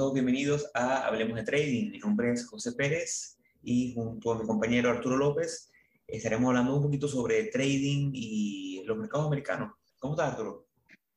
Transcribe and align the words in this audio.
todos 0.00 0.14
bienvenidos 0.14 0.70
a 0.72 1.06
Hablemos 1.06 1.36
de 1.36 1.42
Trading. 1.42 1.90
Mi 1.90 1.98
nombre 1.98 2.32
es 2.32 2.46
José 2.46 2.72
Pérez 2.72 3.36
y 3.62 3.92
junto 3.92 4.32
a 4.32 4.38
mi 4.38 4.46
compañero 4.46 4.88
Arturo 4.88 5.18
López 5.18 5.70
estaremos 6.06 6.48
hablando 6.48 6.74
un 6.74 6.82
poquito 6.84 7.06
sobre 7.06 7.44
trading 7.48 8.10
y 8.14 8.82
los 8.86 8.96
mercados 8.96 9.26
americanos. 9.26 9.74
¿Cómo 9.98 10.14
estás, 10.14 10.30
Arturo? 10.30 10.66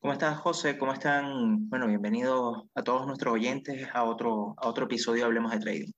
¿Cómo 0.01 0.11
estás, 0.11 0.37
José? 0.39 0.77
¿Cómo 0.77 0.91
están? 0.91 1.69
Bueno, 1.69 1.87
bienvenidos 1.87 2.65
a 2.75 2.83
todos 2.83 3.07
nuestros 3.07 3.35
oyentes 3.35 3.87
a 3.93 4.03
otro, 4.03 4.53
a 4.57 4.67
otro 4.67 4.83
episodio 4.83 5.19
de 5.19 5.25
Hablemos 5.27 5.53
de 5.53 5.59
Trading. 5.59 5.91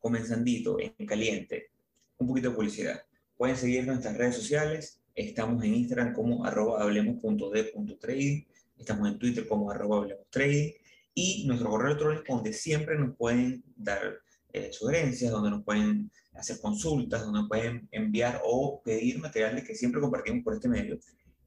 Comenzandito, 0.00 0.78
en 0.80 1.06
caliente, 1.06 1.70
un 2.18 2.26
poquito 2.26 2.50
de 2.50 2.56
publicidad. 2.56 3.02
Pueden 3.36 3.56
seguir 3.56 3.86
nuestras 3.86 4.16
redes 4.16 4.34
sociales. 4.34 5.00
Estamos 5.14 5.62
en 5.62 5.76
Instagram 5.76 6.12
como 6.12 6.44
arroba 6.44 6.82
hablemos.d.trading. 6.82 8.46
Estamos 8.78 9.12
en 9.12 9.16
Twitter 9.16 9.46
como 9.46 9.70
arroba 9.70 9.98
hablemos 9.98 10.26
trading 10.28 10.72
y 11.18 11.46
nuestro 11.46 11.70
correo 11.70 11.92
electrónico 11.92 12.34
donde 12.34 12.52
siempre 12.52 12.98
nos 12.98 13.16
pueden 13.16 13.64
dar 13.74 14.18
eh, 14.52 14.70
sugerencias, 14.70 15.32
donde 15.32 15.48
nos 15.48 15.64
pueden 15.64 16.10
hacer 16.34 16.60
consultas, 16.60 17.22
donde 17.22 17.40
nos 17.40 17.48
pueden 17.48 17.88
enviar 17.90 18.42
o 18.44 18.82
pedir 18.84 19.18
materiales 19.18 19.64
que 19.64 19.74
siempre 19.74 20.02
compartimos 20.02 20.44
por 20.44 20.52
este 20.54 20.68
medio, 20.68 20.98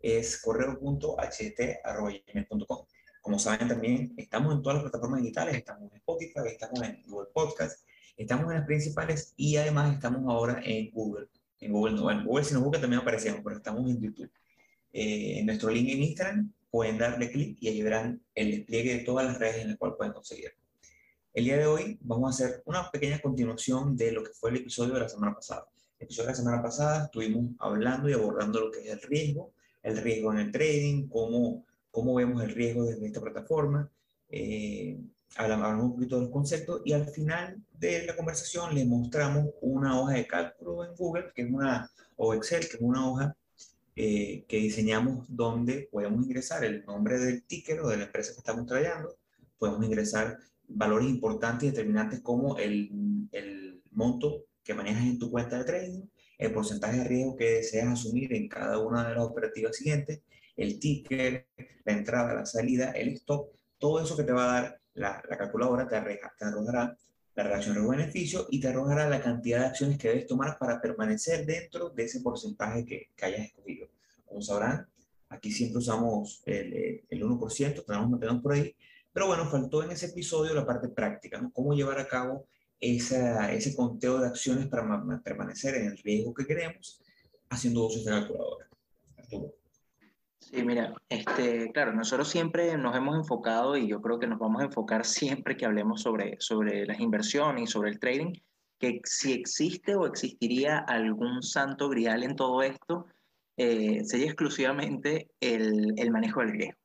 es 0.02 0.42
correo.ht.com. 0.42 1.06
Como 3.22 3.38
saben 3.38 3.68
también, 3.68 4.12
estamos 4.18 4.56
en 4.56 4.64
todas 4.64 4.78
las 4.78 4.90
plataformas 4.90 5.22
digitales, 5.22 5.56
estamos 5.56 5.92
en 5.92 5.98
Spotify, 5.98 6.48
estamos 6.48 6.82
en 6.82 7.04
Google 7.06 7.30
Podcast, 7.32 7.86
estamos 8.18 8.52
en 8.52 8.58
las 8.58 8.66
principales 8.66 9.36
y 9.38 9.58
además 9.58 9.94
estamos 9.94 10.24
ahora 10.28 10.60
en 10.66 10.90
Google. 10.90 11.28
En 11.60 11.72
Google, 11.72 11.94
no, 11.94 12.10
en 12.10 12.26
Google 12.26 12.44
si 12.44 12.56
nos 12.56 12.64
busca 12.64 12.82
también 12.82 13.04
aparecemos, 13.04 13.42
pero 13.44 13.58
estamos 13.58 13.88
en 13.88 14.02
YouTube. 14.02 14.32
Eh, 14.92 15.42
en 15.42 15.46
nuestro 15.46 15.70
link 15.70 15.90
en 15.90 16.02
Instagram 16.02 16.52
pueden 16.72 16.98
darle 16.98 17.32
clic 17.32 17.58
y 17.60 17.68
ahí 17.68 17.82
verán 17.82 18.22
el 18.36 18.52
despliegue 18.52 18.98
de 18.98 19.04
todas 19.04 19.26
las 19.26 19.40
redes 19.40 19.58
en 19.58 19.70
las 19.70 19.78
cuales 19.78 19.98
pueden 19.98 20.14
conseguir. 20.14 20.54
El 21.34 21.46
día 21.46 21.58
de 21.58 21.68
hoy 21.68 21.98
vamos 22.02 22.30
a 22.30 22.46
hacer 22.46 22.64
una 22.66 22.90
pequeña 22.92 23.20
continuación 23.20 23.96
de 23.96 24.12
lo 24.12 24.24
que 24.24 24.32
fue 24.32 24.50
el 24.50 24.58
episodio 24.58 24.94
de 24.96 25.02
la 25.02 25.10
semana 25.10 25.34
pasada. 25.34 25.68
El 26.00 26.06
episodio 26.06 26.28
de 26.28 26.32
la 26.32 26.38
semana 26.38 26.62
pasada 26.62 27.06
estuvimos 27.06 27.52
hablando 27.60 28.10
y 28.10 28.14
abordando 28.14 28.62
lo 28.62 28.72
que 28.72 28.80
es 28.80 28.88
el 28.88 29.02
riesgo, 29.02 29.54
el 29.84 29.98
riesgo 29.98 30.32
en 30.32 30.40
el 30.40 30.52
trading, 30.52 31.08
cómo, 31.08 31.66
cómo 31.92 32.16
vemos 32.16 32.44
el 32.44 32.52
riesgo 32.52 32.84
desde 32.86 33.06
esta 33.06 33.22
plataforma. 33.22 33.90
Eh, 34.30 35.00
hablamos 35.36 35.84
un 35.84 35.94
poquito 35.94 36.16
de 36.16 36.24
los 36.24 36.32
conceptos 36.32 36.82
y 36.86 36.94
al 36.94 37.06
final 37.08 37.62
de 37.74 38.06
la 38.06 38.16
conversación 38.16 38.74
les 38.74 38.88
mostramos 38.88 39.50
una 39.62 40.00
hoja 40.00 40.14
de 40.14 40.28
cálculo 40.28 40.84
en 40.84 40.96
Google, 40.96 41.32
que 41.34 41.44
es 41.44 41.52
una, 41.52 41.90
o 42.18 42.34
Excel, 42.34 42.68
que 42.68 42.78
es 42.78 42.82
una 42.82 43.10
hoja 43.10 43.36
eh, 44.02 44.46
que 44.48 44.56
diseñamos 44.56 45.26
donde 45.28 45.90
podemos 45.92 46.24
ingresar 46.24 46.64
el 46.64 46.86
nombre 46.86 47.20
del 47.20 47.44
ticker 47.44 47.82
o 47.82 47.90
de 47.90 47.98
la 47.98 48.06
empresa 48.06 48.32
que 48.32 48.38
estamos 48.38 48.66
trayendo, 48.66 49.18
podemos 49.58 49.84
ingresar 49.84 50.38
valores 50.70 51.10
importantes 51.10 51.68
y 51.68 51.72
determinantes 51.72 52.22
como 52.22 52.58
el, 52.58 53.28
el 53.34 53.82
monto 53.92 54.46
que 54.64 54.74
manejas 54.74 55.04
en 55.04 55.20
tu 55.20 55.30
cuenta 55.30 55.58
de 55.58 55.66
trading, 55.66 56.04
el 56.38 56.54
porcentaje 56.54 57.00
de 57.00 57.04
riesgo 57.04 57.36
que 57.36 57.56
deseas 57.56 57.90
asumir 57.90 58.34
en 58.34 58.48
cada 58.48 58.80
una 58.80 59.06
de 59.06 59.16
las 59.16 59.24
operativas 59.26 59.76
siguientes, 59.76 60.22
el 60.56 60.80
ticker, 60.80 61.48
la 61.84 61.92
entrada, 61.92 62.34
la 62.34 62.46
salida, 62.46 62.92
el 62.92 63.10
stop, 63.10 63.50
todo 63.80 64.02
eso 64.02 64.16
que 64.16 64.24
te 64.24 64.32
va 64.32 64.46
a 64.46 64.62
dar 64.62 64.82
la, 64.94 65.22
la 65.30 65.38
calculadora 65.38 65.90
te, 65.90 66.00
te 66.00 66.46
arrojará 66.46 66.98
la 67.36 67.44
relación 67.44 67.76
riesgo-beneficio 67.76 68.48
y 68.50 68.60
te 68.60 68.70
arrojará 68.70 69.10
la 69.10 69.22
cantidad 69.22 69.60
de 69.60 69.66
acciones 69.66 69.98
que 69.98 70.08
debes 70.08 70.28
tomar 70.28 70.58
para 70.58 70.82
permanecer 70.82 71.46
dentro 71.46 71.90
de 71.90 72.04
ese 72.04 72.22
porcentaje 72.22 72.86
que, 72.86 73.10
que 73.16 73.26
hayas 73.26 73.48
escogido. 73.48 73.79
Sabrán, 74.42 74.88
aquí 75.30 75.52
siempre 75.52 75.80
usamos 75.80 76.42
el, 76.46 77.04
el 77.10 77.24
1%, 77.24 77.86
tenemos 77.86 78.10
mantenernos 78.10 78.44
por 78.44 78.54
ahí, 78.54 78.76
pero 79.12 79.28
bueno, 79.28 79.46
faltó 79.46 79.84
en 79.84 79.92
ese 79.92 80.08
episodio 80.08 80.54
la 80.54 80.66
parte 80.66 80.90
práctica, 80.90 81.42
¿no? 81.42 81.52
Cómo 81.52 81.74
llevar 81.74 82.00
a 82.00 82.08
cabo 82.08 82.48
esa, 82.80 83.52
ese 83.52 83.76
conteo 83.76 84.20
de 84.20 84.28
acciones 84.28 84.68
para 84.68 85.22
permanecer 85.24 85.76
en 85.76 85.88
el 85.88 85.98
riesgo 85.98 86.34
que 86.34 86.46
queremos 86.46 87.02
haciendo 87.50 87.86
uso 87.86 87.96
de 87.96 88.02
esta 88.02 88.12
calculadora. 88.12 88.68
Arturo. 89.18 89.54
Sí, 90.40 90.64
mira, 90.64 90.94
este, 91.10 91.72
claro, 91.74 91.94
nosotros 91.94 92.30
siempre 92.30 92.78
nos 92.78 92.96
hemos 92.96 93.16
enfocado 93.16 93.78
y 93.78 93.88
yo 93.88 94.02
creo 94.02 94.20
que 94.20 94.28
nos 94.28 94.40
vamos 94.40 94.62
a 94.62 94.66
enfocar 94.66 95.06
siempre 95.06 95.58
que 95.58 95.66
hablemos 95.66 96.02
sobre, 96.02 96.38
sobre 96.40 96.86
las 96.86 97.00
inversiones 97.00 97.64
y 97.64 97.68
sobre 97.68 97.92
el 97.92 98.00
trading, 98.00 98.34
que 98.80 99.02
si 99.04 99.34
existe 99.34 99.96
o 99.96 100.08
existiría 100.08 100.80
algún 100.80 101.44
santo 101.44 101.90
grial 101.90 102.24
en 102.24 102.36
todo 102.36 102.64
esto, 102.64 103.06
eh, 103.62 104.06
sería 104.06 104.28
exclusivamente 104.28 105.32
el, 105.42 105.94
el, 105.98 106.12
manejo 106.12 106.40
del 106.40 106.52
riesgo. 106.52 106.80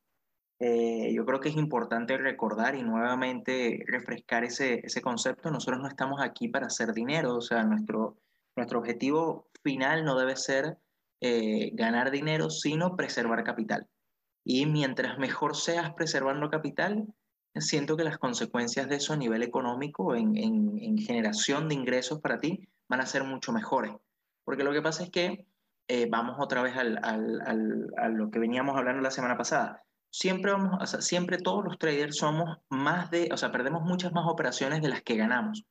Eh, 0.59 1.13
yo 1.13 1.25
creo 1.25 1.39
que 1.39 1.47
es 1.47 1.55
importante 1.55 2.17
recordar 2.17 2.75
y 2.75 2.83
nuevamente 2.83 3.79
refrescar 3.87 4.43
ese, 4.43 4.81
ese 4.83 5.01
concepto. 5.01 5.49
Nosotros 5.49 5.81
no 5.81 5.87
estamos 5.87 6.21
aquí 6.21 6.49
para 6.49 6.67
hacer 6.67 6.91
dinero, 6.91 7.37
o 7.37 7.41
sea, 7.41 7.63
nuestro, 7.63 8.17
nuestro 8.57 8.79
objetivo 8.79 9.47
final 9.63 10.03
no 10.03 10.19
debe 10.19 10.35
ser 10.35 10.77
eh, 11.21 11.71
ganar 11.75 12.11
dinero, 12.11 12.49
sino 12.49 12.97
preservar 12.97 13.45
capital. 13.45 13.87
Y 14.43 14.65
mientras 14.65 15.17
mejor 15.17 15.55
seas 15.55 15.93
preservando 15.93 16.49
capital, 16.49 17.05
siento 17.55 17.95
que 17.95 18.03
las 18.03 18.17
consecuencias 18.17 18.89
de 18.89 18.97
eso 18.97 19.13
a 19.13 19.17
nivel 19.17 19.43
económico, 19.43 20.13
en, 20.13 20.35
en, 20.35 20.77
en 20.77 20.97
generación 20.97 21.69
de 21.69 21.75
ingresos 21.75 22.19
para 22.19 22.37
ti, 22.37 22.67
van 22.89 22.99
a 22.99 23.05
ser 23.05 23.23
mucho 23.23 23.53
mejores. 23.53 23.93
Porque 24.43 24.65
lo 24.65 24.73
que 24.73 24.81
pasa 24.81 25.03
es 25.03 25.09
que, 25.09 25.45
eh, 25.87 26.07
vamos 26.09 26.37
otra 26.39 26.61
vez 26.61 26.75
al, 26.75 26.99
al, 27.03 27.41
al, 27.45 27.87
a 27.97 28.09
lo 28.09 28.29
que 28.29 28.39
veníamos 28.39 28.75
hablando 28.77 29.01
la 29.01 29.11
semana 29.11 29.37
pasada, 29.37 29.83
siempre, 30.11 30.51
vamos, 30.51 30.81
o 30.81 30.85
sea, 30.85 31.01
siempre 31.01 31.37
todos 31.37 31.63
los 31.63 31.77
traders 31.77 32.17
somos 32.17 32.57
más 32.69 33.11
de, 33.11 33.29
o 33.31 33.37
sea, 33.37 33.51
perdemos 33.51 33.83
muchas 33.83 34.13
más 34.13 34.25
operaciones 34.27 34.81
de 34.81 34.89
las 34.89 35.03
que 35.03 35.17
ganamos. 35.17 35.65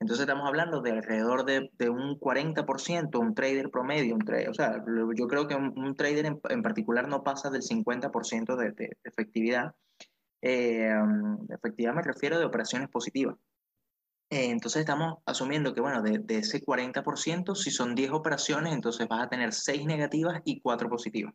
Entonces 0.00 0.24
estamos 0.26 0.46
hablando 0.46 0.82
de 0.82 0.90
alrededor 0.90 1.44
de, 1.44 1.70
de 1.78 1.88
un 1.88 2.18
40%, 2.18 3.18
un 3.18 3.34
trader 3.34 3.70
promedio, 3.70 4.14
un 4.14 4.24
trader, 4.24 4.50
o 4.50 4.54
sea, 4.54 4.82
yo 5.16 5.26
creo 5.28 5.46
que 5.46 5.54
un, 5.54 5.72
un 5.78 5.94
trader 5.94 6.26
en, 6.26 6.40
en, 6.48 6.62
particular 6.62 7.08
no 7.08 7.22
pasa 7.22 7.50
del 7.50 7.62
50% 7.62 8.56
de, 8.56 8.72
de, 8.72 8.98
efectividad. 9.04 9.74
Eh, 10.42 10.92
efectividad 11.48 11.94
me 11.94 12.02
refiero 12.02 12.38
de 12.38 12.44
operaciones 12.44 12.88
positivas. 12.90 13.36
Eh, 14.34 14.50
entonces 14.50 14.80
estamos 14.80 15.18
asumiendo 15.26 15.72
que, 15.72 15.80
bueno, 15.80 16.02
de, 16.02 16.18
de, 16.18 16.38
ese 16.38 16.60
40%, 16.60 17.54
si 17.54 17.70
son 17.70 17.94
10 17.94 18.10
operaciones, 18.10 18.72
entonces 18.72 19.06
vas 19.06 19.22
a 19.22 19.28
tener 19.28 19.52
6 19.52 19.86
negativas 19.86 20.42
y 20.44 20.60
4 20.60 20.88
positivas. 20.88 21.32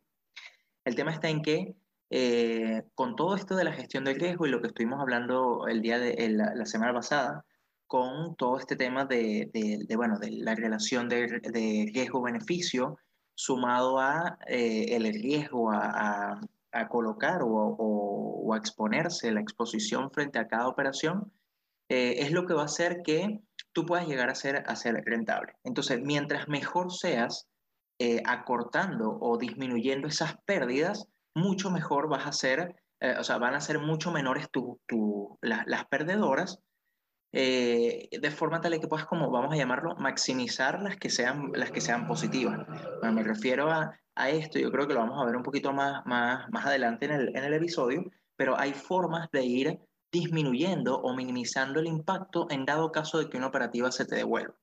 El 0.83 0.95
tema 0.95 1.13
está 1.13 1.29
en 1.29 1.41
que 1.41 1.75
eh, 2.09 2.83
con 2.95 3.15
todo 3.15 3.35
esto 3.37 3.55
de 3.55 3.63
la 3.63 3.71
gestión 3.71 4.03
del 4.03 4.19
riesgo 4.19 4.45
y 4.45 4.49
lo 4.49 4.59
que 4.59 4.67
estuvimos 4.67 4.99
hablando 4.99 5.65
el 5.69 5.81
día 5.81 5.97
de 5.97 6.27
la, 6.27 6.53
la 6.53 6.65
semana 6.65 6.93
pasada, 6.93 7.45
con 7.87 8.35
todo 8.35 8.57
este 8.57 8.75
tema 8.75 9.05
de, 9.05 9.49
de, 9.53 9.85
de 9.87 9.95
bueno, 9.95 10.19
de 10.19 10.31
la 10.31 10.55
relación 10.55 11.07
de, 11.07 11.39
de 11.39 11.89
riesgo-beneficio 11.93 12.97
sumado 13.33 13.99
a 13.99 14.39
eh, 14.45 14.93
el 14.97 15.05
riesgo 15.13 15.71
a, 15.71 16.33
a, 16.33 16.41
a 16.73 16.89
colocar 16.89 17.43
o, 17.43 17.47
o, 17.47 18.45
o, 18.45 18.53
a 18.53 18.57
exponerse, 18.57 19.31
la 19.31 19.39
exposición 19.39 20.11
frente 20.11 20.37
a 20.37 20.49
cada 20.49 20.67
operación, 20.67 21.31
eh, 21.89 22.17
es 22.19 22.31
lo 22.31 22.45
que 22.45 22.53
va 22.53 22.61
a 22.61 22.66
hacer 22.66 23.01
que 23.03 23.39
tú 23.73 23.85
puedas 23.85 24.07
llegar 24.07 24.29
a 24.29 24.35
ser, 24.35 24.63
a 24.67 24.75
ser 24.75 25.03
rentable. 25.05 25.53
Entonces, 25.63 26.00
mientras 26.01 26.47
mejor 26.47 26.94
seas 26.94 27.47
eh, 28.00 28.22
acortando 28.25 29.17
o 29.19 29.38
disminuyendo 29.38 30.07
esas 30.07 30.35
pérdidas, 30.45 31.07
mucho 31.35 31.72
mejor 31.72 32.07
vas 32.07 32.28
a 32.28 32.31
ser, 32.31 32.75
eh, 32.99 33.16
o 33.19 33.23
sea, 33.23 33.40
van 33.40 33.55
a 33.55 33.61
ser 33.61 33.79
mucho 33.79 34.11
menores 34.11 34.49
tu, 34.52 34.79
tu, 34.85 35.37
la, 35.41 35.64
las 35.67 35.85
perdedoras 35.85 36.59
de 37.31 38.34
forma 38.35 38.59
tal 38.59 38.79
que 38.79 38.87
puedas, 38.87 39.05
como 39.05 39.29
vamos 39.29 39.53
a 39.53 39.58
llamarlo, 39.58 39.96
maximizar 39.97 40.81
las 40.81 40.97
que 40.97 41.11
sean, 41.11 41.52
las 41.53 41.69
que 41.69 41.79
sean 41.79 42.08
positivas. 42.08 42.66
Bueno, 43.02 43.14
me 43.14 43.22
refiero 43.22 43.69
a, 43.69 43.96
a, 44.16 44.29
esto, 44.31 44.58
yo 44.58 44.72
creo 44.72 44.87
que 44.87 44.96
lo 44.96 45.02
vamos 45.02 45.22
a 45.22 45.25
ver 45.25 45.35
un 45.35 45.43
poquito 45.43 45.72
más, 45.72 46.03
más, 46.08 46.49
más 46.49 46.66
adelante 46.66 47.05
en 47.05 47.11
el, 47.11 47.37
en 47.37 47.43
el 47.43 47.53
episodio, 47.53 48.03
pero 48.35 48.59
hay 48.59 48.73
formas 48.73 49.29
de 49.31 49.46
ir 49.46 49.79
disminuyendo 50.11 51.00
o 51.00 51.16
minimizando 51.16 51.79
el 51.79 51.88
impacto 51.88 52.47
en 52.50 52.66
dado 52.66 52.91
caso 52.91 53.20
de 53.20 53.29
que 53.29 53.38
una 53.38 53.47
operativa 53.47 53.91
se 53.91 54.06
te 54.06 54.16
devuelva. 54.16 54.56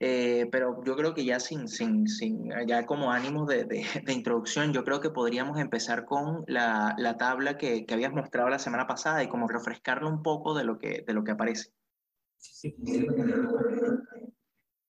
Eh, 0.00 0.48
pero 0.50 0.82
yo 0.84 0.96
creo 0.96 1.14
que 1.14 1.24
ya 1.24 1.38
sin, 1.38 1.68
sin, 1.68 2.08
sin 2.08 2.50
ya 2.66 2.84
como 2.84 3.12
ánimos 3.12 3.46
de, 3.46 3.64
de, 3.64 3.86
de, 4.04 4.12
introducción, 4.12 4.72
yo 4.72 4.84
creo 4.84 5.00
que 5.00 5.10
podríamos 5.10 5.58
empezar 5.58 6.04
con 6.04 6.44
la, 6.46 6.94
la 6.98 7.16
tabla 7.16 7.56
que, 7.56 7.86
que, 7.86 7.94
habías 7.94 8.12
mostrado 8.12 8.48
la 8.48 8.58
semana 8.58 8.86
pasada 8.86 9.22
y 9.22 9.28
como 9.28 9.48
refrescarlo 9.48 10.08
un 10.08 10.22
poco 10.22 10.54
de 10.54 10.64
lo 10.64 10.78
que, 10.78 11.04
de 11.06 11.12
lo 11.14 11.22
que 11.22 11.30
aparece. 11.30 11.72
Sí, 12.38 12.76
sí, 12.84 13.06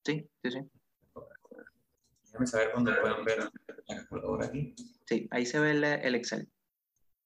sí. 0.04 0.30
sí. 0.44 0.69
Déjame 2.25 2.48
saber 2.48 2.71
cuándo 2.74 2.92
puedan 3.00 3.24
ver 3.24 3.39
la 3.39 3.95
calculadora 3.95 4.48
aquí. 4.48 4.75
Sí, 5.06 5.28
ahí 5.31 5.45
se 5.45 5.60
ve 5.60 5.71
el, 5.71 5.83
el 5.83 6.16
Excel. 6.16 6.50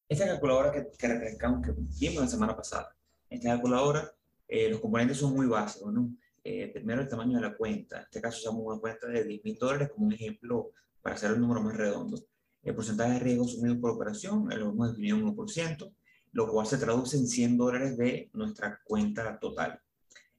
Esta 0.10 0.26
calculadora 0.26 0.72
que, 0.72 0.88
que 0.98 1.08
refrescamos 1.08 1.64
que 1.64 1.72
vimos 1.78 2.24
la 2.24 2.28
semana 2.28 2.56
pasada, 2.56 2.96
esta 3.30 3.50
calculadora, 3.50 4.12
eh, 4.48 4.68
los 4.68 4.80
componentes 4.80 5.18
son 5.18 5.36
muy 5.36 5.46
básicos, 5.46 5.94
¿no? 5.94 6.16
Eh, 6.44 6.72
primero 6.74 7.02
el 7.02 7.08
tamaño 7.08 7.38
de 7.38 7.44
la 7.44 7.56
cuenta. 7.56 7.98
En 7.98 8.04
este 8.06 8.20
caso 8.20 8.40
usamos 8.40 8.66
una 8.66 8.80
cuenta 8.80 9.06
de 9.06 9.24
10 9.24 9.44
mil 9.44 9.56
dólares 9.60 9.92
como 9.94 10.08
un 10.08 10.14
ejemplo 10.14 10.72
para 11.04 11.16
hacer 11.16 11.30
el 11.30 11.40
número 11.40 11.62
más 11.62 11.78
redondo. 11.78 12.20
El 12.64 12.74
porcentaje 12.74 13.14
de 13.14 13.20
riesgo 13.20 13.46
asumido 13.46 13.80
por 13.80 13.92
operación 13.92 14.50
lo 14.50 14.72
hemos 14.72 14.90
definido 14.90 15.18
en 15.18 15.28
1%. 15.28 15.94
lo 16.32 16.48
cual 16.48 16.66
se 16.66 16.80
traduce 16.80 17.16
en 17.16 17.28
100 17.28 17.58
dólares 17.58 17.96
de 17.96 18.32
nuestra 18.34 18.80
cuenta 18.84 19.38
total. 19.38 19.80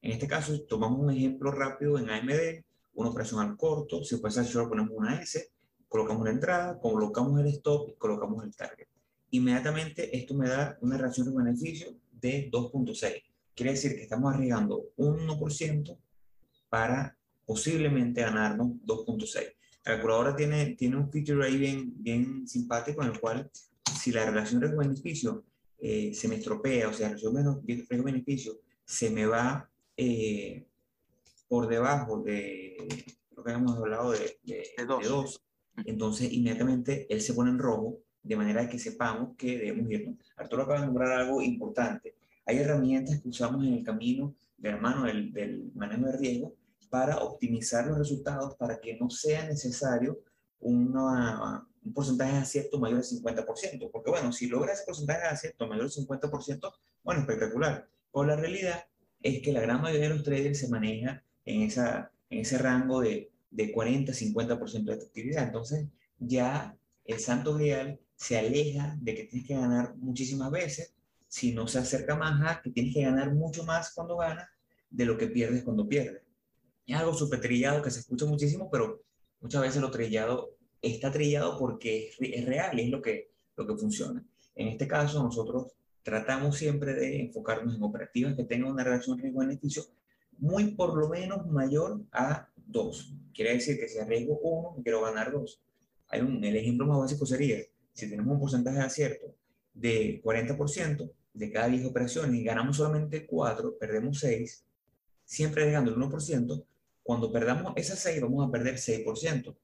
En 0.03 0.11
este 0.11 0.27
caso, 0.27 0.61
tomamos 0.63 0.99
un 0.99 1.11
ejemplo 1.13 1.53
rápido 1.53 1.97
en 1.97 2.11
AMD, 2.11 2.65
una 2.95 3.11
operación 3.11 3.41
al 3.41 3.57
corto, 3.57 4.03
si 4.03 4.17
fuese 4.17 4.43
short 4.43 4.69
ponemos 4.69 4.91
una 4.97 5.23
S, 5.23 5.53
colocamos 5.89 6.25
la 6.25 6.33
entrada, 6.33 6.81
colocamos 6.81 7.39
el 7.39 7.47
stop 7.47 7.91
y 7.91 7.95
colocamos 7.95 8.45
el 8.45 8.57
target. 8.57 8.90
Inmediatamente 9.31 10.17
esto 10.17 10.35
me 10.35 10.49
da 10.49 10.77
una 10.81 10.97
relación 10.97 11.27
de 11.27 11.37
beneficio 11.37 11.97
de 12.13 12.51
2.6. 12.51 13.23
Quiere 13.55 13.73
decir 13.73 13.95
que 13.95 14.03
estamos 14.03 14.35
arriesgando 14.35 14.91
un 14.97 15.29
1% 15.29 15.99
para 16.69 17.17
posiblemente 17.45 18.21
ganarnos 18.23 18.69
2.6. 18.87 19.55
La 19.85 19.93
calculadora 19.95 20.37
tiene, 20.37 20.75
tiene 20.77 20.97
un 20.97 21.11
feature 21.11 21.47
ahí 21.47 21.57
bien, 21.57 21.93
bien 21.97 22.47
simpático 22.47 23.03
en 23.03 23.11
el 23.11 23.21
cual 23.21 23.51
si 24.01 24.13
la 24.13 24.25
relación 24.25 24.61
riesgo-beneficio 24.61 25.45
eh, 25.79 26.13
se 26.15 26.29
me 26.29 26.37
estropea, 26.37 26.89
o 26.89 26.93
sea, 26.93 27.09
la 27.09 27.15
relación 27.15 27.63
riesgo-beneficio 27.67 28.61
se 28.85 29.11
me 29.11 29.27
va 29.27 29.71
eh, 29.97 30.67
por 31.49 31.69
debajo 31.69 32.23
de 32.23 32.77
lo 33.37 33.43
que 33.43 33.51
habíamos 33.51 33.77
hablado 33.77 34.13
de, 34.13 34.39
de, 34.45 34.85
2, 34.87 35.43
entonces 35.87 36.33
inmediatamente 36.33 37.07
él 37.09 37.21
se 37.21 37.35
pone 37.35 37.51
en 37.51 37.59
rojo, 37.59 37.99
de 38.23 38.37
manera 38.37 38.69
que 38.69 38.79
sepamos 38.79 39.37
que 39.37 39.59
debemos 39.59 39.91
irnos. 39.91 40.17
Arturo 40.37 40.63
acaba 40.63 40.81
de 40.81 40.87
nombrar 40.87 41.13
algo 41.13 41.43
importante. 41.43 42.15
Hay 42.47 42.59
herramientas 42.59 43.21
que 43.21 43.29
usamos 43.29 43.65
en 43.65 43.75
el 43.75 43.83
camino 43.85 44.35
de 44.57 44.73
la 44.73 44.77
mano 44.77 45.05
del, 45.05 45.33
del 45.33 45.71
manejo 45.75 46.07
de 46.07 46.17
riesgo 46.17 46.55
para 46.91 47.19
optimizar 47.19 47.87
los 47.87 47.99
resultados 47.99 48.57
para 48.57 48.81
que 48.81 48.97
no 48.99 49.09
sea 49.09 49.47
necesario 49.47 50.21
una, 50.59 51.67
un 51.85 51.95
porcentaje 51.95 52.33
de 52.33 52.39
acierto 52.39 52.79
mayor 52.79 52.99
al 52.99 53.05
50%. 53.05 53.91
Porque 53.91 54.11
bueno, 54.11 54.33
si 54.33 54.49
logra 54.49 54.73
ese 54.73 54.85
porcentaje 54.85 55.21
de 55.21 55.29
acierto 55.29 55.67
mayor 55.67 55.85
al 55.85 55.91
50%, 55.91 56.73
bueno, 57.03 57.21
espectacular. 57.21 57.89
Pero 58.13 58.27
la 58.27 58.37
realidad 58.37 58.85
es 59.23 59.41
que 59.43 59.53
la 59.53 59.61
gran 59.61 59.81
mayoría 59.81 60.09
de 60.09 60.15
los 60.15 60.25
traders 60.25 60.59
se 60.59 60.69
maneja 60.69 61.23
en, 61.45 61.63
esa, 61.63 62.11
en 62.29 62.41
ese 62.41 62.59
rango 62.59 63.01
de, 63.01 63.31
de 63.51 63.75
40-50% 63.75 64.85
de 64.85 64.95
actividad. 64.95 65.45
Entonces, 65.45 65.87
ya 66.19 66.77
el 67.05 67.19
santo 67.19 67.55
grial 67.55 68.01
se 68.21 68.39
aleja 68.39 68.99
de 69.01 69.15
que 69.15 69.25
tienes 69.25 69.49
que 69.49 69.55
ganar 69.55 69.97
muchísimas 69.97 70.51
veces, 70.51 70.95
si 71.27 71.55
no 71.55 71.67
se 71.67 71.79
acerca 71.79 72.17
más 72.17 72.39
a 72.43 72.61
que 72.61 72.71
tienes 72.71 72.93
que 72.93 73.01
ganar 73.01 73.33
mucho 73.33 73.65
más 73.65 73.95
cuando 73.95 74.19
ganas 74.19 74.47
de 74.91 75.07
lo 75.07 75.17
que 75.17 75.27
pierdes 75.29 75.63
cuando 75.63 75.89
pierdes. 75.89 76.23
Es 76.87 76.97
algo 76.97 77.15
súper 77.15 77.41
trillado 77.41 77.81
que 77.81 77.91
se 77.91 78.01
escucha 78.01 78.27
muchísimo, 78.27 78.69
pero 78.71 79.03
muchas 79.41 79.63
veces 79.63 79.81
lo 79.81 79.91
trillado 79.91 80.51
está 80.83 81.11
trillado 81.11 81.59
porque 81.59 82.09
es, 82.09 82.17
es 82.21 82.45
real 82.45 82.79
y 82.79 82.83
es 82.83 82.91
lo 82.91 83.01
que, 83.01 83.31
lo 83.57 83.67
que 83.67 83.77
funciona. 83.79 84.23
En 84.55 84.69
este 84.69 84.87
caso, 84.87 85.23
nosotros 85.23 85.73
tratamos 86.03 86.59
siempre 86.59 86.93
de 86.93 87.23
enfocarnos 87.23 87.75
en 87.75 87.83
operativas 87.83 88.35
que 88.35 88.45
tengan 88.45 88.73
una 88.73 88.85
relación 88.85 89.19
riesgo-beneficio 89.19 89.85
muy 90.37 90.73
por 90.75 90.95
lo 90.95 91.09
menos 91.09 91.47
mayor 91.47 92.03
a 92.13 92.51
2. 92.67 93.15
Quiere 93.33 93.55
decir 93.55 93.81
que 93.81 93.89
si 93.89 93.99
arriesgo 93.99 94.39
1, 94.41 94.83
quiero 94.83 95.01
ganar 95.01 95.33
2. 95.33 95.63
Hay 96.09 96.21
un, 96.21 96.45
el 96.45 96.57
ejemplo 96.57 96.87
más 96.87 96.99
básico 96.99 97.25
sería, 97.25 97.57
si 97.93 98.09
tenemos 98.09 98.35
un 98.35 98.41
porcentaje 98.41 98.79
de 98.79 98.85
acierto 98.85 99.35
de 99.75 100.21
40% 100.23 101.13
de 101.33 101.53
cada 101.53 101.69
10 101.69 101.87
operaciones 101.87 102.41
y 102.41 102.45
ganamos 102.45 102.77
solamente 102.77 103.27
4, 103.27 103.79
perdemos 103.79 104.19
6, 104.21 104.65
siempre 105.25 105.67
dejando 105.67 105.93
el 105.93 105.97
1%, 105.97 106.65
cuando 107.03 107.33
perdamos 107.33 107.73
esas 107.77 107.99
6 108.01 108.21
vamos 108.21 108.47
a 108.47 108.51
perder 108.51 108.77
6%. 108.77 109.57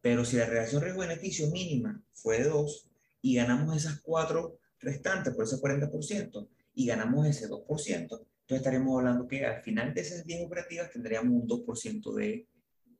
Pero 0.00 0.24
si 0.24 0.36
la 0.36 0.46
relación 0.46 0.82
riesgo-beneficio 0.82 1.50
mínima 1.50 2.02
fue 2.12 2.38
de 2.38 2.48
2 2.50 2.90
y 3.22 3.36
ganamos 3.36 3.74
esas 3.76 4.00
4 4.02 4.58
restantes 4.80 5.34
por 5.34 5.44
ese 5.44 5.56
40% 5.56 6.48
y 6.74 6.86
ganamos 6.86 7.26
ese 7.26 7.48
2%, 7.48 7.66
entonces 7.66 8.26
estaremos 8.48 8.98
hablando 8.98 9.26
que 9.26 9.46
al 9.46 9.62
final 9.62 9.94
de 9.94 10.02
esas 10.02 10.26
10 10.26 10.46
operativas 10.46 10.90
tendríamos 10.90 11.32
un 11.32 11.48
2% 11.48 12.14
de, 12.14 12.46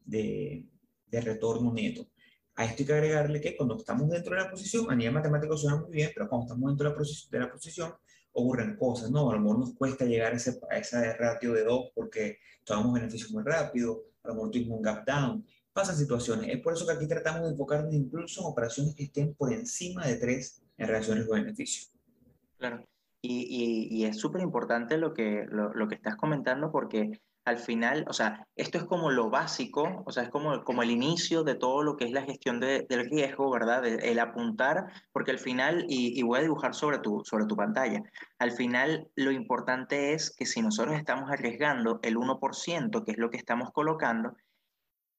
de, 0.04 0.64
de, 1.06 1.20
retorno 1.20 1.72
neto. 1.74 2.08
A 2.56 2.64
esto 2.64 2.82
hay 2.82 2.86
que 2.86 2.92
agregarle 2.92 3.40
que 3.40 3.56
cuando 3.56 3.76
estamos 3.76 4.08
dentro 4.08 4.34
de 4.34 4.42
la 4.42 4.50
posición, 4.50 4.90
a 4.90 4.94
nivel 4.94 5.12
matemático 5.12 5.56
suena 5.56 5.76
muy 5.76 5.90
bien, 5.90 6.10
pero 6.14 6.28
cuando 6.28 6.46
estamos 6.46 6.70
dentro 6.70 6.84
de 6.84 6.90
la, 6.92 6.96
posición, 6.96 7.30
de 7.30 7.38
la 7.40 7.50
posición 7.50 7.94
ocurren 8.32 8.76
cosas, 8.76 9.10
¿no? 9.10 9.30
A 9.30 9.34
lo 9.34 9.40
mejor 9.40 9.58
nos 9.58 9.74
cuesta 9.74 10.04
llegar 10.04 10.32
a 10.32 10.36
ese, 10.36 10.60
a 10.70 10.78
ese 10.78 11.14
ratio 11.14 11.52
de 11.52 11.64
2 11.64 11.90
porque 11.94 12.38
tomamos 12.64 12.94
beneficios 12.94 13.30
muy 13.32 13.42
rápido, 13.42 14.04
a 14.22 14.28
lo 14.28 14.34
mejor 14.34 14.50
tuvimos 14.50 14.76
un 14.76 14.82
gap 14.82 15.06
down, 15.06 15.44
pasan 15.72 15.96
situaciones. 15.96 16.48
Es 16.50 16.60
por 16.60 16.72
eso 16.72 16.86
que 16.86 16.92
aquí 16.92 17.06
tratamos 17.06 17.42
de 17.42 17.50
enfocarnos 17.50 17.92
incluso 17.92 18.40
en 18.40 18.46
operaciones 18.46 18.94
que 18.94 19.04
estén 19.04 19.34
por 19.34 19.52
encima 19.52 20.06
de 20.06 20.16
3 20.16 20.62
en 20.78 20.86
relaciones 20.86 21.26
con 21.26 21.40
beneficio. 21.40 21.88
Claro, 22.58 22.84
y, 23.20 23.88
y, 23.90 23.96
y 23.96 24.04
es 24.04 24.18
súper 24.18 24.42
importante 24.42 24.98
lo 24.98 25.14
que, 25.14 25.46
lo, 25.48 25.72
lo, 25.72 25.88
que 25.88 25.94
estás 25.94 26.16
comentando 26.16 26.70
porque 26.70 27.20
al 27.44 27.58
final, 27.58 28.04
o 28.08 28.12
sea, 28.12 28.46
esto 28.56 28.78
es 28.78 28.84
como 28.84 29.10
lo 29.10 29.30
básico, 29.30 30.02
o 30.06 30.12
sea, 30.12 30.22
es 30.24 30.30
como, 30.30 30.64
como 30.64 30.82
el 30.82 30.90
inicio 30.90 31.44
de 31.44 31.54
todo 31.54 31.82
lo 31.82 31.96
que 31.96 32.04
es 32.04 32.12
la 32.12 32.22
gestión 32.22 32.58
de, 32.58 32.86
del 32.88 33.10
riesgo, 33.10 33.50
¿verdad? 33.50 33.84
el 33.86 34.18
apuntar, 34.18 34.86
porque 35.12 35.30
al 35.32 35.38
final, 35.38 35.84
y, 35.88 36.18
y, 36.18 36.22
voy 36.22 36.38
a 36.38 36.42
dibujar 36.42 36.74
sobre 36.74 36.98
tu, 36.98 37.22
sobre 37.24 37.46
tu 37.46 37.56
pantalla, 37.56 38.02
al 38.38 38.52
final 38.52 39.08
lo 39.14 39.30
importante 39.30 40.14
es 40.14 40.30
que 40.30 40.46
si 40.46 40.62
nosotros 40.62 40.96
estamos 40.96 41.30
arriesgando 41.30 42.00
el 42.02 42.16
1%, 42.16 43.04
que 43.04 43.12
es 43.12 43.18
lo 43.18 43.30
que 43.30 43.36
estamos 43.36 43.70
colocando, 43.72 44.34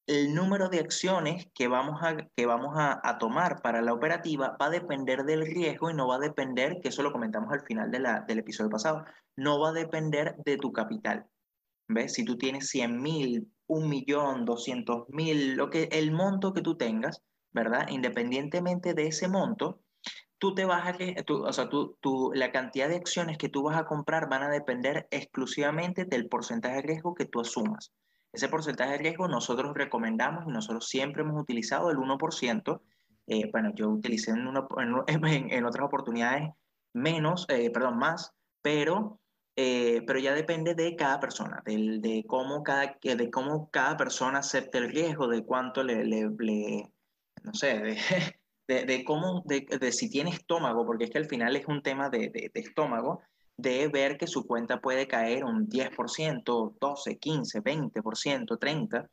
el 0.08 0.36
número 0.36 0.70
de 0.70 0.80
acciones 0.80 1.48
que 1.54 1.68
vamos 1.68 2.02
a, 2.04 2.16
que 2.36 2.46
vamos 2.46 2.76
a, 2.78 3.18
tomar 3.18 3.62
para 3.62 3.82
la 3.82 3.94
operativa 3.94 4.56
va 4.62 4.68
a 4.68 4.70
depender 4.70 5.24
del 5.24 5.46
riesgo 5.46 5.90
y 5.90 5.94
no 5.94 6.08
va 6.08 6.16
a 6.16 6.20
depender, 6.20 6.80
que 6.82 6.90
eso 6.90 7.02
lo 7.02 7.12
comentamos 7.12 7.52
al 7.52 7.62
final 7.62 7.90
de 7.92 8.00
del 8.28 8.40
episodio 8.40 8.70
pasado, 8.70 9.04
no 9.36 9.60
va 9.60 9.70
a 9.70 9.74
depender 9.74 10.36
de 10.46 10.58
tu 10.58 10.72
capital. 10.72 11.26
¿Ves? 11.88 12.14
Si 12.14 12.26
tú 12.26 12.38
tienes 12.38 12.70
100 12.70 13.02
mil, 13.02 13.52
un 13.68 13.90
millón, 13.90 14.46
200 14.46 15.10
mil, 15.10 15.56
lo 15.56 15.70
que, 15.70 15.90
el 15.92 16.12
monto 16.12 16.54
que 16.54 16.62
tú 16.62 16.78
tengas, 16.78 17.22
¿verdad? 17.52 17.88
Independientemente 17.90 18.94
de 18.94 19.08
ese 19.08 19.28
monto, 19.28 19.82
tú 20.38 20.54
te 20.54 20.66
vas 20.66 20.88
a, 20.88 21.24
tú, 21.24 21.46
o 21.46 21.54
sea, 21.54 21.70
tú, 21.70 21.98
tú, 22.02 22.32
la 22.34 22.52
cantidad 22.52 22.90
de 22.90 22.98
acciones 22.98 23.38
que 23.38 23.50
tú 23.50 23.64
vas 23.64 23.78
a 23.78 23.86
comprar 23.86 24.30
van 24.30 24.44
a 24.44 24.50
depender 24.50 25.08
exclusivamente 25.12 26.06
del 26.06 26.28
porcentaje 26.28 26.78
de 26.78 26.82
riesgo 26.82 27.16
que 27.16 27.26
tú 27.26 27.40
asumas. 27.40 27.92
Ese 28.34 28.50
porcentaje 28.50 28.92
de 28.92 28.98
riesgo 28.98 29.28
nosotros 29.28 29.74
recomendamos 29.74 30.44
y 30.46 30.52
nosotros 30.52 30.90
siempre 30.90 31.22
hemos 31.22 31.42
utilizado 31.42 31.90
el 31.90 31.98
1%. 31.98 32.82
Eh, 33.28 33.50
bueno, 33.52 33.72
yo 33.74 33.90
utilicé 33.90 34.32
en, 34.32 34.46
una, 34.48 34.68
en, 35.08 35.26
en, 35.52 35.66
otras 35.66 35.86
oportunidades 35.86 36.50
menos, 36.94 37.46
eh, 37.50 37.72
perdón, 37.72 37.98
más, 37.98 38.34
pero, 38.62 39.20
eh, 39.56 40.02
pero 40.06 40.20
ya 40.20 40.34
depende 40.34 40.76
de 40.76 40.96
cada 40.96 41.20
persona, 41.20 41.64
de, 41.66 42.00
de, 42.00 42.26
cómo 42.28 42.62
cada, 42.64 42.98
de 43.02 43.32
cómo 43.32 43.70
cada 43.72 43.96
persona 43.96 44.40
acepta 44.40 44.80
el 44.80 44.90
riesgo, 44.90 45.28
de 45.28 45.46
cuánto 45.46 45.84
le, 45.84 46.04
le, 46.04 46.30
le 46.40 46.92
no 47.44 47.54
sé, 47.54 47.80
de, 47.80 47.98
de, 48.68 48.86
de 48.86 49.04
cómo, 49.06 49.44
de, 49.46 49.92
si 49.92 50.10
tiene 50.10 50.32
estómago, 50.32 50.86
porque 50.86 51.06
es 51.06 51.10
que 51.12 51.20
al 51.20 51.26
final 51.26 51.56
es 51.56 51.68
un 51.68 51.82
tema 51.82 52.10
de, 52.10 52.52
estómago, 52.54 53.22
de 53.58 53.88
ver 53.88 54.18
que 54.18 54.28
su 54.28 54.46
cuenta 54.46 54.82
puede 54.82 55.08
caer 55.08 55.46
un 55.46 55.70
10%, 55.70 56.76
12, 56.80 57.18
15, 57.18 57.62
20%, 57.64 58.60
30% 58.60 59.10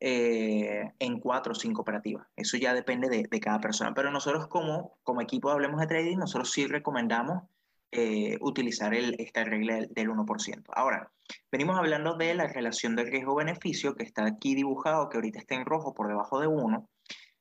eh, 0.00 0.90
en 0.98 1.20
cuatro 1.20 1.52
o 1.52 1.54
cinco 1.54 1.82
operativas. 1.82 2.26
Eso 2.34 2.56
ya 2.56 2.74
depende 2.74 3.08
de, 3.08 3.24
de, 3.30 3.40
cada 3.40 3.60
persona. 3.60 3.92
Pero 3.94 4.10
nosotros 4.10 4.48
como, 4.48 4.98
como 5.02 5.20
equipo 5.20 5.48
de 5.48 5.54
Hablemos 5.54 5.80
de 5.80 5.86
Trading, 5.86 6.16
nosotros 6.16 6.50
sí 6.50 6.66
recomendamos 6.66 7.44
eh, 7.92 8.38
utilizar 8.40 8.94
el, 8.94 9.14
esta 9.18 9.44
regla 9.44 9.76
del, 9.76 9.88
del 9.92 10.08
1%. 10.08 10.64
Ahora, 10.74 11.12
venimos 11.50 11.78
hablando 11.78 12.16
de 12.16 12.34
la 12.34 12.48
relación 12.48 12.96
del 12.96 13.10
riesgo-beneficio 13.10 13.94
que 13.94 14.04
está 14.04 14.24
aquí 14.24 14.54
dibujado, 14.54 15.08
que 15.08 15.18
ahorita 15.18 15.38
está 15.38 15.54
en 15.54 15.66
rojo 15.66 15.94
por 15.94 16.08
debajo 16.08 16.40
de 16.40 16.46
1. 16.46 16.88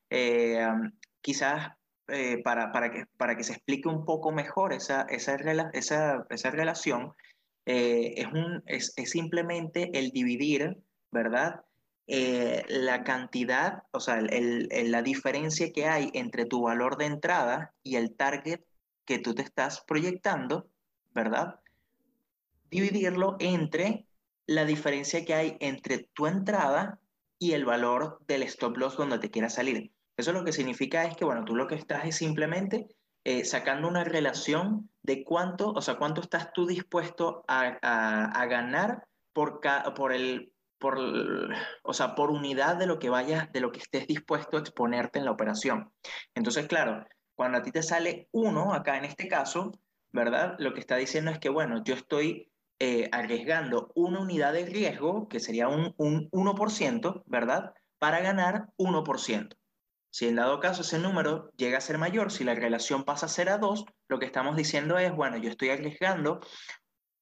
Eh, 0.10 0.68
quizás 1.22 1.72
eh, 2.14 2.42
para, 2.44 2.74
para, 2.74 2.92
que, 2.92 3.06
para 3.16 3.38
que 3.38 3.44
se 3.46 3.54
explique 3.54 3.88
un 3.88 4.04
poco 4.04 4.34
mejor 4.34 4.74
esa, 4.74 5.04
esa, 5.04 5.36
esa, 5.72 6.26
esa 6.30 6.52
relación, 6.52 7.14
eh, 7.66 8.16
es, 8.18 8.28
un, 8.28 8.62
es, 8.66 8.92
es, 8.98 9.12
simplemente 9.12 9.90
el 9.94 10.12
dividir, 10.12 10.78
¿verdad? 11.12 11.62
Eh, 12.08 12.66
la 12.68 13.06
cantidad, 13.06 13.84
o 13.92 14.02
sea, 14.02 14.20
el, 14.20 14.68
el, 14.72 14.92
la 14.92 15.02
diferencia 15.02 15.72
que 15.72 15.86
hay 15.86 16.10
entre 16.14 16.46
tu 16.46 16.64
valor 16.64 16.98
de 16.98 17.06
entrada 17.06 17.74
y 17.84 17.96
el 17.96 18.14
target 18.14 18.60
que 19.06 19.20
tú 19.20 19.34
te 19.34 19.42
estás 19.42 19.82
proyectando, 19.82 20.68
¿verdad? 21.14 21.60
Dividirlo 22.70 23.36
entre 23.40 24.06
la 24.46 24.66
diferencia 24.66 25.26
que 25.26 25.34
hay 25.34 25.58
entre 25.60 26.10
tu 26.14 26.28
entrada 26.28 27.00
y 27.40 27.54
el 27.54 27.66
valor 27.66 28.20
del 28.28 28.44
stop 28.44 28.78
loss 28.78 28.98
donde 28.98 29.20
te 29.20 29.32
quieras 29.32 29.56
salir. 29.56 29.92
Eso 30.18 30.34
lo 30.34 30.44
que 30.44 30.52
significa 30.52 31.06
es 31.06 31.16
que, 31.16 31.26
bueno, 31.26 31.44
tú 31.46 31.56
lo 31.56 31.68
que 31.68 31.76
estás 31.76 32.06
es 32.06 32.16
simplemente 32.16 32.88
eh, 33.24 33.46
sacando 33.46 33.88
una 33.88 34.04
relación 34.04 34.90
de 35.02 35.24
cuánto, 35.24 35.72
o 35.72 35.82
sea, 35.82 35.96
cuánto 35.96 36.22
estás 36.22 36.54
tú 36.54 36.68
dispuesto 36.68 37.44
a, 37.48 37.78
a, 37.82 38.46
ganar 38.46 39.08
por, 39.34 39.62
por 39.96 40.14
el, 40.14 40.54
por, 40.80 41.00
o 41.84 41.94
sea, 41.94 42.16
por 42.16 42.32
unidad 42.32 42.76
de 42.76 42.88
lo 42.88 43.00
que 43.00 43.10
vayas, 43.10 43.52
de 43.52 43.62
lo 43.62 43.72
que 43.72 43.80
estés 43.80 44.08
dispuesto 44.08 44.58
a 44.58 44.60
exponerte 44.60 45.20
en 45.20 45.26
la 45.26 45.32
operación. 45.32 45.92
Entonces, 46.36 46.68
claro, 46.68 47.06
cuando 47.42 47.58
a 47.58 47.64
ti 47.64 47.72
te 47.72 47.82
sale 47.82 48.30
uno, 48.34 48.72
acá 48.72 49.00
en 49.00 49.06
este 49.06 49.28
caso, 49.28 49.72
¿verdad? 50.12 50.58
Lo 50.60 50.76
que 50.76 50.80
está 50.80 50.96
diciendo 50.96 51.32
es 51.32 51.40
que, 51.40 51.50
bueno, 51.50 51.84
yo 51.84 51.96
estoy 51.96 52.52
eh, 52.78 53.10
arriesgando 53.12 53.92
una 53.96 54.20
unidad 54.20 54.54
de 54.54 54.68
riesgo, 54.68 55.28
que 55.28 55.40
sería 55.40 55.68
un, 55.68 55.96
un 55.98 56.30
1%, 56.30 57.24
¿verdad? 57.26 57.74
Para 57.98 58.20
ganar 58.20 58.68
1%. 58.78 59.58
Si 60.12 60.28
en 60.28 60.36
dado 60.36 60.60
caso 60.60 60.84
ese 60.84 61.00
número 61.00 61.52
llega 61.58 61.80
a 61.80 61.82
ser 61.82 61.98
mayor, 61.98 62.32
si 62.32 62.44
la 62.44 62.54
relación 62.54 63.06
pasa 63.06 63.26
a 63.26 63.30
ser 63.30 63.50
a 63.50 63.58
2, 63.58 63.86
lo 64.08 64.20
que 64.20 64.28
estamos 64.28 64.56
diciendo 64.56 65.00
es, 65.00 65.12
bueno, 65.12 65.38
yo 65.38 65.50
estoy 65.50 65.72
arriesgando 65.72 66.42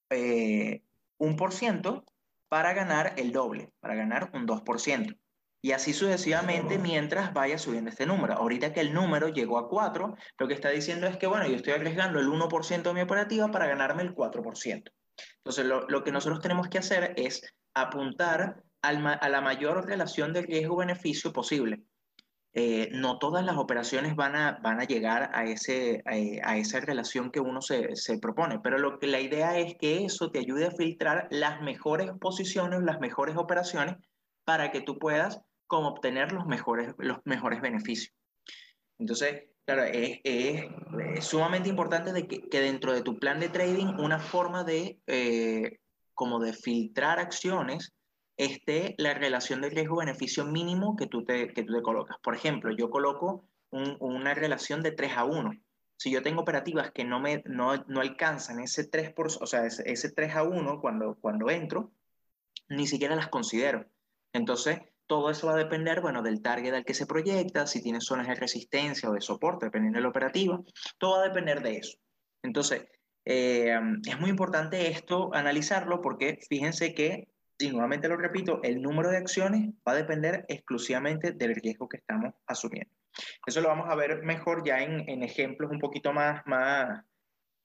eh, 0.09 0.83
un 1.17 1.37
por 1.37 1.53
ciento 1.53 2.03
para 2.49 2.73
ganar 2.73 3.13
el 3.15 3.31
doble, 3.31 3.71
para 3.79 3.95
ganar 3.95 4.31
un 4.33 4.45
2%. 4.45 5.17
Y 5.61 5.73
así 5.73 5.93
sucesivamente 5.93 6.77
mientras 6.77 7.33
vaya 7.33 7.57
subiendo 7.57 7.89
este 7.89 8.05
número. 8.05 8.33
Ahorita 8.33 8.71
que 8.71 8.79
el 8.79 8.93
número 8.93 9.27
llegó 9.27 9.57
a 9.57 9.67
4, 9.67 10.15
lo 10.37 10.47
que 10.47 10.53
está 10.53 10.69
diciendo 10.69 11.07
es 11.07 11.17
que, 11.17 11.27
bueno, 11.27 11.47
yo 11.47 11.55
estoy 11.55 11.73
arriesgando 11.73 12.19
el 12.19 12.27
1% 12.27 12.83
de 12.83 12.93
mi 12.93 13.01
operativa 13.01 13.49
para 13.51 13.67
ganarme 13.67 14.03
el 14.03 14.15
4%. 14.15 14.91
Entonces, 15.37 15.65
lo, 15.65 15.85
lo 15.87 16.03
que 16.03 16.11
nosotros 16.11 16.39
tenemos 16.39 16.69
que 16.69 16.77
hacer 16.77 17.13
es 17.17 17.41
apuntar 17.73 18.63
al, 18.81 19.05
a 19.05 19.29
la 19.29 19.41
mayor 19.41 19.85
relación 19.85 20.31
de 20.33 20.43
riesgo-beneficio 20.43 21.33
posible. 21.33 21.83
Eh, 22.53 22.89
no 22.91 23.19
todas 23.19 23.45
las 23.45 23.57
operaciones 23.57 24.15
van 24.15 24.35
a, 24.35 24.59
van 24.63 24.79
a 24.79 24.85
llegar 24.85 25.29
a, 25.33 25.43
ese, 25.43 26.01
a, 26.05 26.57
esa 26.57 26.79
relación 26.79 27.29
que 27.29 27.39
uno 27.39 27.61
se, 27.61 27.95
se, 27.95 28.17
propone, 28.17 28.59
pero 28.59 28.79
lo 28.79 28.97
que, 28.97 29.05
la 29.05 29.19
idea 29.19 29.59
es 29.59 29.75
que 29.75 30.03
eso 30.03 30.31
te 30.31 30.39
ayude 30.39 30.65
a 30.65 30.71
filtrar 30.71 31.27
las 31.29 31.61
mejores 31.61 32.09
posiciones, 32.19 32.81
las 32.81 32.99
mejores 32.99 33.37
operaciones 33.37 33.97
para 34.45 34.71
que 34.71 34.81
tú 34.81 34.97
puedas 34.97 35.41
como 35.69 35.89
obtener 35.89 36.31
los 36.31 36.47
mejores, 36.47 36.95
los 36.97 37.19
mejores 37.25 37.61
beneficios. 37.61 38.11
Entonces, 38.97 39.43
claro, 39.65 39.83
es, 39.83 40.19
es, 40.23 40.65
sumamente 41.23 41.69
importante 41.69 42.11
de 42.11 42.27
que, 42.27 42.49
que, 42.49 42.59
dentro 42.59 42.91
de 42.91 43.03
tu 43.03 43.19
plan 43.19 43.39
de 43.39 43.49
trading 43.49 43.99
una 43.99 44.17
forma 44.17 44.63
de, 44.63 44.99
eh, 45.05 45.77
como 46.15 46.39
de 46.39 46.53
filtrar 46.53 47.19
acciones 47.19 47.93
esté 48.35 48.95
la 48.97 49.13
relación 49.13 49.61
de 49.61 49.69
riesgo-beneficio 49.69 50.43
mínimo 50.43 50.95
que 50.95 51.05
tú, 51.05 51.23
te, 51.23 51.53
que 51.53 51.61
tú 51.63 51.73
te 51.73 51.83
colocas. 51.83 52.17
Por 52.23 52.33
ejemplo, 52.33 52.75
yo 52.75 52.89
coloco 52.89 53.45
un, 53.69 53.95
una 53.99 54.33
relación 54.33 54.81
de 54.81 54.91
3 54.91 55.11
a 55.17 55.25
1. 55.25 55.51
Si 55.97 56.09
yo 56.09 56.23
tengo 56.23 56.41
operativas 56.41 56.91
que 56.91 57.03
no, 57.03 57.19
me, 57.19 57.43
no, 57.45 57.75
no 57.87 58.01
alcanzan 58.01 58.59
ese 58.59 58.87
3, 58.87 59.13
por, 59.13 59.27
o 59.27 59.45
sea, 59.45 59.67
ese, 59.67 59.83
ese 59.85 60.11
3 60.11 60.35
a 60.35 60.43
1 60.43 60.81
cuando, 60.81 61.15
cuando 61.21 61.51
entro, 61.51 61.91
ni 62.69 62.87
siquiera 62.87 63.15
las 63.15 63.27
considero. 63.27 63.85
Entonces, 64.33 64.79
todo 65.09 65.31
eso 65.31 65.47
va 65.47 65.53
a 65.53 65.57
depender, 65.57 66.01
bueno, 66.01 66.21
del 66.21 66.41
target 66.41 66.73
al 66.73 66.85
que 66.85 66.93
se 66.93 67.07
proyecta, 67.07 67.65
si 67.65 67.81
tiene 67.81 67.99
zonas 67.99 68.27
de 68.27 68.35
resistencia 68.35 69.09
o 69.09 69.13
de 69.13 69.21
soporte, 69.21 69.65
dependiendo 69.65 69.97
de 69.97 70.03
la 70.03 70.09
operativa, 70.09 70.61
todo 70.99 71.17
va 71.17 71.23
a 71.23 71.27
depender 71.27 71.63
de 71.63 71.77
eso. 71.77 71.97
Entonces, 72.43 72.85
eh, 73.25 73.75
es 74.07 74.19
muy 74.19 74.29
importante 74.29 74.87
esto 74.89 75.31
analizarlo 75.33 75.99
porque 75.99 76.39
fíjense 76.47 76.93
que 76.93 77.27
y 77.61 77.69
nuevamente 77.71 78.07
lo 78.07 78.15
repito, 78.15 78.61
el 78.63 78.81
número 78.81 79.09
de 79.09 79.17
acciones 79.17 79.69
va 79.85 79.91
a 79.91 79.95
depender 79.95 80.45
exclusivamente 80.47 81.33
del 81.33 81.55
riesgo 81.55 81.89
que 81.89 81.97
estamos 81.97 82.33
asumiendo. 82.47 82.93
Eso 83.45 83.59
lo 83.61 83.67
vamos 83.67 83.89
a 83.89 83.95
ver 83.95 84.23
mejor 84.23 84.63
ya 84.65 84.79
en, 84.79 85.23
ejemplos 85.23 85.69
un 85.69 85.79
poquito 85.79 86.13
más, 86.13 86.41
más, 86.45 87.03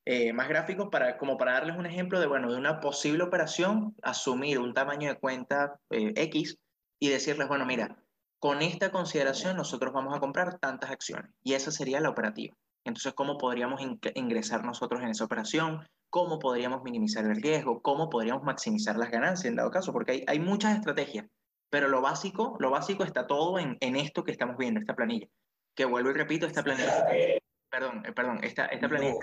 eh, 0.05 0.33
más 0.33 0.49
gráficos, 0.49 0.89
para, 0.91 1.17
como 1.17 1.37
para 1.39 1.53
darles 1.53 1.77
un 1.77 1.87
ejemplo 1.87 2.19
de, 2.19 2.27
bueno, 2.27 2.51
de 2.51 2.59
una 2.59 2.81
posible 2.81 3.23
operación, 3.23 3.95
asumir 4.03 4.59
un 4.59 4.75
tamaño 4.75 5.11
de 5.11 5.21
cuenta 5.21 5.79
eh, 5.91 6.13
X 6.17 6.59
y 7.05 7.11
decirles, 7.11 7.49
bueno, 7.49 7.67
mira, 7.67 7.97
con 8.39 8.63
esta 8.63 8.91
consideración 8.91 9.57
nosotros 9.57 9.93
vamos 9.93 10.17
a 10.17 10.21
comprar 10.21 10.59
tantas 10.59 10.91
acciones 10.91 11.31
y 11.43 11.55
esa 11.55 11.71
sería 11.71 12.01
la 12.01 12.11
operativa. 12.11 12.55
Entonces, 12.85 13.15
¿cómo 13.15 13.39
podríamos 13.39 13.81
ingresar 14.15 14.65
nosotros 14.65 15.03
en 15.03 15.09
esa 15.09 15.25
operación? 15.25 15.87
cómo 16.15 16.39
podríamos 16.39 16.85
minimizar 16.85 17.25
el 17.25 17.43
riesgo, 17.43 17.83
cómo 17.83 18.09
podríamos 18.09 18.45
maximizar 18.45 18.97
las 18.97 19.11
ganancias 19.11 19.47
en 19.47 19.57
dado 19.57 19.73
caso, 19.73 19.93
porque 19.93 20.13
hay, 20.13 20.25
hay 20.29 20.39
muchas 20.39 20.77
estrategias, 20.77 21.27
pero 21.71 21.89
lo 21.89 22.01
básico, 22.01 22.57
lo 22.61 22.71
básico 22.71 23.03
está 23.03 23.27
todo 23.27 23.59
en, 23.59 23.77
en, 23.81 23.97
esto 23.97 24.23
que 24.23 24.31
estamos 24.31 24.57
viendo, 24.57 24.79
esta 24.79 24.95
planilla. 24.95 25.27
Que 25.75 25.87
vuelvo 25.87 26.11
y 26.11 26.13
repito, 26.13 26.47
esta 26.47 26.63
planilla, 26.63 27.05
perdón, 27.69 28.07
eh, 28.07 28.13
perdón, 28.13 28.39
esta, 28.45 28.67
esta 28.67 28.89
planilla... 28.89 29.17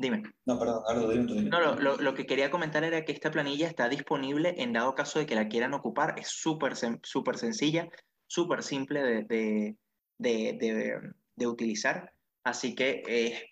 Dime. 0.00 0.22
No, 0.46 0.58
perdón, 0.58 0.82
Ardo, 0.88 1.10
dime, 1.10 1.42
No, 1.50 1.60
lo, 1.60 1.98
lo, 1.98 2.14
que 2.14 2.24
quería 2.24 2.50
comentar 2.50 2.82
era 2.84 3.04
que 3.04 3.12
esta 3.12 3.30
planilla 3.30 3.68
está 3.68 3.86
disponible 3.86 4.54
en 4.56 4.72
dado 4.72 4.94
caso 4.94 5.18
de 5.18 5.26
que 5.26 5.34
la 5.34 5.48
quieran 5.48 5.74
ocupar. 5.74 6.14
Es 6.18 6.28
súper 6.28 6.72
súper 7.02 7.36
sencilla, 7.36 7.86
súper 8.26 8.62
simple 8.62 9.02
de, 9.02 9.24
de, 9.24 9.76
de, 10.18 11.12
de, 11.36 11.46
utilizar. 11.46 12.14
Así 12.44 12.74
que 12.74 13.02
es 13.06 13.42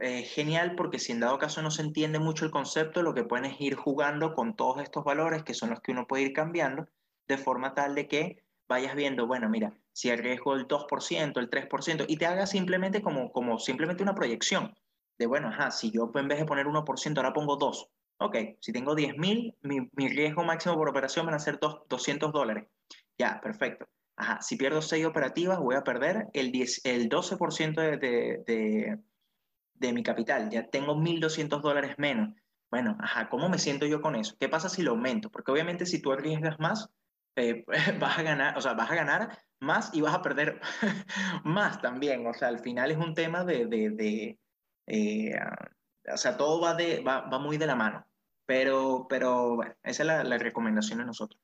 es 0.00 0.32
genial 0.32 0.74
porque 0.74 0.98
si 0.98 1.12
en 1.12 1.20
dado 1.20 1.38
caso 1.38 1.60
no 1.60 1.70
se 1.70 1.82
entiende 1.82 2.18
mucho 2.18 2.46
el 2.46 2.50
concepto, 2.50 3.02
lo 3.02 3.12
que 3.12 3.24
pueden 3.24 3.44
es 3.44 3.60
ir 3.60 3.74
jugando 3.74 4.32
con 4.32 4.56
todos 4.56 4.82
estos 4.82 5.04
valores 5.04 5.42
que 5.42 5.52
son 5.52 5.68
los 5.68 5.80
que 5.80 5.92
uno 5.92 6.06
puede 6.06 6.22
ir 6.22 6.32
cambiando, 6.32 6.88
de 7.28 7.36
forma 7.36 7.74
tal 7.74 7.94
de 7.94 8.08
que 8.08 8.42
vayas 8.66 8.94
viendo, 8.94 9.26
bueno, 9.26 9.50
mira, 9.50 9.74
si 9.92 10.08
arriesgo 10.10 10.54
el 10.54 10.66
2%, 10.66 11.38
el 11.38 11.50
3%, 11.50 12.04
y 12.08 12.16
te 12.16 12.24
haga 12.24 12.46
simplemente 12.46 13.02
como, 13.02 13.30
como 13.32 13.58
simplemente 13.58 14.02
una 14.02 14.14
proyección 14.14 14.74
de, 15.20 15.26
bueno, 15.26 15.48
ajá, 15.48 15.70
si 15.70 15.92
yo 15.92 16.10
en 16.14 16.28
vez 16.28 16.38
de 16.38 16.46
poner 16.46 16.66
1%, 16.66 17.18
ahora 17.18 17.32
pongo 17.32 17.56
2. 17.56 17.88
Ok, 18.18 18.36
si 18.60 18.72
tengo 18.72 18.94
10.000, 18.94 19.56
mi, 19.62 19.88
mi 19.92 20.08
riesgo 20.08 20.42
máximo 20.44 20.74
por 20.74 20.88
operación 20.88 21.26
van 21.26 21.36
a 21.36 21.38
ser 21.38 21.58
200 21.60 22.32
dólares. 22.32 22.68
Ya, 23.18 23.40
perfecto. 23.40 23.86
Ajá, 24.16 24.42
si 24.42 24.56
pierdo 24.56 24.82
6 24.82 25.06
operativas, 25.06 25.58
voy 25.58 25.76
a 25.76 25.84
perder 25.84 26.26
el, 26.34 26.52
10, 26.52 26.82
el 26.84 27.08
12% 27.08 27.80
de, 27.80 27.96
de, 27.96 28.44
de 28.46 28.98
de 29.80 29.92
mi 29.94 30.02
capital, 30.02 30.50
ya 30.50 30.68
tengo 30.68 30.94
1.200 30.94 31.62
dólares 31.62 31.94
menos. 31.98 32.34
Bueno, 32.70 32.96
ajá, 33.00 33.28
¿cómo 33.28 33.48
me 33.48 33.58
siento 33.58 33.86
yo 33.86 34.00
con 34.00 34.14
eso? 34.14 34.36
¿Qué 34.38 34.48
pasa 34.48 34.68
si 34.68 34.82
lo 34.82 34.92
aumento? 34.92 35.30
Porque 35.30 35.50
obviamente 35.50 35.86
si 35.86 36.00
tú 36.00 36.12
arriesgas 36.12 36.60
más, 36.60 36.90
eh, 37.36 37.64
vas 37.98 38.18
a 38.18 38.22
ganar, 38.22 38.58
o 38.58 38.60
sea, 38.60 38.74
vas 38.74 38.90
a 38.90 38.94
ganar 38.94 39.38
más 39.58 39.90
y 39.94 40.02
vas 40.02 40.14
a 40.14 40.22
perder 40.22 40.60
más 41.44 41.80
también. 41.80 42.26
O 42.26 42.34
sea, 42.34 42.48
al 42.48 42.60
final 42.60 42.90
es 42.90 42.98
un 42.98 43.14
tema 43.14 43.44
de 43.44 44.38
eh, 44.90 45.38
o 46.12 46.16
sea, 46.16 46.36
todo 46.36 46.60
va, 46.60 46.74
de, 46.74 47.00
va, 47.00 47.28
va, 47.28 47.38
muy 47.38 47.56
de 47.56 47.66
la 47.66 47.76
mano. 47.76 48.04
Pero, 48.44 49.06
pero 49.08 49.56
bueno, 49.56 49.74
esa 49.84 50.02
es 50.02 50.06
la, 50.06 50.24
la 50.24 50.36
recomendación 50.36 50.98
de 50.98 51.04
nosotros. 51.04 51.40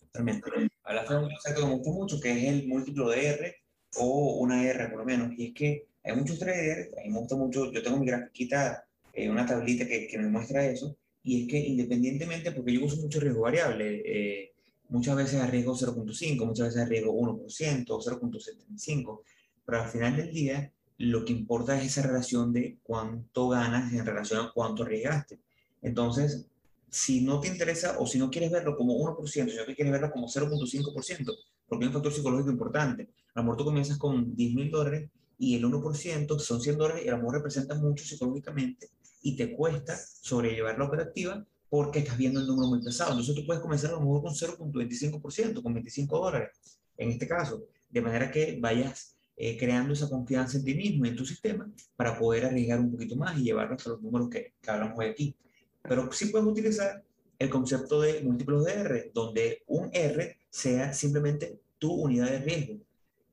Totalmente. 0.00 0.50
Hablaste 0.82 1.12
de 1.12 1.20
un 1.20 1.28
concepto 1.28 1.60
que 1.60 1.66
me 1.66 1.74
gustó 1.74 1.90
mucho, 1.90 2.20
que 2.20 2.32
es 2.32 2.44
el 2.44 2.68
múltiplo 2.68 3.10
de 3.10 3.26
R 3.28 3.56
o 3.98 4.38
una 4.38 4.64
R 4.64 4.88
por 4.88 5.00
lo 5.00 5.04
menos, 5.04 5.32
y 5.36 5.48
es 5.48 5.54
que 5.54 5.88
hay 6.02 6.16
muchos 6.16 6.38
traders, 6.38 6.96
a 6.96 7.02
mí 7.02 7.10
me 7.10 7.18
gusta 7.18 7.36
mucho, 7.36 7.70
yo 7.72 7.82
tengo 7.82 7.98
mi 7.98 8.06
grafiquita, 8.06 8.86
eh, 9.12 9.28
una 9.28 9.44
tablita 9.44 9.86
que, 9.86 10.06
que, 10.06 10.18
me 10.18 10.28
muestra 10.28 10.64
eso, 10.64 10.96
y 11.22 11.42
es 11.42 11.48
que 11.48 11.58
independientemente, 11.58 12.52
porque 12.52 12.72
yo 12.72 12.84
uso 12.84 12.96
mucho 12.96 13.20
riesgo 13.20 13.42
variable, 13.42 14.02
eh, 14.06 14.52
muchas 14.88 15.16
veces 15.16 15.40
arriesgo 15.40 15.74
0.5, 15.74 16.46
muchas 16.46 16.68
veces 16.68 16.82
arriesgo 16.82 17.12
1%, 17.12 17.86
0.75, 17.86 19.22
pero 19.64 19.82
al 19.82 19.88
final 19.88 20.16
del 20.16 20.32
día 20.32 20.72
lo 20.98 21.24
que 21.24 21.32
importa 21.32 21.78
es 21.78 21.86
esa 21.86 22.06
relación 22.06 22.52
de 22.52 22.78
cuánto 22.82 23.48
ganas 23.48 23.92
en 23.92 24.04
relación 24.04 24.40
a 24.40 24.52
cuánto 24.52 24.82
arriesgaste. 24.82 25.38
Entonces, 25.82 26.46
si 26.90 27.20
no 27.22 27.40
te 27.40 27.48
interesa 27.48 27.98
o 27.98 28.06
si 28.06 28.18
no 28.18 28.30
quieres 28.30 28.50
verlo 28.50 28.76
como 28.76 28.94
1%, 28.94 29.26
sino 29.28 29.66
que 29.66 29.74
quieres 29.74 29.92
verlo 29.92 30.10
como 30.10 30.28
0.5%, 30.28 31.34
porque 31.68 31.84
hay 31.84 31.88
un 31.88 31.92
factor 31.92 32.12
psicológico 32.12 32.50
importante. 32.50 33.10
A 33.34 33.40
lo 33.40 33.44
mejor 33.44 33.58
tú 33.58 33.64
comienzas 33.64 33.98
con 33.98 34.34
10 34.34 34.54
mil 34.54 34.70
dólares 34.70 35.10
y 35.38 35.56
el 35.56 35.64
1% 35.64 36.38
son 36.38 36.60
100 36.60 36.78
dólares 36.78 37.04
y 37.04 37.08
a 37.08 37.12
lo 37.12 37.18
mejor 37.18 37.34
representa 37.34 37.74
mucho 37.74 38.04
psicológicamente 38.04 38.88
y 39.22 39.36
te 39.36 39.54
cuesta 39.54 39.96
sobrellevar 39.96 40.78
la 40.78 40.86
operativa 40.86 41.44
porque 41.68 41.98
estás 41.98 42.16
viendo 42.16 42.40
el 42.40 42.46
número 42.46 42.68
muy 42.68 42.82
pesado. 42.82 43.10
Entonces 43.10 43.34
tú 43.34 43.44
puedes 43.44 43.60
comenzar 43.60 43.90
a 43.90 43.94
lo 43.94 44.00
mejor 44.00 44.22
con 44.22 44.32
0.25%, 44.32 45.62
con 45.62 45.74
25 45.74 46.18
dólares, 46.18 46.50
en 46.96 47.10
este 47.10 47.26
caso, 47.26 47.64
de 47.90 48.00
manera 48.00 48.30
que 48.30 48.56
vayas 48.60 49.15
eh, 49.36 49.56
creando 49.58 49.92
esa 49.92 50.08
confianza 50.08 50.58
en 50.58 50.64
ti 50.64 50.74
mismo 50.74 51.04
y 51.04 51.10
en 51.10 51.16
tu 51.16 51.26
sistema 51.26 51.70
para 51.96 52.18
poder 52.18 52.46
arriesgar 52.46 52.80
un 52.80 52.90
poquito 52.90 53.16
más 53.16 53.38
y 53.38 53.44
llevarlo 53.44 53.74
hasta 53.74 53.90
los 53.90 54.02
números 54.02 54.28
que, 54.30 54.54
que 54.60 54.70
hablamos 54.70 54.98
hoy 54.98 55.06
aquí. 55.06 55.34
Pero 55.82 56.10
sí 56.12 56.26
puedes 56.26 56.46
utilizar 56.46 57.02
el 57.38 57.50
concepto 57.50 58.00
de 58.00 58.22
múltiplos 58.22 58.64
de 58.64 58.72
R, 58.72 59.10
donde 59.12 59.62
un 59.66 59.90
R 59.92 60.38
sea 60.48 60.92
simplemente 60.92 61.60
tu 61.78 61.92
unidad 61.92 62.30
de 62.30 62.38
riesgo 62.38 62.80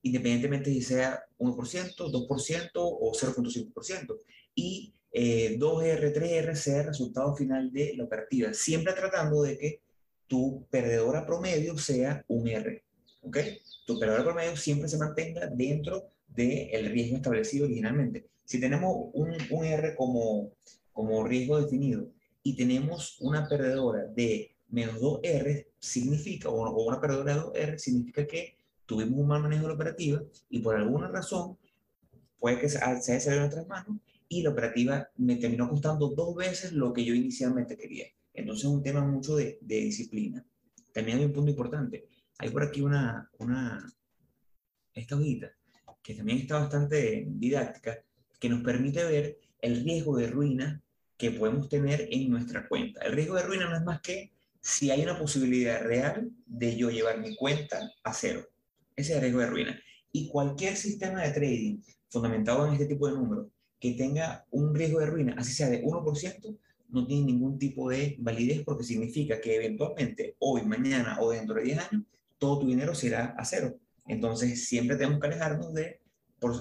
independientemente 0.04 0.70
si 0.72 0.82
sea 0.82 1.26
1%, 1.40 1.96
2% 1.96 2.70
o 2.76 3.12
0.5%. 3.14 4.18
Y 4.54 4.94
eh, 5.12 5.58
2R, 5.58 6.14
3R 6.14 6.56
sea 6.56 6.82
el 6.82 6.88
resultado 6.88 7.36
final 7.36 7.72
de 7.72 7.94
la 7.96 8.04
operativa, 8.04 8.54
siempre 8.54 8.94
tratando 8.94 9.42
de 9.42 9.58
que 9.58 9.82
tu 10.28 10.66
perdedora 10.70 11.26
promedio 11.26 11.78
sea 11.78 12.24
un 12.28 12.48
R. 12.48 12.84
¿Ok? 13.24 13.38
Tu 13.86 14.00
perdedora 14.00 14.24
promedio 14.24 14.56
siempre 14.56 14.88
se 14.88 14.98
mantenga 14.98 15.48
dentro 15.48 16.12
del 16.28 16.92
riesgo 16.92 17.18
establecido 17.18 17.66
originalmente. 17.66 18.28
Si 18.46 18.60
tenemos 18.60 19.10
un, 19.14 19.36
un 19.50 19.66
R 19.66 19.96
como, 19.96 20.52
como 20.92 21.26
riesgo 21.26 21.62
definido 21.62 22.10
y 22.44 22.56
tenemos 22.56 23.18
una 23.22 23.48
perdedora 23.48 24.06
de 24.08 24.56
menos 24.70 25.00
2R, 25.02 25.68
significa, 25.80 26.50
o, 26.50 26.64
o 26.64 26.88
una 26.88 27.00
perdedora 27.00 27.36
de 27.36 27.42
2R, 27.42 27.78
significa 27.78 28.26
que 28.28 28.58
tuvimos 28.86 29.20
un 29.20 29.28
mal 29.28 29.42
manejo 29.42 29.64
de 29.64 29.68
la 29.70 29.76
operativa 29.76 30.22
y 30.50 30.60
por 30.60 30.76
alguna 30.76 31.08
razón 31.08 31.58
puede 32.40 32.60
que 32.60 32.70
se 32.70 32.80
haya 32.80 33.00
salido 33.00 33.32
de 33.32 33.40
nuestras 33.40 33.68
manos 33.68 33.98
y 34.28 34.42
la 34.42 34.50
operativa 34.50 35.10
me 35.18 35.36
terminó 35.38 35.70
costando 35.70 36.10
dos 36.10 36.36
veces 36.36 36.74
lo 36.74 36.92
que 36.92 37.06
yo 37.06 37.14
inicialmente 37.14 37.78
quería. 37.78 38.08
Entonces 38.34 38.66
es 38.66 38.72
un 38.72 38.82
tema 38.82 39.06
mucho 39.06 39.36
de, 39.36 39.60
de 39.62 39.76
disciplina. 39.76 40.46
También 40.92 41.20
hay 41.20 41.26
un 41.26 41.34
punto 41.34 41.52
importante. 41.52 42.08
Hay 42.40 42.50
por 42.50 42.64
aquí 42.64 42.82
una, 42.82 43.30
una 43.40 43.86
esta 44.94 45.16
hojita, 45.16 45.52
que 46.02 46.16
también 46.16 46.40
está 46.40 46.60
bastante 46.60 47.26
didáctica, 47.28 48.04
que 48.40 48.50
nos 48.50 48.62
permite 48.62 49.04
ver 49.04 49.40
el 49.62 49.84
riesgo 49.84 50.18
de 50.18 50.28
ruina 50.28 50.82
que 51.18 51.32
podemos 51.32 51.70
tener 51.70 52.08
en 52.12 52.30
nuestra 52.30 52.68
cuenta. 52.68 53.02
El 53.02 53.14
riesgo 53.14 53.36
de 53.36 53.44
ruina 53.44 53.70
no 53.70 53.78
es 53.78 53.84
más 53.84 54.02
que 54.02 54.34
si 54.60 54.92
hay 54.92 55.04
una 55.04 55.18
posibilidad 55.18 55.82
real 55.84 56.32
de 56.46 56.76
yo 56.76 56.90
llevar 56.90 57.20
mi 57.20 57.36
cuenta 57.36 57.92
a 58.04 58.14
cero. 58.14 58.46
Ese 58.96 59.12
es 59.12 59.16
el 59.18 59.22
riesgo 59.22 59.40
de 59.40 59.48
ruina. 59.48 59.80
Y 60.12 60.28
cualquier 60.28 60.76
sistema 60.76 61.22
de 61.22 61.32
trading 61.32 61.82
fundamentado 62.10 62.68
en 62.68 62.74
este 62.74 62.86
tipo 62.86 63.08
de 63.08 63.14
números 63.14 63.48
que 63.80 63.94
tenga 63.94 64.46
un 64.52 64.74
riesgo 64.74 65.00
de 65.00 65.08
ruina, 65.08 65.36
así 65.38 65.52
sea 65.54 65.70
de 65.70 65.84
1%, 65.84 66.58
no 66.90 67.08
tiene 67.08 67.26
ningún 67.26 67.58
tipo 67.58 67.90
de 67.90 68.16
validez 68.20 68.64
porque 68.64 68.84
significa 68.84 69.42
que 69.42 69.56
eventualmente 69.56 70.36
hoy, 70.40 70.62
mañana 70.62 71.18
o 71.20 71.32
dentro 71.32 71.56
de 71.56 71.64
10 71.64 71.80
años, 71.80 72.04
todo 72.44 72.60
tu 72.60 72.68
dinero 72.68 72.94
se 72.94 73.08
irá 73.08 73.34
a 73.38 73.46
cero. 73.46 73.80
Entonces, 74.06 74.68
siempre 74.68 74.98
tenemos 74.98 75.22
que 75.22 75.28
alejarnos 75.28 75.74
de, 75.74 76.02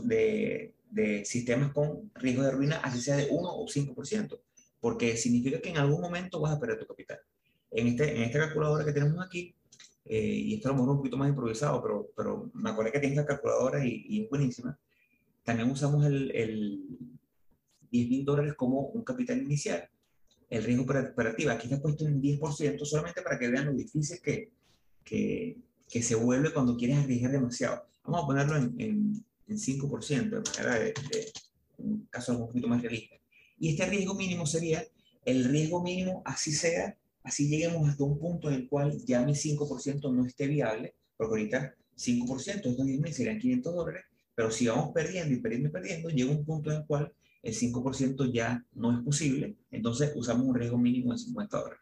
de, 0.04 0.74
de 0.88 1.24
sistemas 1.24 1.72
con 1.72 2.08
riesgo 2.14 2.44
de 2.44 2.52
ruina, 2.52 2.76
así 2.84 3.00
sea 3.00 3.16
de 3.16 3.26
1 3.28 3.40
o 3.42 3.66
5%, 3.66 4.40
porque 4.78 5.16
significa 5.16 5.60
que 5.60 5.70
en 5.70 5.78
algún 5.78 6.00
momento 6.00 6.40
vas 6.40 6.52
a 6.52 6.60
perder 6.60 6.78
tu 6.78 6.86
capital. 6.86 7.18
En, 7.72 7.88
este, 7.88 8.14
en 8.14 8.22
esta 8.22 8.38
calculadora 8.38 8.84
que 8.84 8.92
tenemos 8.92 9.26
aquí, 9.26 9.56
eh, 10.04 10.20
y 10.20 10.54
esto 10.54 10.68
a 10.68 10.70
lo 10.70 10.78
mejor 10.78 10.90
un 10.90 10.96
poquito 10.98 11.16
más 11.16 11.28
improvisado, 11.28 11.82
pero, 11.82 12.12
pero 12.16 12.48
me 12.54 12.70
acuerdo 12.70 12.92
que 12.92 13.00
tiene 13.00 13.16
esta 13.16 13.26
calculadora 13.26 13.84
y, 13.84 14.04
y 14.08 14.22
es 14.22 14.30
buenísima, 14.30 14.78
también 15.42 15.68
usamos 15.68 16.06
el, 16.06 16.30
el 16.30 16.80
10 17.90 18.08
mil 18.08 18.24
dólares 18.24 18.54
como 18.54 18.82
un 18.82 19.02
capital 19.02 19.42
inicial. 19.42 19.88
El 20.48 20.62
riesgo 20.62 20.84
operativo 20.84 21.50
aquí 21.50 21.66
está 21.66 21.82
puesto 21.82 22.06
en 22.06 22.22
10% 22.22 22.84
solamente 22.84 23.20
para 23.20 23.36
que 23.36 23.48
vean 23.48 23.66
lo 23.66 23.72
difícil 23.72 24.20
que, 24.22 24.52
que, 25.02 25.58
que 25.92 26.02
se 26.02 26.14
vuelve 26.14 26.54
cuando 26.54 26.74
quieres 26.74 26.96
arriesgar 26.96 27.32
demasiado. 27.32 27.84
Vamos 28.04 28.22
a 28.22 28.26
ponerlo 28.26 28.56
en, 28.56 28.74
en, 28.78 29.24
en 29.46 29.58
5%, 29.58 30.30
de 30.30 30.50
manera 30.50 30.78
de, 30.78 30.86
de, 30.86 31.32
un 31.76 32.06
caso 32.06 32.32
un 32.32 32.46
poquito 32.46 32.66
más 32.66 32.80
realista. 32.80 33.16
Y 33.58 33.68
este 33.68 33.84
riesgo 33.84 34.14
mínimo 34.14 34.46
sería 34.46 34.82
el 35.26 35.44
riesgo 35.44 35.82
mínimo, 35.82 36.22
así 36.24 36.50
sea, 36.50 36.96
así 37.22 37.46
lleguemos 37.46 37.86
hasta 37.86 38.04
un 38.04 38.18
punto 38.18 38.48
en 38.48 38.54
el 38.54 38.68
cual 38.68 39.04
ya 39.04 39.20
mi 39.20 39.34
5% 39.34 40.10
no 40.14 40.24
esté 40.24 40.46
viable, 40.46 40.94
porque 41.14 41.30
ahorita 41.32 41.74
5%, 41.98 42.38
estos 42.38 42.86
10 42.86 43.00
mil 43.00 43.12
serían 43.12 43.38
500 43.38 43.74
dólares, 43.74 44.04
pero 44.34 44.50
si 44.50 44.68
vamos 44.68 44.92
perdiendo 44.94 45.34
y 45.34 45.40
perdiendo 45.40 45.68
y 45.68 45.72
perdiendo, 45.72 46.08
llega 46.08 46.30
un 46.30 46.44
punto 46.44 46.70
en 46.70 46.78
el 46.78 46.86
cual 46.86 47.12
el 47.42 47.54
5% 47.54 48.32
ya 48.32 48.64
no 48.72 48.96
es 48.96 49.04
posible, 49.04 49.56
entonces 49.70 50.10
usamos 50.16 50.46
un 50.46 50.54
riesgo 50.54 50.78
mínimo 50.78 51.12
de 51.12 51.18
50 51.18 51.58
dólares. 51.58 51.80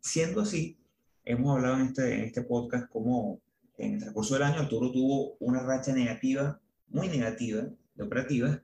Siendo 0.00 0.40
así, 0.40 0.78
hemos 1.26 1.54
hablado 1.54 1.76
en 1.76 1.88
este, 1.88 2.14
en 2.14 2.20
este 2.20 2.42
podcast 2.42 2.88
como 2.88 3.38
en 3.80 3.94
el 3.94 4.00
transcurso 4.00 4.34
del 4.34 4.42
año 4.44 4.60
Arturo 4.60 4.92
tuvo 4.92 5.36
una 5.40 5.62
racha 5.62 5.92
negativa, 5.92 6.60
muy 6.88 7.08
negativa, 7.08 7.68
de 7.94 8.04
operativas, 8.04 8.60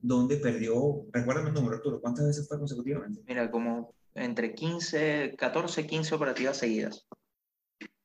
donde 0.00 0.36
perdió, 0.36 1.04
recuérdame 1.12 1.48
el 1.48 1.54
número 1.54 1.76
Arturo, 1.76 2.00
¿cuántas 2.00 2.26
veces 2.26 2.48
fue 2.48 2.58
consecutivamente? 2.58 3.22
Mira, 3.26 3.50
como 3.50 3.94
entre 4.14 4.54
15, 4.54 5.34
14, 5.38 5.86
15 5.86 6.14
operativas 6.14 6.56
seguidas. 6.56 7.06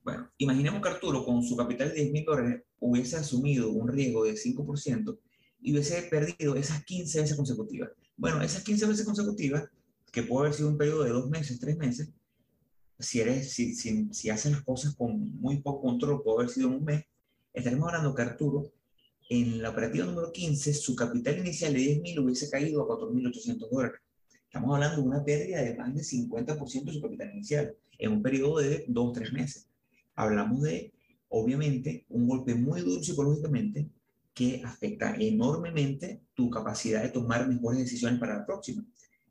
Bueno, 0.03 0.29
imaginemos 0.37 0.81
que 0.81 0.89
Arturo 0.89 1.25
con 1.25 1.43
su 1.43 1.57
capital 1.57 1.89
de 1.89 1.95
10 1.95 2.11
mil 2.11 2.25
dólares 2.25 2.63
hubiese 2.79 3.17
asumido 3.17 3.71
un 3.71 3.87
riesgo 3.87 4.23
de 4.23 4.33
5% 4.33 5.19
y 5.59 5.73
hubiese 5.73 6.03
perdido 6.03 6.55
esas 6.55 6.83
15 6.85 7.21
veces 7.21 7.35
consecutivas. 7.35 7.89
Bueno, 8.15 8.41
esas 8.41 8.63
15 8.63 8.85
veces 8.85 9.05
consecutivas, 9.05 9.69
que 10.11 10.23
puede 10.23 10.47
haber 10.47 10.53
sido 10.53 10.69
un 10.69 10.77
periodo 10.77 11.03
de 11.03 11.09
dos 11.09 11.29
meses, 11.29 11.59
tres 11.59 11.77
meses, 11.77 12.09
si, 12.99 13.19
eres, 13.21 13.53
si, 13.53 13.75
si, 13.75 14.07
si 14.11 14.29
haces 14.29 14.51
las 14.51 14.63
cosas 14.63 14.95
con 14.95 15.39
muy 15.39 15.61
poco 15.61 15.81
control, 15.81 16.23
puede 16.23 16.37
haber 16.39 16.49
sido 16.49 16.69
un 16.69 16.83
mes, 16.83 17.05
estaremos 17.53 17.87
hablando 17.87 18.15
que 18.15 18.21
Arturo, 18.21 18.71
en 19.29 19.61
la 19.61 19.69
operativa 19.69 20.05
número 20.05 20.31
15, 20.31 20.73
su 20.73 20.95
capital 20.95 21.37
inicial 21.39 21.73
de 21.73 21.79
10 21.79 22.01
mil 22.01 22.19
hubiese 22.19 22.49
caído 22.49 22.81
a 22.81 22.87
4.800 22.87 23.69
dólares. 23.69 23.99
Estamos 24.45 24.73
hablando 24.73 25.01
de 25.01 25.07
una 25.07 25.23
pérdida 25.23 25.61
de 25.61 25.75
más 25.75 25.93
de 25.93 26.01
50% 26.01 26.85
de 26.85 26.93
su 26.93 27.01
capital 27.01 27.31
inicial 27.33 27.75
en 27.99 28.11
un 28.13 28.21
periodo 28.21 28.59
de 28.59 28.85
dos 28.87 29.09
o 29.09 29.11
tres 29.11 29.33
meses. 29.33 29.67
Hablamos 30.15 30.61
de, 30.61 30.93
obviamente, 31.29 32.05
un 32.09 32.27
golpe 32.27 32.55
muy 32.55 32.81
duro 32.81 33.03
psicológicamente 33.03 33.89
que 34.33 34.61
afecta 34.63 35.15
enormemente 35.19 36.21
tu 36.33 36.49
capacidad 36.49 37.03
de 37.03 37.09
tomar 37.09 37.47
mejores 37.47 37.79
decisiones 37.79 38.19
para 38.19 38.37
la 38.37 38.45
próxima. 38.45 38.85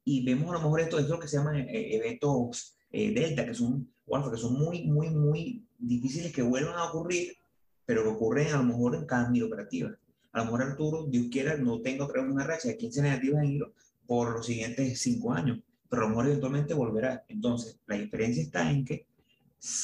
Y 0.05 0.25
vemos 0.25 0.51
a 0.51 0.55
lo 0.55 0.61
mejor 0.61 0.81
esto 0.81 0.99
es 0.99 1.09
lo 1.09 1.19
que 1.19 1.29
se 1.29 1.39
llaman 1.39 1.57
eh, 1.57 1.97
eventos 1.97 2.76
eh, 2.99 3.13
delta, 3.13 3.45
que 3.45 3.53
son, 3.53 3.87
bueno, 4.07 4.31
que 4.31 4.39
son 4.39 4.55
muy, 4.55 4.85
muy, 4.85 5.11
muy 5.11 5.63
difíciles 5.79 6.33
que 6.33 6.41
vuelvan 6.41 6.77
a 6.77 6.85
ocurrir, 6.85 7.37
pero 7.85 8.03
que 8.03 8.09
ocurren 8.09 8.55
a 8.55 8.57
lo 8.57 8.65
mejor 8.65 8.95
en 8.95 9.05
cada 9.05 9.29
mil 9.29 9.43
operativa. 9.43 9.95
A 10.33 10.39
lo 10.39 10.45
mejor 10.47 10.63
Arturo, 10.63 11.05
Dios 11.05 11.27
quiera, 11.31 11.59
no 11.59 11.83
tenga 11.83 12.07
otra 12.07 12.23
vez 12.23 12.33
una 12.33 12.47
racha 12.47 12.69
de 12.69 12.79
15 12.79 13.03
negativas 13.03 13.43
en 13.43 13.51
hilo 13.51 13.75
por 14.07 14.33
los 14.33 14.47
siguientes 14.47 14.99
5 14.99 15.31
años, 15.31 15.59
pero 15.91 16.01
a 16.01 16.05
lo 16.07 16.09
mejor 16.09 16.27
eventualmente 16.29 16.73
volverá. 16.73 17.23
Entonces, 17.29 17.79
la 17.87 17.97
diferencia 17.97 18.43
está 18.43 18.71
en 18.71 18.83
que, 18.83 19.05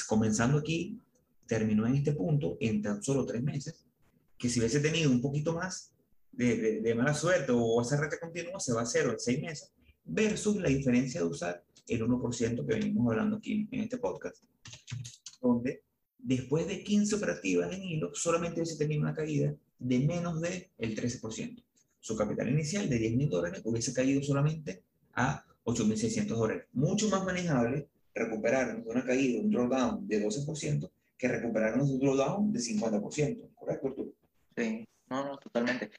comenzando 0.07 0.57
aquí, 0.57 0.99
terminó 1.47 1.87
en 1.87 1.97
este 1.97 2.13
punto 2.13 2.57
en 2.61 2.81
tan 2.81 3.03
solo 3.03 3.27
3 3.27 3.43
meses, 3.43 3.85
que 4.39 4.49
si 4.49 4.59
hubiese 4.59 4.81
tenido 4.81 5.11
un 5.11 5.21
poquito 5.21 5.53
más 5.53 5.93
de, 6.33 6.57
de, 6.57 6.81
de 6.81 6.95
mala 6.95 7.13
suerte 7.13 7.53
o 7.55 7.83
esa 7.83 7.99
rata 7.99 8.19
continua, 8.19 8.59
se 8.59 8.73
va 8.73 8.81
a 8.81 8.87
cero 8.87 9.13
en 9.13 9.21
seis 9.21 9.39
meses, 9.43 9.71
versus 10.03 10.57
la 10.57 10.71
diferencia 10.71 11.21
de 11.21 11.27
usar 11.27 11.63
el 11.87 12.03
1% 12.03 12.67
que 12.67 12.75
venimos 12.75 13.11
hablando 13.11 13.37
aquí 13.37 13.69
en 13.71 13.81
este 13.81 13.99
podcast, 13.99 14.43
donde 15.41 15.83
después 16.19 16.67
de 16.67 16.83
15 16.83 17.17
operativas 17.17 17.73
en 17.73 17.83
hilo, 17.83 18.15
solamente 18.15 18.61
hubiese 18.61 18.79
tenido 18.79 19.03
una 19.03 19.15
caída 19.15 19.55
de 19.79 19.99
menos 20.01 20.41
del 20.41 20.69
el 20.79 20.97
13%. 20.97 21.63
Su 22.01 22.17
capital 22.17 22.49
inicial 22.49 22.89
de 22.89 22.99
10 22.99 23.17
mil 23.17 23.29
dólares 23.29 23.63
hubiese 23.65 23.93
caído 23.93 24.23
solamente 24.23 24.83
a 25.15 25.45
8.600 25.65 26.27
dólares. 26.27 26.67
Mucho 26.73 27.09
más 27.09 27.25
manejable 27.25 27.89
recuperarnos 28.15 28.85
de 28.85 28.91
una 28.91 29.05
caída, 29.05 29.41
un 29.41 29.51
drawdown 29.51 30.07
de 30.07 30.25
12%, 30.25 30.91
que 31.17 31.29
recuperarnos 31.29 31.89
de 31.89 31.95
un 31.95 32.01
drawdown 32.01 32.53
de 32.53 32.61
50%. 32.61 33.55
¿Correcto, 33.55 33.89
Arturo? 33.89 34.13
Sí, 34.57 34.87
no, 35.09 35.25
no, 35.25 35.39
totalmente. 35.39 35.91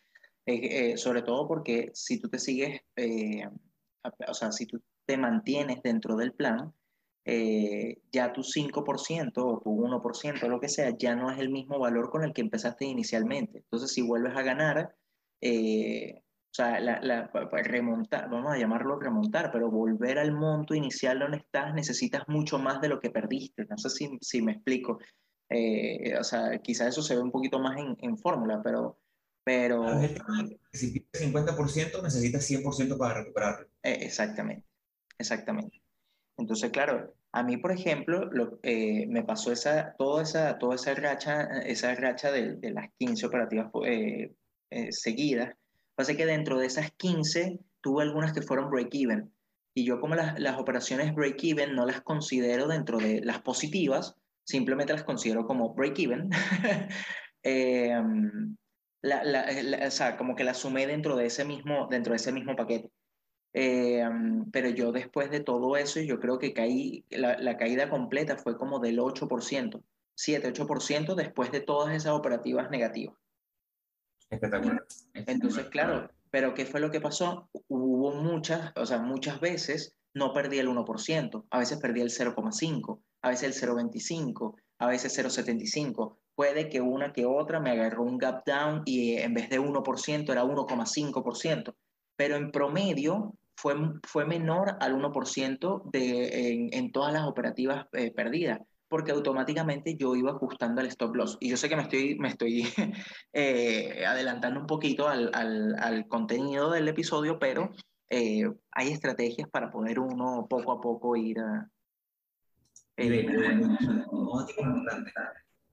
Eh, 0.45 0.91
eh, 0.91 0.97
sobre 0.97 1.21
todo 1.21 1.47
porque 1.47 1.91
si 1.93 2.19
tú 2.19 2.27
te 2.27 2.37
sigues, 2.39 2.81
eh, 2.97 3.47
o 4.27 4.33
sea, 4.33 4.51
si 4.51 4.65
tú 4.65 4.81
te 5.05 5.17
mantienes 5.17 5.81
dentro 5.83 6.15
del 6.15 6.33
plan, 6.33 6.73
eh, 7.25 8.01
ya 8.11 8.33
tu 8.33 8.43
5% 8.43 9.31
o 9.37 9.59
tu 9.59 9.69
1%, 9.69 10.47
lo 10.47 10.59
que 10.59 10.69
sea, 10.69 10.95
ya 10.97 11.15
no 11.15 11.31
es 11.31 11.39
el 11.39 11.49
mismo 11.49 11.79
valor 11.79 12.09
con 12.09 12.23
el 12.23 12.33
que 12.33 12.41
empezaste 12.41 12.85
inicialmente. 12.85 13.59
Entonces, 13.59 13.91
si 13.91 14.01
vuelves 14.01 14.35
a 14.35 14.41
ganar, 14.41 14.95
eh, 15.41 16.21
o 16.53 16.55
sea, 16.55 16.79
la, 16.79 17.01
la, 17.01 17.31
remontar, 17.63 18.29
vamos 18.29 18.53
a 18.53 18.57
llamarlo 18.57 18.99
remontar, 18.99 19.51
pero 19.51 19.71
volver 19.71 20.19
al 20.19 20.31
monto 20.33 20.75
inicial 20.75 21.19
donde 21.19 21.37
estás, 21.37 21.73
necesitas 21.73 22.23
mucho 22.27 22.59
más 22.59 22.79
de 22.81 22.89
lo 22.89 22.99
que 22.99 23.09
perdiste. 23.09 23.65
No 23.65 23.77
sé 23.77 23.89
si, 23.89 24.17
si 24.21 24.41
me 24.41 24.51
explico. 24.51 24.99
Eh, 25.49 26.17
o 26.19 26.23
sea, 26.23 26.59
quizás 26.59 26.89
eso 26.89 27.01
se 27.01 27.15
ve 27.15 27.21
un 27.21 27.31
poquito 27.31 27.59
más 27.59 27.77
en, 27.77 27.97
en 28.01 28.17
fórmula, 28.17 28.61
pero... 28.63 28.99
pero... 29.43 29.83
Si 30.73 30.91
pierdes 30.91 31.33
50%, 31.33 32.03
necesitas 32.03 32.49
100% 32.49 32.97
para 32.97 33.21
recuperarlo. 33.21 33.67
Eh, 33.83 33.99
exactamente, 34.01 34.67
exactamente. 35.23 35.81
Entonces, 36.37 36.71
claro, 36.71 37.13
a 37.31 37.43
mí, 37.43 37.57
por 37.57 37.71
ejemplo, 37.71 38.25
lo, 38.25 38.59
eh, 38.63 39.07
me 39.07 39.23
pasó 39.23 39.51
esa, 39.51 39.95
toda, 39.97 40.23
esa, 40.23 40.57
toda 40.59 40.75
esa 40.75 40.93
racha, 40.95 41.43
esa 41.65 41.95
racha 41.95 42.31
de, 42.31 42.55
de 42.55 42.71
las 42.71 42.89
15 42.97 43.25
operativas 43.25 43.71
eh, 43.85 44.33
eh, 44.69 44.91
seguidas. 44.91 45.55
Pasa 45.95 46.15
que 46.15 46.25
dentro 46.25 46.59
de 46.59 46.67
esas 46.67 46.91
15 46.91 47.59
tuve 47.81 48.03
algunas 48.03 48.33
que 48.33 48.41
fueron 48.41 48.69
break-even. 48.69 49.31
Y 49.75 49.85
yo 49.85 49.99
como 49.99 50.15
las, 50.15 50.39
las 50.39 50.59
operaciones 50.59 51.15
break-even 51.15 51.75
no 51.75 51.85
las 51.85 52.01
considero 52.01 52.67
dentro 52.67 52.99
de 52.99 53.21
las 53.21 53.41
positivas, 53.41 54.15
simplemente 54.43 54.93
las 54.93 55.03
considero 55.03 55.45
como 55.45 55.73
break-even. 55.73 56.29
eh, 57.43 58.01
la, 59.01 59.23
la, 59.23 59.51
la, 59.51 59.87
o 59.87 59.91
sea, 59.91 60.17
como 60.17 60.35
que 60.35 60.43
las 60.43 60.57
sumé 60.57 60.87
dentro 60.87 61.15
de 61.15 61.25
ese 61.25 61.45
mismo, 61.45 61.87
dentro 61.89 62.11
de 62.11 62.17
ese 62.17 62.31
mismo 62.31 62.55
paquete. 62.55 62.89
Eh, 63.53 64.03
pero 64.51 64.69
yo 64.69 64.91
después 64.91 65.29
de 65.29 65.39
todo 65.39 65.77
eso, 65.77 65.99
yo 66.01 66.19
creo 66.19 66.39
que 66.39 66.53
caí, 66.53 67.05
la, 67.09 67.37
la 67.37 67.57
caída 67.57 67.89
completa 67.89 68.35
fue 68.37 68.57
como 68.57 68.79
del 68.79 68.99
8%, 68.99 69.81
7-8% 70.17 71.15
después 71.15 71.51
de 71.51 71.61
todas 71.61 71.95
esas 71.95 72.13
operativas 72.13 72.69
negativas. 72.71 73.15
Espectacular. 74.29 74.83
Entonces, 75.13 75.67
claro, 75.67 76.09
pero 76.31 76.55
¿qué 76.55 76.65
fue 76.65 76.79
lo 76.79 76.89
que 76.89 76.99
pasó? 76.99 77.47
Hubo 77.67 78.11
muchas, 78.15 78.71
o 78.75 78.85
sea, 78.85 78.97
muchas 78.99 79.39
veces 79.39 79.95
no 80.15 80.33
perdí 80.33 80.57
el 80.59 80.67
1%, 80.67 81.45
a 81.49 81.59
veces 81.59 81.79
perdí 81.79 82.01
el 82.01 82.09
0,5%, 82.09 82.99
a 83.21 83.29
veces 83.29 83.61
el 83.61 83.69
0,25%, 83.69 84.55
a 84.79 84.87
veces 84.87 85.17
0,75%. 85.17 86.17
Puede 86.35 86.69
que 86.69 86.81
una 86.81 87.13
que 87.13 87.25
otra 87.25 87.59
me 87.59 87.69
agarró 87.69 88.03
un 88.03 88.17
gap 88.17 88.43
down 88.45 88.81
y 88.85 89.17
en 89.17 89.35
vez 89.35 89.49
de 89.49 89.59
1% 89.59 90.31
era 90.31 90.43
1,5%. 90.43 91.75
pero 92.15 92.35
en 92.35 92.51
promedio 92.51 93.35
fue, 93.55 93.75
fue 94.03 94.25
menor 94.25 94.77
al 94.79 94.95
1% 94.95 95.89
de, 95.91 96.51
en, 96.51 96.69
en, 96.73 96.91
todas 96.91 97.13
las 97.13 97.25
operativas 97.27 97.87
eh, 97.93 98.11
perdidas, 98.11 98.59
porque 98.87 99.11
automáticamente 99.11 99.95
yo 99.95 100.15
iba 100.15 100.31
ajustando 100.31 100.81
el 100.81 100.87
stop 100.87 101.15
loss. 101.15 101.37
Y 101.39 101.49
yo 101.49 101.57
sé 101.57 101.69
que 101.69 101.75
me 101.75 101.83
estoy, 101.83 102.17
me 102.19 102.29
estoy 102.29 102.67
eh, 103.33 104.05
adelantando 104.05 104.59
un 104.59 104.67
poquito 104.67 105.07
al, 105.07 105.29
al, 105.33 105.75
al, 105.79 106.07
contenido 106.07 106.71
del 106.71 106.87
episodio, 106.87 107.39
pero 107.39 107.71
eh, 108.09 108.43
hay 108.71 108.89
estrategias 108.89 109.49
para 109.49 109.71
poder 109.71 109.99
uno 109.99 110.47
poco 110.49 110.71
a 110.71 110.81
poco 110.81 111.15
ir 111.15 111.39
a... 111.39 111.69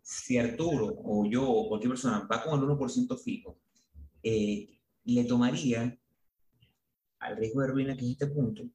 si 0.03 0.39
Arturo 0.39 0.95
o 1.05 1.27
yo 1.27 1.49
o 1.49 1.69
cualquier 1.69 1.91
persona 1.91 2.27
va 2.31 2.43
con 2.43 2.59
el 2.59 2.67
1% 2.67 3.19
fijo, 3.19 3.59
le 4.23 5.25
tomaría 5.25 6.00
al 7.21 7.37
riesgo 7.37 7.63
de 7.63 7.69
ruina, 7.69 7.97
que 7.97 8.05
es 8.05 8.13
este 8.13 8.27
punto, 8.27 8.69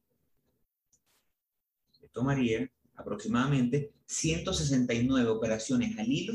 tomaría 2.16 2.66
aproximadamente 2.94 3.92
169 4.06 5.28
operaciones 5.28 5.98
al 5.98 6.10
hilo 6.10 6.32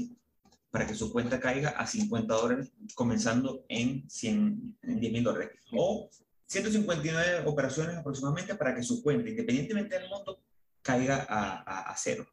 para 0.69 0.85
que 0.85 0.93
su 0.93 1.11
cuenta 1.11 1.39
caiga 1.39 1.69
a 1.69 1.87
50 1.87 2.33
dólares, 2.33 2.71
comenzando 2.93 3.65
en, 3.67 4.09
100, 4.09 4.77
en 4.83 4.99
10 4.99 5.11
mil 5.11 5.23
dólares. 5.23 5.51
O 5.73 6.09
159 6.45 7.47
operaciones 7.47 7.97
aproximadamente 7.97 8.55
para 8.55 8.75
que 8.75 8.83
su 8.83 9.01
cuenta, 9.01 9.27
independientemente 9.27 9.99
del 9.99 10.09
monto, 10.09 10.39
caiga 10.81 11.25
a, 11.27 11.93
cero. 11.97 12.25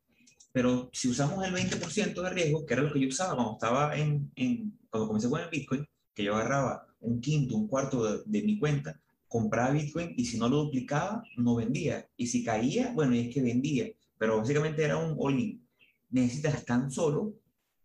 Pero 0.53 0.91
si 0.93 1.09
usamos 1.09 1.45
el 1.45 1.55
20% 1.55 2.23
de 2.23 2.31
riesgo, 2.31 2.67
que 2.67 2.75
era 2.75 2.83
lo 2.83 2.93
que 2.93 3.01
yo 3.01 3.09
usaba 3.09 3.35
cuando 3.35 3.55
estaba 3.55 3.97
en, 3.97 4.31
cuando 4.91 5.09
comencé 5.09 5.29
con 5.29 5.41
el 5.41 5.51
Bitcoin, 5.51 5.87
que 6.15 6.25
yo 6.25 6.35
agarraba 6.35 6.87
un 7.01 7.21
quinto, 7.21 7.57
un 7.57 7.67
cuarto 7.67 8.23
de 8.25 8.43
mi 8.43 8.59
cuenta, 8.59 9.01
compraba 9.29 9.71
Bitcoin 9.71 10.15
y 10.17 10.25
si 10.25 10.39
no 10.39 10.49
lo 10.49 10.65
duplicaba, 10.65 11.23
no 11.37 11.55
vendía. 11.55 12.09
Y 12.17 12.27
si 12.27 12.43
caía, 12.43 12.93
bueno, 12.95 13.15
y 13.15 13.21
es 13.29 13.35
que 13.35 13.43
vendía. 13.43 13.91
Pero 14.19 14.39
básicamente 14.39 14.83
era 14.83 14.97
un 14.97 15.17
all-in. 15.19 15.63
Necesitas 16.11 16.65
tan 16.65 16.91
solo 16.91 17.35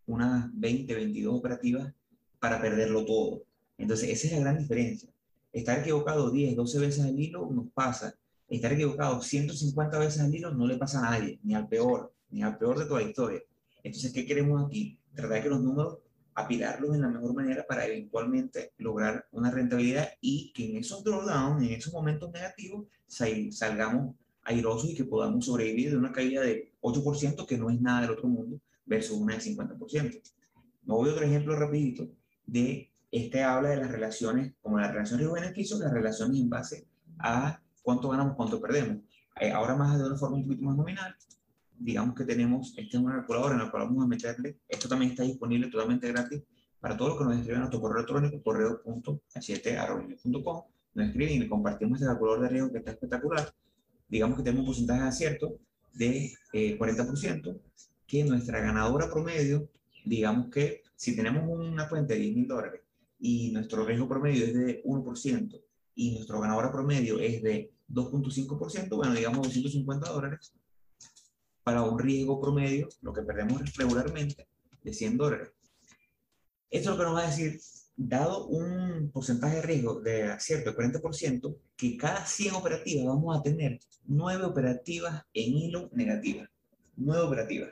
unas 0.05 0.49
20, 0.53 0.93
22 0.95 1.35
operativas 1.35 1.93
para 2.39 2.61
perderlo 2.61 3.05
todo. 3.05 3.43
Entonces, 3.77 4.09
esa 4.09 4.27
es 4.27 4.33
la 4.33 4.39
gran 4.39 4.57
diferencia. 4.57 5.09
Estar 5.51 5.79
equivocado 5.79 6.31
10, 6.31 6.55
12 6.55 6.79
veces 6.79 7.05
al 7.05 7.19
hilo 7.19 7.49
nos 7.51 7.69
pasa. 7.71 8.15
Estar 8.49 8.73
equivocado 8.73 9.21
150 9.21 9.99
veces 9.99 10.21
al 10.21 10.33
hilo 10.33 10.51
no 10.51 10.65
le 10.65 10.77
pasa 10.77 10.99
a 10.99 11.11
nadie, 11.11 11.39
ni 11.43 11.53
al 11.53 11.67
peor, 11.67 12.13
ni 12.29 12.43
al 12.43 12.57
peor 12.57 12.79
de 12.79 12.85
toda 12.85 13.01
la 13.01 13.07
historia. 13.07 13.41
Entonces, 13.83 14.11
¿qué 14.13 14.25
queremos 14.25 14.65
aquí? 14.65 14.97
Tratar 15.13 15.37
de 15.37 15.43
que 15.43 15.49
los 15.49 15.61
números 15.61 15.99
apilarlos 16.35 16.95
en 16.95 17.01
la 17.01 17.09
mejor 17.09 17.33
manera 17.33 17.65
para 17.67 17.85
eventualmente 17.85 18.73
lograr 18.77 19.27
una 19.31 19.51
rentabilidad 19.51 20.09
y 20.21 20.51
que 20.53 20.69
en 20.69 20.77
esos 20.77 21.03
drawdowns, 21.03 21.63
en 21.63 21.73
esos 21.73 21.93
momentos 21.93 22.31
negativos, 22.31 22.87
salgamos 23.07 24.15
airosos 24.43 24.89
y 24.89 24.95
que 24.95 25.05
podamos 25.05 25.45
sobrevivir 25.45 25.91
de 25.91 25.97
una 25.97 26.11
caída 26.11 26.41
de 26.41 26.73
8%, 26.81 27.45
que 27.45 27.57
no 27.57 27.69
es 27.69 27.79
nada 27.79 28.01
del 28.01 28.11
otro 28.11 28.27
mundo, 28.27 28.59
versus 28.85 29.17
una 29.17 29.35
de 29.35 29.41
50%. 29.41 30.21
Me 30.85 30.93
voy 30.93 31.09
a 31.09 31.13
otro 31.13 31.25
ejemplo 31.25 31.55
rapidito 31.55 32.07
de 32.45 32.91
este 33.11 33.43
habla 33.43 33.69
de 33.69 33.77
las 33.77 33.91
relaciones, 33.91 34.53
como 34.61 34.79
la 34.79 34.91
relación 34.91 35.19
riesgo-beneficio, 35.19 35.77
las 35.77 35.93
relaciones 35.93 36.39
en 36.39 36.49
base 36.49 36.87
a 37.19 37.61
cuánto 37.81 38.09
ganamos, 38.09 38.35
cuánto 38.35 38.59
perdemos. 38.59 38.97
Eh, 39.39 39.51
ahora 39.51 39.75
más 39.75 39.97
de 39.97 40.05
una 40.05 40.17
forma 40.17 40.37
un 40.37 40.43
poquito 40.43 40.63
más 40.63 40.75
nominal, 40.75 41.15
digamos 41.77 42.15
que 42.15 42.25
tenemos, 42.25 42.73
este 42.77 42.97
es 42.97 43.03
una 43.03 43.15
calculadora 43.15 43.55
en 43.55 43.61
la 43.61 43.71
cual 43.71 43.83
vamos 43.83 44.03
a 44.03 44.07
meterle, 44.07 44.59
esto 44.67 44.87
también 44.87 45.11
está 45.11 45.23
disponible 45.23 45.67
totalmente 45.67 46.07
gratis 46.07 46.41
para 46.79 46.97
todos 46.97 47.11
los 47.11 47.19
que 47.19 47.25
nos 47.25 47.35
escriben 47.35 47.57
a 47.57 47.59
nuestro 47.61 47.81
correo 47.81 47.99
electrónico, 47.99 48.41
correo.h7.com, 48.43 50.63
nos 50.95 51.07
escriben 51.07 51.35
y 51.35 51.39
le 51.39 51.49
compartimos 51.49 51.99
este 51.99 52.07
calculador 52.07 52.41
de 52.41 52.49
riesgo 52.49 52.71
que 52.71 52.79
está 52.79 52.91
espectacular. 52.91 53.53
Digamos 54.07 54.37
que 54.37 54.43
tenemos 54.43 54.61
un 54.61 54.67
porcentaje 54.67 55.01
de 55.01 55.07
acierto 55.07 55.57
de 55.93 56.31
eh, 56.53 56.77
40%, 56.77 57.59
que 58.05 58.23
nuestra 58.25 58.59
ganadora 58.59 59.09
promedio, 59.09 59.69
digamos 60.05 60.49
que 60.49 60.83
si 60.95 61.15
tenemos 61.15 61.43
una 61.47 61.89
cuenta 61.89 62.13
de 62.13 62.19
10 62.19 62.35
mil 62.35 62.47
dólares 62.47 62.81
y 63.19 63.51
nuestro 63.51 63.85
riesgo 63.85 64.07
promedio 64.07 64.45
es 64.45 64.53
de 64.53 64.83
1% 64.83 65.61
y 65.95 66.15
nuestro 66.15 66.39
ganadora 66.39 66.71
promedio 66.71 67.19
es 67.19 67.41
de 67.41 67.71
2.5%, 67.89 68.95
bueno, 68.95 69.13
digamos 69.13 69.47
250 69.47 70.09
dólares, 70.09 70.53
para 71.63 71.83
un 71.83 71.97
riesgo 71.97 72.39
promedio, 72.41 72.89
lo 73.01 73.13
que 73.13 73.21
perdemos 73.21 73.61
regularmente, 73.75 74.47
de 74.83 74.93
100 74.93 75.17
dólares. 75.17 75.49
Esto 76.69 76.91
es 76.91 76.97
lo 76.97 76.97
que 76.97 77.03
nos 77.03 77.15
va 77.15 77.23
a 77.23 77.29
decir, 77.29 77.59
dado 77.95 78.47
un 78.47 79.11
porcentaje 79.11 79.57
de 79.57 79.61
riesgo 79.61 80.01
de 80.01 80.23
acierto 80.23 80.71
de 80.71 80.77
40%, 80.77 81.55
que 81.77 81.97
cada 81.97 82.25
100 82.25 82.55
operativas 82.55 83.05
vamos 83.05 83.37
a 83.37 83.41
tener 83.41 83.79
9 84.05 84.45
operativas 84.45 85.23
en 85.33 85.53
hilo 85.53 85.89
negativas. 85.93 86.49
9 86.97 87.21
operativas. 87.23 87.69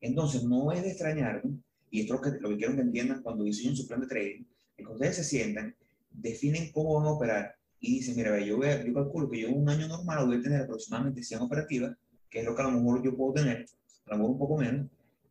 Entonces, 0.00 0.44
no 0.44 0.72
es 0.72 0.82
de 0.82 0.90
extrañar, 0.90 1.42
y 1.90 2.02
esto 2.02 2.14
es 2.14 2.20
lo 2.20 2.22
que, 2.22 2.40
lo 2.40 2.48
que 2.50 2.56
quiero 2.56 2.74
que 2.74 2.82
entiendan 2.82 3.22
cuando 3.22 3.44
diseñen 3.44 3.76
su 3.76 3.86
plan 3.86 4.00
de 4.00 4.06
trading, 4.06 4.44
es 4.76 4.86
que 4.86 4.92
ustedes 4.92 5.16
se 5.16 5.24
sientan, 5.24 5.74
definen 6.10 6.70
cómo 6.72 6.98
van 6.98 7.06
a 7.06 7.12
operar 7.12 7.56
y 7.80 7.96
dicen, 7.96 8.16
mira, 8.16 8.38
yo, 8.40 8.58
voy 8.58 8.68
a, 8.68 8.84
yo 8.84 8.94
calculo 8.94 9.28
que 9.28 9.40
yo 9.40 9.50
un 9.50 9.68
año 9.68 9.88
normal 9.88 10.26
voy 10.26 10.36
a 10.36 10.42
tener 10.42 10.62
aproximadamente 10.62 11.22
100 11.22 11.40
operativas 11.40 11.96
que 12.32 12.40
es 12.40 12.46
lo 12.46 12.56
que 12.56 12.62
a 12.62 12.64
lo 12.64 12.72
mejor 12.72 13.02
yo 13.02 13.14
puedo 13.14 13.34
tener, 13.34 13.66
a 14.06 14.10
lo 14.12 14.16
mejor 14.16 14.30
un 14.30 14.38
poco 14.38 14.56
menos, 14.56 14.86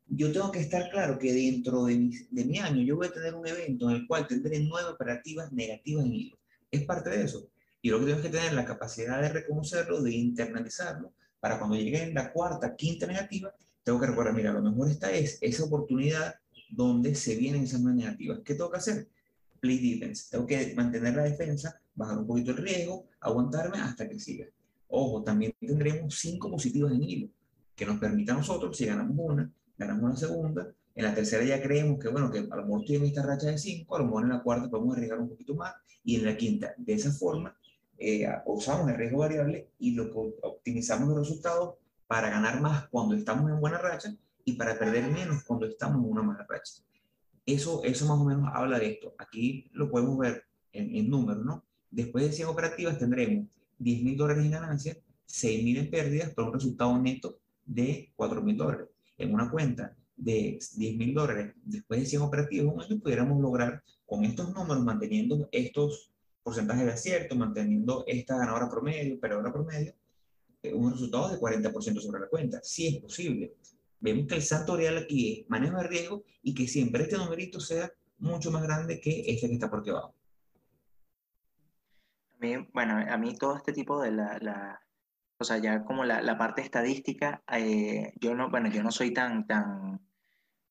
yo 0.07 0.31
tengo 0.31 0.51
que 0.51 0.59
estar 0.59 0.89
claro 0.91 1.17
que 1.17 1.33
dentro 1.33 1.85
de 1.85 1.95
mi, 1.95 2.15
de 2.29 2.45
mi 2.45 2.59
año 2.59 2.83
yo 2.83 2.95
voy 2.95 3.07
a 3.07 3.13
tener 3.13 3.33
un 3.33 3.47
evento 3.47 3.89
en 3.89 3.95
el 3.95 4.07
cual 4.07 4.27
tendré 4.27 4.59
nueve 4.59 4.89
operativas 4.89 5.51
negativas 5.51 6.05
en 6.05 6.13
hilo. 6.13 6.37
Es 6.69 6.83
parte 6.83 7.09
de 7.09 7.23
eso. 7.23 7.49
Y 7.81 7.89
lo 7.89 7.99
que 7.99 8.05
tengo 8.05 8.21
que 8.21 8.29
tener 8.29 8.53
la 8.53 8.65
capacidad 8.65 9.19
de 9.19 9.29
reconocerlo, 9.29 10.01
de 10.01 10.11
internalizarlo, 10.11 11.11
para 11.39 11.57
cuando 11.57 11.75
llegue 11.75 12.03
en 12.03 12.13
la 12.13 12.31
cuarta, 12.31 12.75
quinta 12.75 13.07
negativa, 13.07 13.51
tengo 13.83 13.99
que 13.99 14.07
recordar, 14.07 14.35
mira, 14.35 14.51
a 14.51 14.53
lo 14.53 14.61
mejor 14.61 14.89
esta 14.89 15.11
es 15.11 15.39
esa 15.41 15.63
oportunidad 15.63 16.35
donde 16.69 17.15
se 17.15 17.35
vienen 17.35 17.63
esas 17.63 17.81
nuevas 17.81 17.99
negativas. 17.99 18.39
¿Qué 18.45 18.53
tengo 18.53 18.69
que 18.69 18.77
hacer? 18.77 19.07
Play 19.59 19.95
defense. 19.95 20.27
Tengo 20.29 20.45
que 20.45 20.73
mantener 20.75 21.15
la 21.15 21.23
defensa, 21.23 21.81
bajar 21.95 22.19
un 22.19 22.27
poquito 22.27 22.51
el 22.51 22.57
riesgo, 22.57 23.07
aguantarme 23.19 23.79
hasta 23.79 24.07
que 24.07 24.19
siga. 24.19 24.45
Ojo, 24.93 25.23
también 25.23 25.53
tendremos 25.57 26.19
cinco 26.19 26.51
positivas 26.51 26.91
en 26.91 27.03
hilo, 27.03 27.29
que 27.75 27.85
nos 27.85 27.97
permita 27.97 28.33
a 28.33 28.37
nosotros, 28.37 28.75
si 28.75 28.85
ganamos 28.85 29.15
una, 29.17 29.49
ganamos 29.77 30.03
una 30.03 30.15
segunda, 30.17 30.67
en 30.93 31.05
la 31.05 31.15
tercera 31.15 31.45
ya 31.45 31.61
creemos 31.61 31.97
que, 31.97 32.09
bueno, 32.09 32.29
que 32.29 32.39
a 32.39 32.55
lo 32.57 32.63
mejor 32.63 32.81
estoy 32.81 33.07
esta 33.07 33.25
racha 33.25 33.47
de 33.47 33.57
cinco, 33.57 33.95
a 33.95 33.99
lo 33.99 34.05
mejor 34.05 34.23
en 34.23 34.29
la 34.29 34.43
cuarta 34.43 34.69
podemos 34.69 34.95
arriesgar 34.95 35.19
un 35.19 35.29
poquito 35.29 35.55
más, 35.55 35.73
y 36.03 36.17
en 36.17 36.25
la 36.25 36.35
quinta, 36.35 36.73
de 36.77 36.93
esa 36.93 37.09
forma, 37.11 37.55
eh, 37.97 38.27
usamos 38.45 38.89
el 38.89 38.97
riesgo 38.97 39.19
variable 39.19 39.69
y 39.79 39.91
lo 39.91 40.11
optimizamos 40.41 41.07
los 41.07 41.19
resultados 41.19 41.75
para 42.07 42.29
ganar 42.29 42.59
más 42.59 42.89
cuando 42.89 43.15
estamos 43.15 43.49
en 43.49 43.61
buena 43.61 43.77
racha 43.77 44.13
y 44.43 44.53
para 44.53 44.77
perder 44.77 45.09
menos 45.09 45.43
cuando 45.43 45.67
estamos 45.67 46.03
en 46.03 46.11
una 46.11 46.23
mala 46.23 46.45
racha. 46.49 46.83
Eso, 47.45 47.81
eso 47.83 48.05
más 48.07 48.19
o 48.19 48.25
menos 48.25 48.49
habla 48.53 48.77
de 48.77 48.93
esto. 48.93 49.15
Aquí 49.17 49.69
lo 49.71 49.89
podemos 49.89 50.17
ver 50.17 50.43
en, 50.73 50.93
en 50.95 51.09
números, 51.09 51.45
¿no? 51.45 51.63
Después 51.89 52.25
de 52.25 52.33
100 52.33 52.49
operativas 52.49 52.97
tendremos 52.97 53.47
10 53.81 54.03
mil 54.03 54.17
dólares 54.17 54.45
en 54.45 54.51
ganancias, 54.51 54.97
6 55.25 55.63
mil 55.63 55.77
en 55.77 55.89
pérdidas, 55.89 56.33
por 56.33 56.45
un 56.45 56.53
resultado 56.53 56.97
neto 56.97 57.39
de 57.65 58.11
4 58.15 58.41
mil 58.41 58.57
dólares. 58.57 58.87
En 59.17 59.33
una 59.33 59.49
cuenta 59.49 59.95
de 60.15 60.59
10 60.75 60.97
mil 60.97 61.13
dólares, 61.13 61.53
después 61.63 61.99
de 61.99 62.05
100 62.05 62.21
operativos, 62.21 62.73
un 62.73 62.81
año 62.81 62.99
pudiéramos 62.99 63.41
lograr 63.41 63.83
con 64.05 64.23
estos 64.25 64.53
números, 64.53 64.83
manteniendo 64.83 65.47
estos 65.51 66.11
porcentajes 66.43 66.85
de 66.85 66.91
acierto, 66.91 67.35
manteniendo 67.35 68.03
esta 68.07 68.37
ganadora 68.37 68.69
promedio, 68.69 69.19
perdedora 69.19 69.53
promedio, 69.53 69.93
eh, 70.63 70.73
un 70.73 70.91
resultado 70.91 71.29
de 71.29 71.39
40% 71.39 71.99
sobre 71.99 72.21
la 72.21 72.27
cuenta. 72.27 72.59
Sí 72.63 72.87
es 72.87 72.97
posible. 72.97 73.55
Vemos 73.99 74.27
que 74.27 74.35
el 74.35 74.41
santo 74.41 74.75
real 74.75 74.97
aquí 74.97 75.41
es 75.41 75.49
manejo 75.49 75.77
de 75.77 75.87
riesgo 75.87 76.23
y 76.41 76.53
que 76.53 76.67
siempre 76.67 77.03
este 77.03 77.17
numerito 77.17 77.59
sea 77.59 77.91
mucho 78.17 78.51
más 78.51 78.63
grande 78.63 78.99
que 78.99 79.23
este 79.27 79.47
que 79.47 79.53
está 79.53 79.69
por 79.69 79.79
aquí 79.79 79.91
abajo 82.41 82.67
bueno, 82.73 83.05
a 83.09 83.17
mí 83.17 83.35
todo 83.37 83.55
este 83.55 83.73
tipo 83.73 84.01
de 84.01 84.11
la, 84.11 84.37
la 84.41 84.81
o 85.41 85.43
sea, 85.43 85.57
ya 85.57 85.83
como 85.83 86.05
la, 86.05 86.21
la 86.21 86.37
parte 86.37 86.61
estadística, 86.61 87.41
eh, 87.51 88.13
yo 88.19 88.35
no, 88.35 88.49
bueno, 88.49 88.69
yo 88.69 88.83
no 88.83 88.91
soy 88.91 89.11
tan, 89.11 89.47
tan, 89.47 89.99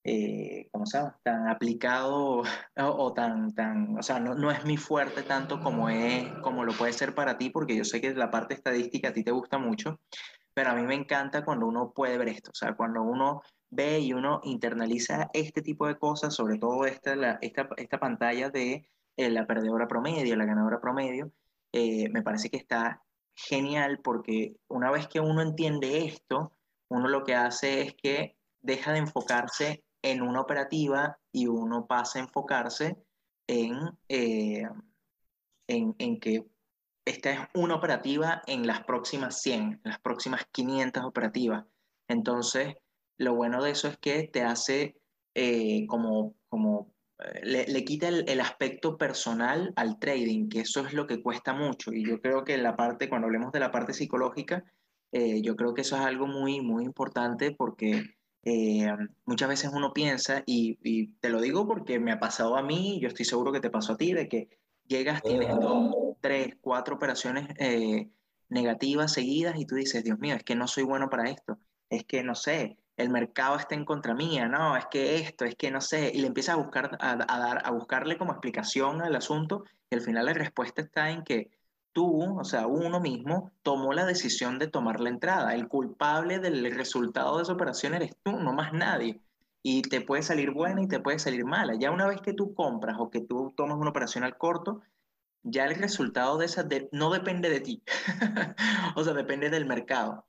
eh, 0.05 0.69
¿cómo 0.71 0.87
se 0.87 0.99
llama? 0.99 1.19
Tan 1.25 1.49
aplicado 1.49 2.43
o, 2.77 2.85
o, 2.85 3.13
tan, 3.13 3.53
tan, 3.55 3.99
o 3.99 4.03
sea, 4.03 4.21
no, 4.21 4.35
no, 4.35 4.51
es 4.51 4.65
mi 4.65 4.77
fuerte 4.77 5.23
tanto 5.25 5.61
como 5.61 5.89
es, 5.91 6.29
como 6.43 6.65
lo 6.65 6.73
puede 6.73 6.93
ser 6.93 7.15
para 7.15 7.37
ti, 7.37 7.51
porque 7.51 7.77
yo 7.77 7.85
sé 7.85 8.01
que 8.01 8.15
la 8.15 8.31
parte 8.31 8.55
estadística 8.55 9.09
a 9.09 9.13
ti 9.13 9.25
te 9.25 9.33
gusta 9.33 9.59
mucho, 9.59 10.01
pero 10.55 10.71
a 10.71 10.75
mí 10.75 10.83
me 10.83 10.95
encanta 10.95 11.45
cuando 11.45 11.67
uno 11.67 11.93
puede 11.93 12.17
ver 12.19 12.29
esto, 12.29 12.51
o 12.53 12.55
sea, 12.55 12.75
cuando 12.75 13.03
uno 13.03 13.43
ve 13.71 14.01
y 14.01 14.13
uno 14.13 14.41
internaliza 14.45 15.31
este 15.33 15.63
tipo 15.63 15.87
de 15.89 15.99
cosas, 15.99 16.35
sobre 16.35 16.59
todo 16.59 16.87
esta, 16.87 17.17
la, 17.17 17.39
esta, 17.43 17.69
esta 17.77 17.99
pantalla 17.99 18.51
de 18.51 18.87
eh, 19.17 19.31
la 19.31 19.47
perdedora 19.47 19.89
promedio, 19.89 20.37
la 20.37 20.45
ganadora 20.45 20.81
promedio, 20.81 21.33
eh, 21.73 22.09
me 22.11 22.23
parece 22.23 22.51
que 22.51 22.57
está 22.57 23.03
genial 23.35 24.01
porque 24.03 24.57
una 24.69 24.91
vez 24.91 25.09
que 25.09 25.21
uno 25.21 25.43
entiende 25.43 26.05
esto, 26.05 26.53
uno 26.89 27.09
lo 27.09 27.25
que 27.25 27.35
hace 27.35 27.83
es 27.83 27.95
que 27.95 28.37
deja 28.61 28.93
de 28.93 28.99
enfocarse 28.99 29.85
en 30.03 30.23
una 30.23 30.41
operativa 30.41 31.19
y 31.33 31.47
uno 31.47 31.87
pasa 31.87 32.19
a 32.19 32.23
enfocarse 32.23 32.97
en, 33.47 33.77
eh, 34.09 34.69
en, 35.69 35.95
en, 35.99 36.21
que 36.21 36.47
esta 37.05 37.31
es 37.33 37.41
una 37.55 37.75
operativa 37.75 38.43
en 38.47 38.67
las 38.67 38.85
próximas 38.85 39.41
100, 39.41 39.63
en 39.63 39.81
las 39.85 40.01
próximas 40.01 40.47
500 40.53 41.05
operativas. 41.05 41.65
Entonces, 42.09 42.75
lo 43.19 43.35
bueno 43.35 43.63
de 43.63 43.71
eso 43.71 43.89
es 43.89 43.99
que 43.99 44.29
te 44.29 44.43
hace 44.43 45.01
eh, 45.35 45.87
como, 45.87 46.35
como 46.49 46.95
eh, 47.43 47.67
le, 47.69 47.85
quita 47.85 48.09
el, 48.09 48.41
aspecto 48.41 48.97
personal 48.97 49.73
al 49.77 49.99
trading, 49.99 50.49
que 50.49 50.61
eso 50.61 50.87
es 50.87 50.93
lo 50.93 51.07
que 51.07 51.23
cuesta 51.23 51.53
mucho. 51.53 51.93
Y 51.93 52.05
yo 52.05 52.21
creo 52.21 52.45
que 52.45 52.57
la 52.59 52.77
parte, 52.77 53.09
cuando 53.09 53.27
hablemos 53.27 53.53
de 53.53 53.61
la 53.61 53.71
parte 53.71 53.93
psicológica, 53.93 54.65
eh, 55.13 55.43
yo 55.43 55.57
creo 55.57 55.75
que 55.75 55.83
eso 55.83 55.97
es 55.97 56.03
algo 56.03 56.27
muy, 56.27 56.61
muy 56.61 56.85
importante 56.85 57.53
porque 57.53 58.05
muchas 59.27 59.49
veces 59.51 59.71
uno 59.75 59.93
piensa, 59.93 60.43
y, 60.47 60.79
y, 60.83 61.09
te 61.21 61.29
lo 61.29 61.43
digo 61.43 61.67
porque 61.67 62.01
me 62.01 62.11
ha 62.11 62.19
pasado 62.19 62.57
a 62.57 62.63
mí, 62.63 62.99
yo 63.01 63.09
estoy 63.09 63.27
seguro 63.27 63.53
que 63.53 63.61
te 63.61 63.69
pasó 63.69 63.93
a 63.93 63.97
ti, 63.99 64.15
de 64.15 64.29
que 64.29 64.49
llegas, 64.87 65.23
tienes 65.23 65.55
dos, 65.61 65.95
tres, 66.23 66.57
cuatro 66.63 66.95
operaciones 66.95 67.49
negativas 68.49 69.13
seguidas 69.13 69.59
y 69.59 69.67
tú 69.67 69.75
dices, 69.75 70.05
Dios 70.05 70.19
mío, 70.19 70.37
es 70.37 70.43
que 70.43 70.55
no 70.55 70.67
soy 70.67 70.85
bueno 70.85 71.11
para 71.11 71.29
esto, 71.29 71.59
es 71.91 72.05
que 72.05 72.23
no 72.23 72.35
sé, 72.35 72.80
el 73.01 73.11
mercado 73.11 73.57
está 73.57 73.75
en 73.75 73.85
contra 73.85 74.15
mía, 74.15 74.49
no, 74.49 74.77
es 74.77 74.87
que 74.87 75.17
esto, 75.17 75.45
es 75.45 75.55
que 75.55 75.71
no 75.71 75.81
sé, 75.81 76.11
y 76.15 76.21
le 76.21 76.27
empiezas 76.27 76.55
a 76.55 76.59
buscar, 76.59 76.97
a, 77.01 77.17
dar, 77.17 77.63
a 77.65 77.71
buscarle 77.71 78.19
como 78.19 78.33
explicación 78.33 79.03
al 79.03 79.17
asunto, 79.17 79.65
y 79.91 79.97
al 79.97 80.03
final 80.03 80.27
la 80.27 80.35
respuesta 80.35 80.83
está 80.83 81.11
en 81.11 81.25
que 81.25 81.51
tú, 81.93 82.39
o 82.39 82.45
sea, 82.45 82.67
uno 82.67 83.01
mismo, 83.01 83.53
tomó 83.63 83.93
la 83.93 84.07
decisión 84.07 84.59
de 84.59 84.69
tomar 84.69 85.01
la 85.01 85.11
entrada. 85.11 85.55
El 85.55 85.69
culpable 85.69 86.39
del 86.39 86.73
resultado 86.75 87.37
de 87.37 87.43
esa 87.43 87.53
operación 87.53 87.95
eres 87.95 88.17
tú, 88.23 88.33
no 88.33 88.53
más 88.53 88.73
nadie. 88.73 89.21
Y 89.63 89.83
te 89.83 90.01
puede 90.01 90.23
salir 90.23 90.53
buena 90.53 90.83
y 90.83 90.89
te 90.89 91.01
puede 91.01 91.19
salir 91.19 91.45
mala. 91.45 91.75
Ya 91.79 91.91
una 91.91 92.07
vez 92.07 92.21
que 92.21 92.33
tú 92.33 92.55
compras 92.55 92.97
o 92.99 93.11
que 93.11 93.21
tú 93.21 93.53
tomas 93.57 93.77
una 93.79 93.91
operación 93.91 94.25
al 94.25 94.39
corto, 94.39 94.81
ya 95.43 95.65
el 95.67 95.75
resultado 95.75 96.39
de 96.39 96.47
esa 96.47 96.67
no 96.93 97.11
depende 97.11 97.51
de 97.51 97.61
ti. 97.61 97.83
o 98.97 99.05
sea, 99.05 99.13
depende 99.15 99.51
del 99.51 99.67
mercado. 99.67 100.27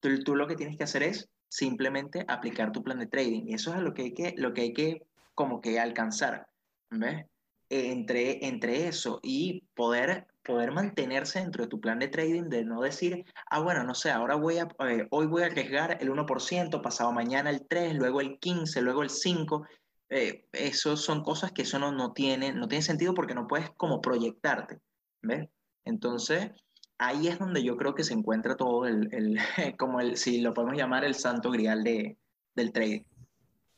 Tú, 0.00 0.18
tú 0.24 0.36
lo 0.36 0.46
que 0.46 0.56
tienes 0.56 0.76
que 0.76 0.84
hacer 0.84 1.02
es 1.02 1.30
simplemente 1.54 2.24
aplicar 2.26 2.72
tu 2.72 2.82
plan 2.82 2.98
de 2.98 3.06
trading. 3.06 3.54
Eso 3.54 3.72
es 3.72 3.80
lo 3.80 3.94
que 3.94 4.02
hay 4.02 4.12
que, 4.12 4.34
lo 4.36 4.52
que, 4.52 4.62
hay 4.62 4.72
que 4.72 5.06
como 5.34 5.60
que 5.60 5.78
alcanzar, 5.78 6.48
¿ves? 6.90 7.26
Entre, 7.70 8.44
entre 8.44 8.88
eso 8.88 9.20
y 9.22 9.62
poder, 9.74 10.26
poder 10.42 10.72
mantenerse 10.72 11.38
dentro 11.38 11.62
de 11.62 11.70
tu 11.70 11.80
plan 11.80 12.00
de 12.00 12.08
trading, 12.08 12.48
de 12.48 12.64
no 12.64 12.80
decir, 12.80 13.24
ah, 13.50 13.60
bueno, 13.60 13.84
no 13.84 13.94
sé, 13.94 14.10
ahora 14.10 14.34
voy 14.34 14.58
a, 14.58 14.68
eh, 14.80 15.06
hoy 15.10 15.26
voy 15.26 15.44
a 15.44 15.46
arriesgar 15.46 15.96
el 16.00 16.10
1%, 16.10 16.82
pasado 16.82 17.12
mañana 17.12 17.50
el 17.50 17.64
3, 17.68 17.94
luego 17.94 18.20
el 18.20 18.40
15, 18.40 18.82
luego 18.82 19.04
el 19.04 19.10
5. 19.10 19.64
Eh, 20.08 20.46
eso 20.52 20.96
son 20.96 21.22
cosas 21.22 21.52
que 21.52 21.62
eso 21.62 21.78
no, 21.78 21.92
no, 21.92 22.12
tiene, 22.12 22.52
no 22.52 22.66
tiene 22.66 22.82
sentido 22.82 23.14
porque 23.14 23.34
no 23.34 23.46
puedes 23.46 23.70
como 23.76 24.00
proyectarte, 24.00 24.80
¿ves? 25.22 25.48
Entonces, 25.84 26.50
ahí 26.98 27.28
es 27.28 27.38
donde 27.38 27.62
yo 27.62 27.76
creo 27.76 27.94
que 27.94 28.04
se 28.04 28.14
encuentra 28.14 28.56
todo 28.56 28.86
el, 28.86 29.08
el 29.12 29.38
como 29.78 30.00
el, 30.00 30.16
si 30.16 30.40
lo 30.40 30.54
podemos 30.54 30.76
llamar, 30.76 31.04
el 31.04 31.14
santo 31.14 31.50
grial 31.50 31.84
de, 31.84 32.16
del 32.54 32.72
trading. 32.72 33.02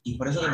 Y 0.03 0.17
por 0.17 0.29
eso 0.29 0.41
que 0.41 0.49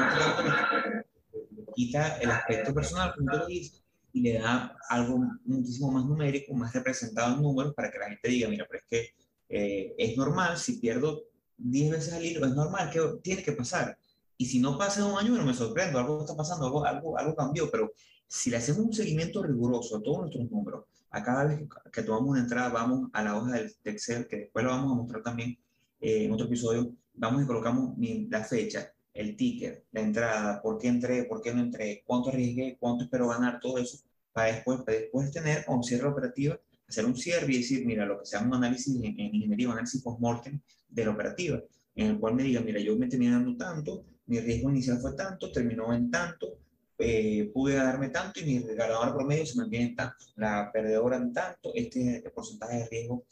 quita 1.75 2.16
el 2.18 2.31
aspecto 2.31 2.72
personal, 2.72 3.14
como 3.16 3.40
tú 3.40 3.46
dices, 3.46 3.83
y 4.12 4.20
le 4.22 4.38
da 4.38 4.77
algo 4.88 5.25
muchísimo 5.44 5.90
más 5.90 6.05
numérico, 6.05 6.55
más 6.55 6.72
representado 6.72 7.35
en 7.35 7.42
números 7.42 7.75
para 7.75 7.90
que 7.90 7.98
la 7.98 8.09
gente 8.09 8.29
diga, 8.29 8.48
mira, 8.48 8.66
pero 8.68 8.83
es 8.83 8.88
que 8.88 9.14
eh, 9.48 9.94
es 9.98 10.16
normal, 10.16 10.57
si 10.59 10.79
pierdo 10.79 11.25
10 11.57 11.90
veces 11.92 12.14
al 12.14 12.25
hilo, 12.25 12.46
es 12.46 12.55
normal, 12.55 12.90
que 12.90 13.01
tiene 13.22 13.42
que 13.42 13.53
pasar. 13.53 13.96
Y 14.37 14.46
si 14.46 14.59
no 14.59 14.77
pasa 14.77 15.05
un 15.05 15.18
año, 15.18 15.31
bueno, 15.31 15.46
me 15.46 15.55
sorprendo, 15.55 15.98
algo 15.98 16.20
está 16.20 16.37
pasando, 16.37 16.66
algo, 16.66 16.85
algo, 16.85 17.18
algo 17.18 17.37
cambió, 17.37 17.70
pero 17.70 17.92
si 18.27 18.51
le 18.51 18.57
hacemos 18.57 18.87
un 18.87 18.92
seguimiento 18.92 19.42
riguroso 19.42 19.96
a 19.96 20.03
todos 20.03 20.20
nuestros 20.20 20.51
números, 20.51 20.87
a 21.12 21.22
cada 21.22 21.44
vez 21.44 21.61
que, 21.92 22.03
tomamos 22.03 22.31
una 22.31 22.40
entrada 22.40 22.70
vamos 22.70 23.11
a 23.12 23.22
la 23.22 23.37
hoja 23.37 23.53
de 23.53 23.75
Excel, 23.85 24.27
que 24.27 24.37
después 24.37 24.64
lo 24.64 24.70
vamos 24.70 24.92
a 24.92 24.94
mostrar 24.96 25.22
también 25.22 25.59
eh, 26.01 26.25
en 26.25 26.33
otro 26.33 26.46
episodio, 26.46 26.94
vamos 27.14 27.42
y 27.42 27.46
colocamos 27.46 27.94
la 27.98 28.42
fecha, 28.44 28.90
el 29.12 29.37
ticket, 29.37 29.85
la 29.92 30.01
entrada, 30.01 30.62
por 30.62 30.79
qué 30.79 30.88
entré, 30.88 31.25
por 31.25 31.42
qué 31.42 31.53
no 31.53 31.61
entré, 31.61 32.03
cuánto 32.07 32.31
arriesgué, 32.31 32.79
cuánto 32.81 33.05
espero 33.05 33.29
ganar, 33.29 33.61
todo 33.61 33.77
eso, 33.77 33.98
para 34.33 34.53
después, 34.53 34.81
para 34.81 34.98
después 34.98 35.31
tener 35.31 35.66
como 35.66 35.83
cierre 35.83 36.09
operativa, 36.09 36.59
hacer 36.88 37.05
un 37.05 37.16
cierre 37.16 37.53
y 37.53 37.59
decir, 37.59 37.85
mira, 37.87 38.07
lo 38.07 38.18
que 38.18 38.27
se 38.27 38.37
llama 38.37 38.57
un 38.57 38.64
análisis 38.64 38.96
en, 38.96 39.05
ingeniería, 39.05 39.66
un 39.66 39.72
análisis 39.72 40.03
post-mortem 40.03 40.61
de 40.88 41.05
la 41.05 41.11
operativa, 41.11 41.61
en 41.94 42.07
el 42.07 42.18
cual 42.18 42.35
me 42.35 42.42
diga, 42.42 42.62
mira, 42.62 42.81
yo 42.81 42.96
me 42.96 43.07
terminé 43.07 43.33
dando 43.33 43.55
tanto, 43.57 44.07
mi 44.27 44.40
riesgo 44.40 44.70
inicial 44.70 44.98
fue 44.98 45.12
tanto, 45.14 45.53
terminó 45.53 45.92
en 45.92 46.11
tanto, 46.11 46.59
eh, 47.05 47.51
pude 47.53 47.75
darme 47.75 48.11
tanto 48.11 48.38
y 48.38 48.45
mi 48.45 48.61
ganador 48.61 49.12
promedio 49.12 49.45
se 49.45 49.57
mantiene 49.57 49.87
en 49.87 49.97
tanto, 49.97 50.25
la 50.37 50.71
perdedora 50.73 51.17
en 51.17 51.33
tanto, 51.33 51.73
este 51.75 52.01
es 52.01 52.25
el 52.25 52.31
porcentaje 52.31 52.77
de 52.77 52.87
riesgo 52.87 53.25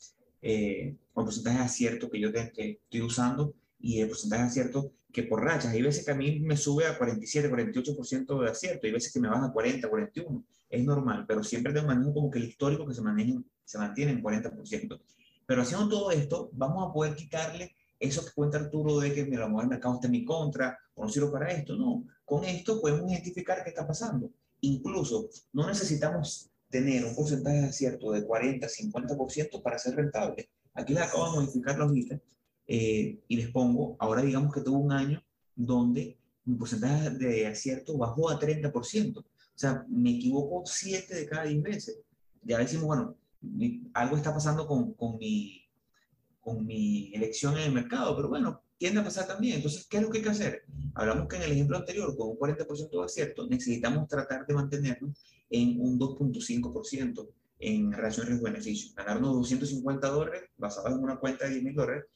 eh, 0.43 0.97
o 1.15 1.21
el 1.21 1.25
porcentaje 1.25 1.59
de 1.59 1.65
acierto 1.65 2.11
que 2.11 2.19
yo 2.19 2.33
que 2.33 2.81
estoy 2.83 3.03
usando 3.03 3.55
y 3.79 4.01
el 4.01 4.09
porcentaje 4.09 4.43
de 4.43 4.49
acierto 4.49 4.93
que 5.13 5.23
por 5.23 5.45
rachas, 5.45 5.73
hay 5.73 5.83
veces 5.83 6.05
que 6.05 6.11
a 6.11 6.17
mí 6.17 6.41
me 6.41 6.57
sube 6.57 6.87
a 6.87 6.99
47, 6.99 7.49
48% 7.49 8.43
de 8.43 8.51
acierto, 8.51 8.87
hay 8.89 8.93
veces 8.93 9.13
que 9.13 9.21
me 9.21 9.29
baja 9.29 9.47
a 9.47 9.53
40, 9.53 9.89
41, 9.89 10.45
es 10.69 10.85
normal, 10.85 11.25
pero 11.29 11.45
siempre 11.45 11.73
tengo 11.73 11.87
manejo 11.87 12.13
como 12.13 12.29
que 12.29 12.41
el 12.41 12.47
histórico 12.47 12.85
que 12.87 12.95
se, 12.95 13.03
maneja, 13.03 13.41
se 13.65 13.79
mantiene 13.79 14.11
en 14.11 14.23
40%. 14.23 15.01
Pero 15.47 15.63
haciendo 15.63 15.89
todo 15.89 16.11
esto, 16.11 16.51
vamos 16.55 16.89
a 16.89 16.93
poder 16.93 17.15
quitarle 17.15 17.77
eso 18.01 18.25
que 18.25 18.33
cuenta 18.33 18.59
Arturo 18.59 18.99
de 18.99 19.13
que 19.13 19.27
mira, 19.27 19.47
el 19.47 19.69
mercado 19.69 19.95
está 19.95 20.07
en 20.07 20.13
mi 20.13 20.25
contra 20.25 20.79
o 20.95 21.05
no 21.05 21.09
sirvo 21.09 21.31
para 21.31 21.51
esto, 21.53 21.77
no. 21.77 22.05
Con 22.31 22.45
esto 22.45 22.81
podemos 22.81 23.11
identificar 23.11 23.65
qué 23.65 23.71
está 23.71 23.85
pasando. 23.85 24.31
Incluso 24.61 25.29
no 25.53 25.67
necesitamos 25.67 26.49
tener 26.69 27.05
un 27.05 27.17
porcentaje 27.17 27.63
de 27.63 27.67
acierto 27.67 28.13
de 28.13 28.25
40, 28.25 28.69
50% 28.69 29.61
para 29.61 29.81
ser 29.81 29.97
rentable. 29.97 30.49
Aquí 30.75 30.95
les 30.95 31.03
acabo 31.03 31.25
de 31.25 31.41
modificar 31.41 31.77
los 31.77 31.93
ítems 31.93 32.23
eh, 32.69 33.19
y 33.27 33.37
les 33.37 33.51
pongo, 33.51 33.97
ahora 33.99 34.23
digamos 34.23 34.55
que 34.55 34.61
tuvo 34.61 34.79
un 34.79 34.93
año 34.93 35.21
donde 35.57 36.17
mi 36.45 36.55
porcentaje 36.55 37.11
de 37.11 37.49
acierto 37.49 37.99
bajó 37.99 38.31
a 38.31 38.39
30%. 38.39 39.19
O 39.19 39.25
sea, 39.57 39.85
me 39.89 40.11
equivoco 40.13 40.63
7 40.65 41.13
de 41.13 41.27
cada 41.27 41.47
10 41.47 41.63
veces. 41.65 41.99
Ya 42.45 42.59
decimos, 42.59 42.87
bueno, 42.87 43.17
algo 43.93 44.17
está 44.17 44.33
pasando 44.33 44.69
con, 44.69 44.93
con, 44.93 45.19
mi, 45.19 45.65
con 46.41 46.65
mi 46.65 47.13
elección 47.13 47.55
en 47.57 47.65
el 47.65 47.73
mercado, 47.73 48.15
pero 48.15 48.29
bueno, 48.29 48.63
tiende 48.81 49.01
a 49.01 49.05
pasar 49.05 49.27
también. 49.27 49.57
Entonces, 49.57 49.87
¿qué 49.87 49.99
es 49.99 50.03
lo 50.03 50.11
que 50.11 50.19
hay 50.19 50.25
que 50.25 50.31
hacer? 50.31 50.63
Hablamos 50.95 51.29
que 51.29 51.37
en 51.37 51.43
el 51.43 51.53
ejemplo 51.53 51.77
anterior, 51.77 52.17
con 52.17 52.31
un 52.31 52.39
40% 52.39 52.89
de 52.91 53.05
acierto, 53.05 53.47
necesitamos 53.47 54.09
tratar 54.09 54.47
de 54.47 54.55
mantenernos 54.55 55.23
en 55.51 55.79
un 55.79 55.99
2.5% 55.99 57.29
en 57.59 57.93
relación 57.93 58.27
riesgo-beneficio. 58.27 58.95
Ganarnos 58.97 59.35
250 59.35 60.09
dólares 60.09 60.45
basados 60.57 60.93
en 60.93 61.05
una 61.05 61.19
cuenta 61.19 61.45
de 61.45 61.51
10 61.51 61.65
mil 61.65 61.75
dólares 61.75 62.07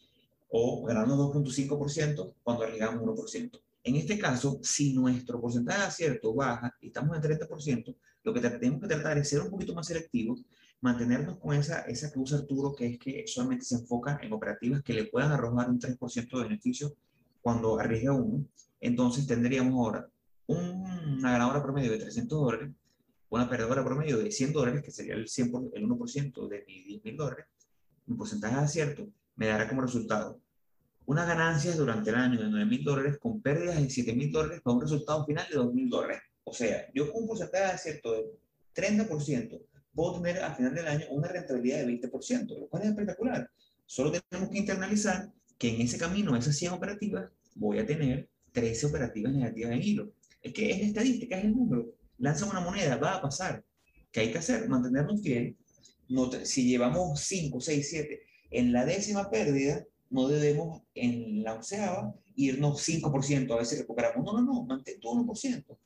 o 0.49 0.87
ganarnos 0.87 1.19
2.5% 1.35 2.35
cuando 2.43 2.65
arriesgamos 2.65 3.03
1%. 3.03 3.61
En 3.83 3.97
este 3.97 4.19
caso, 4.19 4.59
si 4.63 4.95
nuestro 4.95 5.39
porcentaje 5.43 5.81
de 5.81 5.87
acierto 5.87 6.35
baja 6.35 6.75
y 6.81 6.87
estamos 6.87 7.15
en 7.15 7.23
30%, 7.23 7.95
lo 8.23 8.33
que 8.33 8.41
tenemos 8.41 8.81
que 8.81 8.89
tratar 8.89 9.19
es 9.19 9.29
ser 9.29 9.43
un 9.43 9.51
poquito 9.51 9.75
más 9.75 9.87
selectivos 9.87 10.43
mantenernos 10.85 11.39
con 11.39 11.57
esa, 11.57 11.81
esa 11.87 12.13
que 12.13 12.19
usa 12.19 12.41
Arturo, 12.41 12.75
que 12.75 12.87
es 12.87 12.99
que 12.99 13.25
solamente 13.27 13.65
se 13.65 13.77
enfoca 13.77 14.21
en 14.23 14.31
operativas 14.35 14.83
que 14.83 14.93
le 14.93 15.07
puedan 15.07 15.33
arrojar 15.33 15.71
un 15.71 15.81
3% 15.81 16.37
de 16.37 16.43
beneficio 16.43 16.95
cuando 17.41 17.81
arriesga 17.81 18.13
uno. 18.13 18.45
Entonces 18.83 19.27
tendríamos 19.27 19.73
ahora 19.73 20.07
una 20.47 21.33
ganadora 21.33 21.63
promedio 21.63 21.91
de 21.91 22.01
300 22.01 22.39
dólares, 22.39 22.71
una 23.31 23.49
perdedora 23.49 23.83
promedio 23.83 24.19
de 24.19 24.31
100 24.31 24.53
dólares, 24.53 24.83
que 24.83 24.91
sería 24.91 25.15
el, 25.15 25.27
100 25.27 25.71
el 25.73 25.89
1% 25.89 26.49
de 26.49 26.65
mis 26.67 26.87
10 26.87 27.05
mil 27.05 27.17
dólares. 27.17 27.47
Un 28.07 28.19
porcentaje 28.19 28.55
de 28.55 28.61
acierto 28.61 29.09
me 29.37 29.47
dará 29.47 29.67
como 29.67 29.81
resultado 29.81 30.39
unas 31.07 31.27
ganancias 31.27 31.79
durante 31.79 32.11
el 32.11 32.17
año 32.17 32.39
de 32.39 32.51
9 32.51 32.67
mil 32.67 32.85
dólares 32.85 33.17
con 33.19 33.41
pérdidas 33.41 33.81
de 33.81 33.89
7 33.89 34.15
mil 34.15 34.31
dólares 34.31 34.61
para 34.63 34.77
un 34.77 34.83
resultado 34.83 35.25
final 35.25 35.47
de 35.51 35.57
2 35.57 35.73
mil 35.73 35.89
dólares. 35.89 36.21
O 36.45 36.53
sea, 36.53 36.93
yo 36.93 37.11
con 37.11 37.23
un 37.23 37.29
porcentaje 37.29 37.65
de 37.65 37.71
acierto 37.71 38.13
de 38.13 38.25
30%, 38.75 39.63
puedo 39.95 40.21
tener 40.21 40.43
al 40.43 40.55
final 40.57 40.75
del 40.75 40.87
año 40.87 41.07
una 41.11 41.29
rentabilidad 41.29 41.79
de 41.79 41.87
20%, 41.87 42.59
lo 42.59 42.69
cual 42.69 42.83
es 42.83 42.89
espectacular. 42.91 43.51
Solo 43.87 44.13
tenemos 44.13 44.51
que 44.51 44.59
internalizar 44.59 45.31
que 45.59 45.75
en 45.75 45.81
ese 45.81 45.99
camino, 45.99 46.37
esas 46.37 46.57
100 46.57 46.73
operativas, 46.73 47.31
voy 47.55 47.79
a 47.79 47.87
tener 47.87 48.29
13 48.53 48.87
operativas 48.87 49.33
negativas 49.33 49.73
en 49.73 49.83
hilo. 49.83 50.13
Es 50.43 50.53
que 50.53 50.71
es 50.71 50.79
la 50.81 50.87
estadística, 50.87 51.39
es 51.39 51.45
el 51.45 51.55
número. 51.55 51.95
Lanza 52.19 52.47
una 52.47 52.61
moneda, 52.61 52.97
va 52.97 53.17
a 53.17 53.23
pasar. 53.23 53.65
¿Qué 54.11 54.21
hay 54.21 54.33
que 54.33 54.39
hacer? 54.39 54.69
Mantenernos 54.69 55.23
fiel. 55.23 55.57
No 56.09 56.31
si 56.31 56.69
llevamos 56.69 57.21
5, 57.21 57.61
6, 57.61 57.89
7, 57.91 58.21
en 58.51 58.73
la 58.73 58.85
décima 58.85 59.31
pérdida, 59.31 59.85
no 60.11 60.29
debemos 60.29 60.83
en 60.95 61.43
la 61.43 61.55
onceava 61.55 62.15
irnos 62.37 62.87
5%, 62.87 63.53
a 63.53 63.57
veces 63.57 63.79
recuperamos. 63.81 64.25
No, 64.25 64.33
no, 64.33 64.43
no, 64.43 64.65
mantén 64.65 65.01
tu 65.01 65.09
1%. 65.09 65.79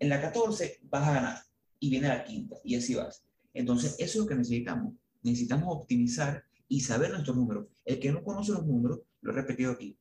En 0.00 0.08
la 0.08 0.20
14 0.20 0.80
vas 0.82 1.08
a 1.08 1.12
ganar 1.12 1.38
y 1.80 1.90
viene 1.90 2.08
la 2.08 2.24
quinta 2.24 2.56
y 2.64 2.76
así 2.76 2.94
vas. 2.94 3.23
Entonces, 3.54 3.96
eso 3.98 4.18
es 4.18 4.24
lo 4.24 4.26
que 4.26 4.34
necesitamos. 4.34 4.94
Necesitamos 5.22 5.68
optimizar 5.70 6.44
y 6.68 6.80
saber 6.80 7.10
nuestros 7.10 7.36
números. 7.36 7.66
El 7.84 7.98
que 7.98 8.12
no 8.12 8.22
conoce 8.22 8.52
los 8.52 8.66
números, 8.66 9.00
lo 9.22 9.32
he 9.32 9.34
repetido 9.34 9.72
aquí, 9.72 9.96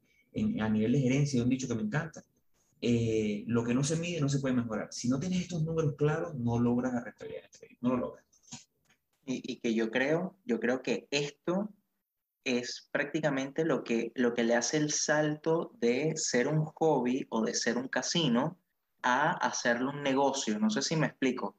a 0.59 0.69
nivel 0.69 0.91
de 0.93 0.99
gerencia, 0.99 1.43
un 1.43 1.49
dicho 1.49 1.67
que 1.67 1.75
me 1.75 1.83
encanta, 1.83 2.23
eh, 2.81 3.45
lo 3.47 3.63
que 3.63 3.73
no 3.73 3.83
se 3.83 3.95
mide 3.95 4.19
no 4.19 4.27
se 4.27 4.39
puede 4.39 4.55
mejorar. 4.55 4.89
Si 4.91 5.07
no 5.07 5.19
tienes 5.19 5.41
estos 5.41 5.63
números 5.63 5.95
claros, 5.95 6.35
no 6.35 6.59
logras 6.59 6.93
la 6.93 7.03
rentabilidad, 7.03 7.49
no 7.79 7.89
lo 7.91 7.97
logras. 7.97 8.25
Y, 9.25 9.53
y, 9.53 9.59
que 9.61 9.73
yo 9.73 9.89
creo, 9.89 10.35
yo 10.43 10.59
creo 10.59 10.81
que 10.81 11.07
esto 11.09 11.69
es 12.43 12.89
prácticamente 12.91 13.63
lo 13.63 13.83
que, 13.83 14.11
lo 14.15 14.33
que 14.33 14.43
le 14.43 14.55
hace 14.55 14.77
el 14.77 14.91
salto 14.91 15.71
de 15.79 16.13
ser 16.17 16.49
un 16.49 16.65
hobby 16.65 17.25
o 17.29 17.41
de 17.41 17.53
ser 17.53 17.77
un 17.77 17.87
casino 17.87 18.59
a 19.01 19.31
hacerlo 19.31 19.91
un 19.91 20.03
negocio. 20.03 20.59
No 20.59 20.69
sé 20.69 20.81
si 20.81 20.95
me 20.95 21.07
explico. 21.07 21.55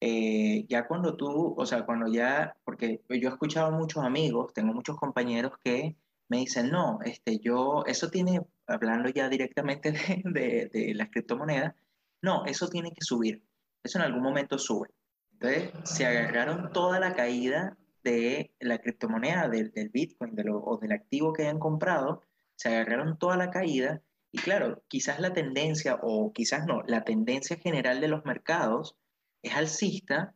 Eh, 0.00 0.66
ya 0.68 0.86
cuando 0.86 1.16
tú, 1.16 1.54
o 1.56 1.66
sea, 1.66 1.84
cuando 1.84 2.10
ya, 2.10 2.56
porque 2.64 3.02
yo 3.08 3.28
he 3.28 3.32
escuchado 3.32 3.68
a 3.68 3.78
muchos 3.78 4.02
amigos, 4.02 4.52
tengo 4.54 4.72
muchos 4.72 4.96
compañeros 4.96 5.52
que 5.62 5.96
me 6.28 6.38
dicen, 6.38 6.70
no, 6.70 7.00
este, 7.04 7.38
yo, 7.40 7.84
eso 7.86 8.08
tiene, 8.08 8.40
hablando 8.66 9.10
ya 9.10 9.28
directamente 9.28 9.92
de, 9.92 10.22
de, 10.24 10.70
de 10.72 10.94
las 10.94 11.10
criptomonedas, 11.10 11.74
no, 12.22 12.44
eso 12.46 12.68
tiene 12.68 12.92
que 12.92 13.04
subir, 13.04 13.44
eso 13.82 13.98
en 13.98 14.04
algún 14.04 14.22
momento 14.22 14.58
sube. 14.58 14.88
Entonces, 15.32 15.70
se 15.84 16.06
agarraron 16.06 16.70
toda 16.72 17.00
la 17.00 17.14
caída 17.14 17.78
de 18.04 18.54
la 18.60 18.78
criptomoneda, 18.78 19.48
del, 19.48 19.72
Bitcoin 19.92 20.34
o 20.52 20.78
del 20.78 20.92
activo 20.92 21.32
que 21.32 21.42
hayan 21.42 21.58
comprado, 21.58 22.22
se 22.56 22.68
agarraron 22.68 23.18
toda 23.18 23.36
la 23.36 23.50
caída 23.50 24.02
y 24.32 24.38
claro, 24.38 24.82
quizás 24.88 25.18
la 25.18 25.32
tendencia, 25.32 25.98
o 26.02 26.32
quizás 26.32 26.66
no, 26.66 26.82
la 26.86 27.04
tendencia 27.04 27.56
general 27.56 28.00
de 28.00 28.08
los 28.08 28.24
mercados 28.24 28.96
es 29.42 29.54
alcista 29.54 30.34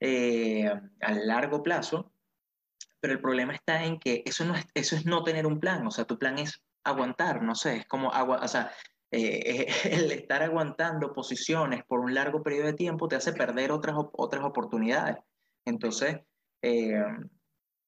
eh, 0.00 0.66
a 1.00 1.12
largo 1.12 1.62
plazo, 1.62 2.12
pero 3.00 3.14
el 3.14 3.20
problema 3.20 3.54
está 3.54 3.84
en 3.84 3.98
que 3.98 4.22
eso, 4.26 4.44
no 4.44 4.54
es, 4.54 4.66
eso 4.74 4.96
es 4.96 5.06
no 5.06 5.22
tener 5.24 5.46
un 5.46 5.60
plan, 5.60 5.86
o 5.86 5.90
sea, 5.90 6.04
tu 6.04 6.18
plan 6.18 6.38
es 6.38 6.62
aguantar, 6.84 7.42
no 7.42 7.54
sé, 7.54 7.76
es 7.78 7.86
como 7.86 8.12
agua, 8.12 8.40
o 8.42 8.48
sea, 8.48 8.72
eh, 9.10 9.66
el 9.84 10.10
estar 10.10 10.42
aguantando 10.42 11.12
posiciones 11.12 11.84
por 11.84 12.00
un 12.00 12.14
largo 12.14 12.42
periodo 12.42 12.66
de 12.66 12.72
tiempo 12.72 13.08
te 13.08 13.16
hace 13.16 13.32
perder 13.32 13.70
otras, 13.70 13.96
otras 14.12 14.44
oportunidades. 14.44 15.16
Entonces, 15.64 16.16
eh, 16.62 17.02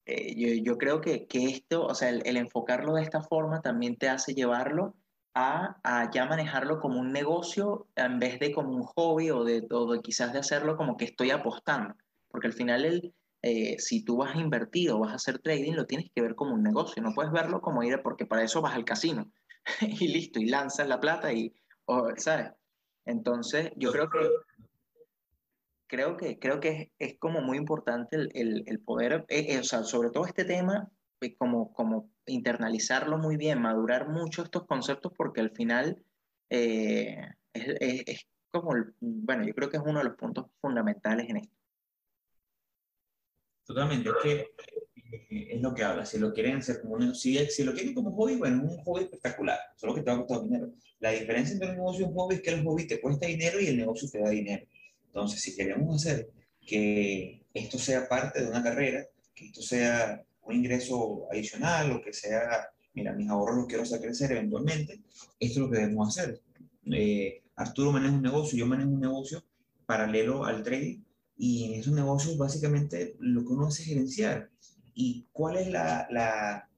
eh, 0.06 0.34
yo, 0.36 0.62
yo, 0.62 0.78
creo 0.78 1.00
que, 1.00 1.26
que, 1.26 1.46
esto, 1.46 1.86
o 1.86 1.94
sea, 1.94 2.10
el, 2.10 2.22
el, 2.26 2.36
enfocarlo 2.36 2.94
de 2.94 3.02
esta 3.02 3.22
forma 3.22 3.62
también 3.62 3.96
te 3.96 4.08
hace 4.08 4.34
llevarlo 4.34 4.96
a, 5.34 6.10
ya 6.12 6.26
manejarlo 6.26 6.80
como 6.80 7.00
un 7.00 7.12
negocio 7.12 7.88
en 7.96 8.18
vez 8.18 8.38
de 8.38 8.52
como 8.52 8.70
un 8.70 8.82
hobby 8.82 9.30
o 9.30 9.44
de, 9.44 9.66
o 9.70 9.92
de 9.92 10.00
quizás 10.00 10.32
de 10.32 10.38
hacerlo 10.38 10.76
como 10.76 10.96
que 10.96 11.06
estoy 11.06 11.30
apostando. 11.30 11.94
Porque 12.28 12.46
al 12.46 12.52
final, 12.52 12.84
el, 12.84 13.14
eh, 13.42 13.76
si 13.78 14.04
tú 14.04 14.18
vas 14.18 14.34
a 14.34 14.40
invertir 14.40 14.90
o 14.90 15.00
vas 15.00 15.12
a 15.12 15.16
hacer 15.16 15.38
trading, 15.40 15.72
lo 15.72 15.86
tienes 15.86 16.10
que 16.14 16.22
ver 16.22 16.34
como 16.34 16.54
un 16.54 16.62
negocio. 16.62 17.02
No 17.02 17.14
puedes 17.14 17.32
verlo 17.32 17.60
como 17.60 17.82
ir, 17.82 18.00
porque 18.02 18.26
para 18.26 18.42
eso 18.44 18.62
vas 18.62 18.74
al 18.74 18.84
casino 18.84 19.30
y 19.80 20.08
listo, 20.08 20.40
y 20.40 20.46
lanzas 20.46 20.88
la 20.88 21.00
plata 21.00 21.32
y, 21.32 21.52
o, 21.86 22.10
¿sabes? 22.16 22.52
Entonces, 23.04 23.72
yo 23.76 23.92
creo 23.92 24.08
que 24.08 24.18
creo 25.86 26.16
que, 26.16 26.38
creo 26.38 26.60
que 26.60 26.68
es, 26.68 26.88
es 26.98 27.18
como 27.18 27.40
muy 27.40 27.56
importante 27.56 28.16
el, 28.16 28.64
el, 28.66 28.80
poder, 28.80 29.24
eh, 29.28 29.46
eh, 29.50 29.58
o 29.58 29.64
sea, 29.64 29.84
sobre 29.84 30.10
todo 30.10 30.26
este 30.26 30.44
tema, 30.44 30.90
como, 31.38 31.72
como 31.72 32.10
internalizarlo 32.26 33.18
muy 33.18 33.36
bien, 33.36 33.60
madurar 33.60 34.08
mucho 34.08 34.42
estos 34.42 34.66
conceptos, 34.66 35.12
porque 35.16 35.40
al 35.40 35.50
final 35.50 36.02
eh, 36.50 37.16
es, 37.52 37.68
es, 37.80 38.02
es, 38.06 38.26
como, 38.50 38.72
bueno, 39.00 39.44
yo 39.44 39.54
creo 39.54 39.70
que 39.70 39.76
es 39.76 39.82
uno 39.84 39.98
de 39.98 40.04
los 40.04 40.16
puntos 40.16 40.46
fundamentales 40.60 41.28
en 41.28 41.38
esto. 41.38 41.54
Totalmente, 43.64 44.10
es 44.10 44.16
que 44.22 44.54
es 45.30 45.60
lo 45.60 45.74
que 45.74 45.84
habla, 45.84 46.04
si 46.04 46.18
lo 46.18 46.32
quieren 46.32 46.56
hacer 46.56 46.80
como 46.80 46.94
un 46.94 47.14
si, 47.14 47.38
si 47.46 47.64
lo 47.64 47.72
quieren 47.72 47.94
como 47.94 48.14
hobby, 48.14 48.36
bueno, 48.36 48.64
es 48.64 48.72
un 48.72 48.84
hobby 48.84 49.04
espectacular, 49.04 49.58
solo 49.76 49.94
que 49.94 50.02
te 50.02 50.10
va 50.10 50.16
a 50.16 50.20
costar 50.20 50.42
dinero. 50.42 50.72
La 50.98 51.10
diferencia 51.10 51.54
entre 51.54 51.70
un 51.70 51.76
negocio 51.76 52.04
y 52.04 52.08
un 52.08 52.14
hobby 52.14 52.34
es 52.36 52.42
que 52.42 52.50
el 52.50 52.64
hobby 52.64 52.86
te 52.86 53.00
cuesta 53.00 53.26
dinero 53.26 53.60
y 53.60 53.66
el 53.66 53.76
negocio 53.76 54.08
te 54.10 54.18
da 54.20 54.30
dinero. 54.30 54.66
Entonces, 55.06 55.40
si 55.40 55.56
queremos 55.56 55.94
hacer 55.96 56.28
que 56.66 57.42
esto 57.52 57.78
sea 57.78 58.08
parte 58.08 58.42
de 58.42 58.50
una 58.50 58.62
carrera, 58.62 59.06
que 59.34 59.46
esto 59.46 59.62
sea 59.62 60.22
un 60.44 60.54
ingreso 60.54 61.26
adicional 61.30 61.92
o 61.92 62.02
que 62.02 62.12
sea, 62.12 62.68
mira, 62.94 63.12
mis 63.12 63.28
ahorros 63.28 63.56
los 63.56 63.66
quiero 63.66 63.82
hacer 63.82 64.00
crecer 64.00 64.32
eventualmente, 64.32 65.00
esto 65.38 65.38
es 65.38 65.56
lo 65.56 65.70
que 65.70 65.78
debemos 65.78 66.08
hacer. 66.08 66.40
Eh, 66.86 67.42
Arturo 67.56 67.92
maneja 67.92 68.14
un 68.14 68.22
negocio, 68.22 68.58
yo 68.58 68.66
manejo 68.66 68.90
un 68.90 69.00
negocio 69.00 69.42
paralelo 69.86 70.44
al 70.44 70.62
trading 70.62 71.02
y 71.36 71.64
en 71.64 71.80
esos 71.80 71.94
negocios 71.94 72.36
básicamente 72.36 73.16
lo 73.18 73.42
que 73.42 73.52
uno 73.52 73.66
hace 73.66 73.82
es 73.82 73.88
gerenciar. 73.88 74.50
¿Y 74.94 75.26
cuál 75.32 75.56
es 75.56 75.68
la, 75.68 76.06
la, 76.10 76.68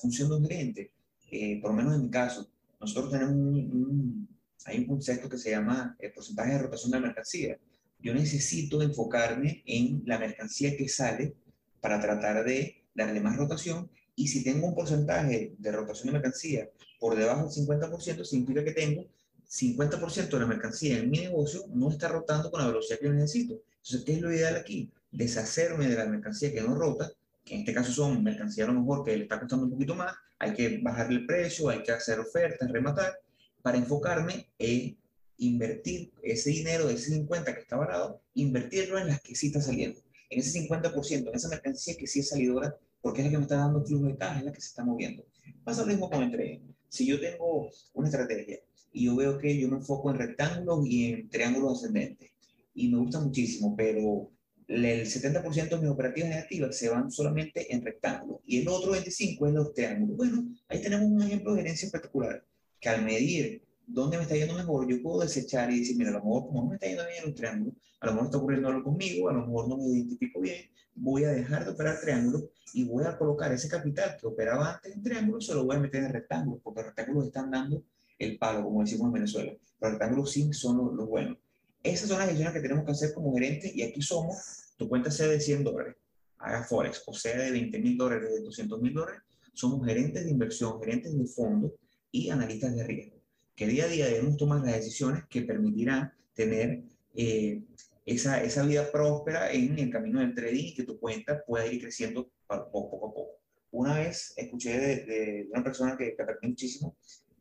función 0.00 0.28
de 0.28 0.36
un 0.36 0.42
gerente? 0.46 0.92
Eh, 1.30 1.60
por 1.60 1.72
lo 1.72 1.76
menos 1.76 1.94
en 1.96 2.02
mi 2.02 2.10
caso, 2.10 2.48
nosotros 2.80 3.10
tenemos 3.10 3.34
un, 3.34 3.56
un, 3.56 4.28
hay 4.66 4.78
un 4.78 4.86
concepto 4.86 5.28
que 5.28 5.38
se 5.38 5.50
llama 5.50 5.96
el 5.98 6.12
porcentaje 6.12 6.52
de 6.52 6.58
rotación 6.58 6.92
de 6.92 7.00
mercancía 7.00 7.58
yo 8.06 8.14
necesito 8.14 8.82
enfocarme 8.82 9.62
en 9.66 10.02
la 10.06 10.18
mercancía 10.18 10.76
que 10.76 10.88
sale 10.88 11.34
para 11.80 12.00
tratar 12.00 12.44
de 12.44 12.84
darle 12.96 13.20
más 13.20 13.36
rotación 13.36 13.90
y 14.14 14.28
si 14.28 14.42
tengo 14.42 14.66
un 14.66 14.74
porcentaje 14.74 15.54
de 15.58 15.72
rotación 15.72 16.06
de 16.06 16.12
mercancía 16.14 16.70
por 16.98 17.16
debajo 17.16 17.48
del 17.48 17.66
50%, 17.66 18.24
significa 18.24 18.64
que 18.64 18.72
tengo 18.72 19.06
50% 19.48 20.28
de 20.28 20.40
la 20.40 20.46
mercancía 20.46 20.98
en 20.98 21.10
mi 21.10 21.20
negocio 21.20 21.64
no 21.72 21.90
está 21.90 22.08
rotando 22.08 22.50
con 22.50 22.60
la 22.60 22.68
velocidad 22.68 22.98
que 22.98 23.06
yo 23.06 23.12
necesito. 23.12 23.54
Entonces, 23.76 24.02
¿qué 24.04 24.14
es 24.14 24.20
lo 24.20 24.32
ideal 24.32 24.56
aquí? 24.56 24.90
Deshacerme 25.12 25.86
de 25.86 25.96
la 25.96 26.06
mercancía 26.06 26.52
que 26.52 26.62
no 26.62 26.74
rota, 26.74 27.12
que 27.44 27.54
en 27.54 27.60
este 27.60 27.74
caso 27.74 27.92
son 27.92 28.24
mercancía 28.24 28.64
a 28.64 28.68
lo 28.68 28.80
mejor 28.80 29.04
que 29.04 29.16
le 29.16 29.22
está 29.24 29.38
costando 29.38 29.66
un 29.66 29.70
poquito 29.70 29.94
más, 29.94 30.14
hay 30.38 30.52
que 30.54 30.80
bajarle 30.82 31.20
el 31.20 31.26
precio, 31.26 31.68
hay 31.68 31.82
que 31.82 31.92
hacer 31.92 32.18
ofertas, 32.18 32.70
rematar, 32.70 33.14
para 33.62 33.78
enfocarme 33.78 34.48
en 34.58 34.98
invertir 35.38 36.12
ese 36.22 36.50
dinero 36.50 36.86
de 36.86 36.94
ese 36.94 37.10
50 37.10 37.54
que 37.54 37.60
está 37.60 37.76
varado, 37.76 38.22
invertirlo 38.34 38.98
en 38.98 39.08
las 39.08 39.20
que 39.20 39.34
sí 39.34 39.48
está 39.48 39.60
saliendo. 39.60 40.00
En 40.30 40.40
ese 40.40 40.58
50%, 40.66 41.28
en 41.28 41.34
esa 41.34 41.48
mercancía 41.48 41.96
que 41.96 42.06
sí 42.06 42.20
es 42.20 42.28
salidora, 42.30 42.76
porque 43.06 43.20
es 43.20 43.26
la 43.26 43.30
que 43.30 43.36
me 43.36 43.42
está 43.44 43.58
dando 43.58 43.84
flujo 43.84 44.06
de 44.06 44.16
caja, 44.16 44.40
es 44.40 44.44
la 44.46 44.52
que 44.52 44.60
se 44.60 44.66
está 44.66 44.84
moviendo. 44.84 45.24
Pasa 45.62 45.82
lo 45.82 45.86
mismo 45.86 46.10
con 46.10 46.24
el 46.24 46.32
trading. 46.32 46.58
Si 46.88 47.06
yo 47.06 47.20
tengo 47.20 47.70
una 47.94 48.08
estrategia 48.08 48.58
y 48.92 49.04
yo 49.04 49.14
veo 49.14 49.38
que 49.38 49.56
yo 49.56 49.68
me 49.68 49.76
enfoco 49.76 50.10
en 50.10 50.18
rectángulos 50.18 50.84
y 50.88 51.12
en 51.12 51.28
triángulos 51.28 51.78
ascendentes, 51.78 52.32
y 52.74 52.88
me 52.88 52.98
gusta 52.98 53.20
muchísimo, 53.20 53.76
pero 53.76 54.32
el 54.66 55.06
70% 55.06 55.68
de 55.68 55.78
mis 55.78 55.88
operativas 55.88 56.30
negativas 56.30 56.76
se 56.76 56.88
van 56.88 57.08
solamente 57.12 57.72
en 57.72 57.84
rectángulos 57.84 58.40
y 58.44 58.62
el 58.62 58.66
otro 58.66 58.92
25% 58.92 59.46
es 59.46 59.54
los 59.54 59.72
triángulos. 59.72 60.16
Bueno, 60.16 60.48
ahí 60.66 60.82
tenemos 60.82 61.06
un 61.06 61.22
ejemplo 61.22 61.54
de 61.54 61.62
gerencia 61.62 61.86
espectacular, 61.86 62.44
que 62.80 62.88
al 62.88 63.04
medir 63.04 63.62
dónde 63.86 64.16
me 64.16 64.24
está 64.24 64.34
yendo 64.34 64.54
mejor, 64.54 64.88
yo 64.88 65.00
puedo 65.00 65.20
desechar 65.20 65.70
y 65.70 65.80
decir, 65.80 65.96
mira, 65.96 66.10
a 66.10 66.14
lo 66.14 66.24
mejor 66.24 66.46
como 66.48 66.62
no 66.62 66.68
me 66.68 66.74
está 66.74 66.88
yendo 66.88 67.06
bien 67.06 67.22
en 67.22 67.28
un 67.28 67.34
triángulo, 67.34 67.76
a 68.00 68.06
lo 68.06 68.12
mejor 68.12 68.26
está 68.26 68.38
ocurriendo 68.38 68.68
algo 68.68 68.82
conmigo, 68.82 69.28
a 69.28 69.32
lo 69.32 69.46
mejor 69.46 69.68
no 69.68 69.76
me 69.78 69.84
identifico 69.84 70.40
bien, 70.40 70.68
voy 70.94 71.24
a 71.24 71.30
dejar 71.30 71.64
de 71.64 71.70
operar 71.70 72.00
triángulos 72.00 72.44
y 72.74 72.84
voy 72.84 73.04
a 73.04 73.16
colocar 73.16 73.52
ese 73.52 73.68
capital 73.68 74.16
que 74.20 74.26
operaba 74.26 74.74
antes 74.74 74.92
en 74.92 75.02
triángulos, 75.02 75.46
se 75.46 75.54
lo 75.54 75.64
voy 75.64 75.76
a 75.76 75.80
meter 75.80 76.02
en 76.02 76.12
rectángulos, 76.12 76.60
porque 76.62 76.80
los 76.80 76.86
rectángulos 76.88 77.26
están 77.26 77.50
dando 77.50 77.84
el 78.18 78.38
palo, 78.38 78.64
como 78.64 78.80
decimos 78.80 79.06
en 79.06 79.12
Venezuela. 79.12 79.52
Los 79.80 79.90
rectángulos 79.90 80.32
sí 80.32 80.52
son 80.52 80.96
los, 80.96 81.06
buenos. 81.06 81.38
Esas 81.82 82.08
son 82.08 82.18
las 82.18 82.28
decisiones 82.28 82.54
que 82.54 82.60
tenemos 82.60 82.84
que 82.84 82.92
hacer 82.92 83.14
como 83.14 83.32
gerente 83.34 83.70
y 83.72 83.82
aquí 83.82 84.02
somos, 84.02 84.72
tu 84.76 84.88
cuenta 84.88 85.10
sea 85.10 85.28
de 85.28 85.40
100 85.40 85.62
dólares, 85.62 85.96
haga 86.38 86.64
Forex, 86.64 87.02
o 87.06 87.14
sea 87.14 87.38
de 87.38 87.50
20 87.52 87.78
mil 87.78 87.96
dólares, 87.96 88.30
de 88.34 88.40
200 88.40 88.80
mil 88.80 88.94
dólares, 88.94 89.20
somos 89.52 89.86
gerentes 89.86 90.24
de 90.24 90.30
inversión, 90.30 90.80
gerentes 90.80 91.16
de 91.16 91.26
fondo 91.26 91.72
y 92.10 92.30
analistas 92.30 92.74
de 92.74 92.84
riesgo 92.84 93.15
que 93.56 93.66
día 93.66 93.86
a 93.86 93.88
día 93.88 94.06
debemos 94.06 94.36
tomar 94.36 94.60
las 94.60 94.76
decisiones 94.76 95.24
que 95.30 95.42
permitirán 95.42 96.12
tener 96.34 96.82
eh, 97.14 97.62
esa, 98.04 98.42
esa 98.42 98.64
vida 98.64 98.92
próspera 98.92 99.50
en 99.50 99.78
el 99.78 99.90
camino 99.90 100.20
del 100.20 100.34
trading 100.34 100.66
y 100.66 100.74
que 100.74 100.84
tu 100.84 101.00
cuenta 101.00 101.42
pueda 101.42 101.66
ir 101.66 101.80
creciendo 101.80 102.30
poco, 102.46 102.96
a 102.96 103.00
poco. 103.00 103.28
Una 103.70 103.98
vez 103.98 104.34
escuché 104.36 104.78
de, 104.78 104.96
de 105.06 105.48
una 105.50 105.64
persona 105.64 105.96
que, 105.96 106.14
que 106.14 106.22
aprendí 106.22 106.48
muchísimo 106.48 106.96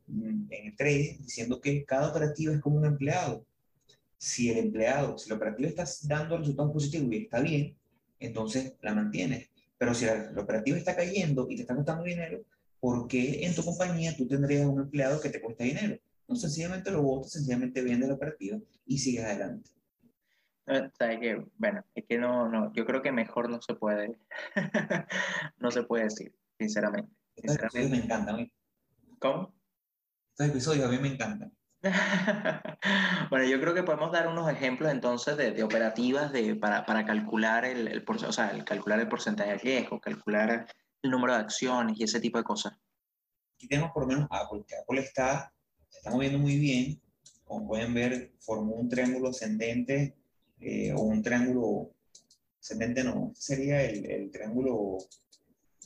mm, 0.07 0.45
en 0.49 0.65
el 0.67 0.75
trading 0.75 1.17
diciendo 1.21 1.59
que 1.59 1.83
cada 1.83 2.09
operativa 2.09 2.53
es 2.53 2.61
como 2.61 2.77
un 2.77 2.85
empleado. 2.85 3.45
Si 4.17 4.49
el 4.49 4.57
empleado, 4.57 5.17
si 5.17 5.29
la 5.29 5.35
operativa 5.35 5.67
está 5.67 5.85
dando 6.07 6.37
resultados 6.37 6.71
positivos 6.71 7.11
y 7.11 7.17
está 7.17 7.41
bien, 7.41 7.75
entonces 8.19 8.73
la 8.81 8.95
mantienes. 8.95 9.49
Pero 9.77 9.93
si 9.93 10.05
la, 10.05 10.31
la 10.31 10.41
operativa 10.41 10.77
está 10.77 10.95
cayendo 10.95 11.45
y 11.49 11.57
te 11.57 11.63
está 11.63 11.75
costando 11.75 12.05
dinero, 12.05 12.41
¿por 12.79 13.07
qué 13.07 13.45
en 13.45 13.53
tu 13.53 13.63
compañía 13.63 14.15
tú 14.15 14.25
tendrías 14.25 14.65
un 14.65 14.79
empleado 14.79 15.19
que 15.19 15.29
te 15.29 15.41
cuesta 15.41 15.65
dinero? 15.65 15.99
No, 16.27 16.35
sencillamente 16.35 16.91
lo 16.91 17.03
votas, 17.03 17.33
sencillamente 17.33 17.83
vende 17.83 18.07
la 18.07 18.15
operativa 18.15 18.57
y 18.85 18.97
sigues 18.97 19.25
adelante. 19.25 19.69
O 20.67 20.73
sea, 20.97 21.19
que, 21.19 21.45
bueno, 21.57 21.83
es 21.93 22.05
que 22.07 22.17
no, 22.17 22.49
no, 22.49 22.73
yo 22.73 22.85
creo 22.85 23.01
que 23.03 23.11
mejor 23.11 23.49
no 23.49 23.61
se 23.61 23.75
puede, 23.75 24.17
no 25.57 25.69
se 25.69 25.83
puede 25.83 26.05
decir, 26.05 26.35
sinceramente. 26.57 27.11
sinceramente. 27.35 27.79
Estos 27.79 27.91
me 27.91 28.03
encantan. 28.03 28.39
¿eh? 28.39 28.51
¿Cómo? 29.19 29.55
Estos 30.31 30.47
episodios 30.47 30.85
a 30.85 30.89
mí 30.89 30.97
me 30.97 31.09
encantan. 31.09 31.55
bueno, 33.29 33.45
yo 33.45 33.59
creo 33.59 33.75
que 33.75 33.83
podemos 33.83 34.11
dar 34.11 34.27
unos 34.27 34.49
ejemplos 34.49 34.91
entonces 34.91 35.37
de, 35.37 35.51
de 35.51 35.63
operativas 35.63 36.31
de, 36.31 36.55
para, 36.55 36.83
para 36.83 37.05
calcular 37.05 37.63
el, 37.63 37.87
el, 37.87 38.03
o 38.07 38.31
sea, 38.31 38.49
el, 38.49 38.65
calcular 38.65 38.99
el 38.99 39.07
porcentaje 39.07 39.51
de 39.51 39.57
riesgo, 39.59 40.01
calcular 40.01 40.67
el 41.03 41.11
número 41.11 41.33
de 41.33 41.39
acciones 41.41 41.99
y 41.99 42.03
ese 42.03 42.19
tipo 42.19 42.39
de 42.39 42.43
cosas. 42.43 42.73
Aquí 43.55 43.67
tenemos 43.67 43.91
por 43.91 44.03
lo 44.03 44.07
menos 44.07 44.27
Apple, 44.31 44.63
que 44.67 44.75
Apple 44.75 45.01
está 45.01 45.53
está 45.97 46.11
moviendo 46.11 46.39
muy 46.39 46.57
bien. 46.57 46.99
Como 47.43 47.67
pueden 47.67 47.93
ver, 47.93 48.31
formó 48.39 48.75
un 48.75 48.89
triángulo 48.89 49.29
ascendente 49.29 50.15
eh, 50.59 50.91
o 50.93 51.01
un 51.01 51.21
triángulo 51.21 51.91
ascendente 52.59 53.03
no, 53.03 53.31
este 53.33 53.55
sería 53.55 53.83
el, 53.83 54.05
el 54.09 54.31
triángulo... 54.31 54.97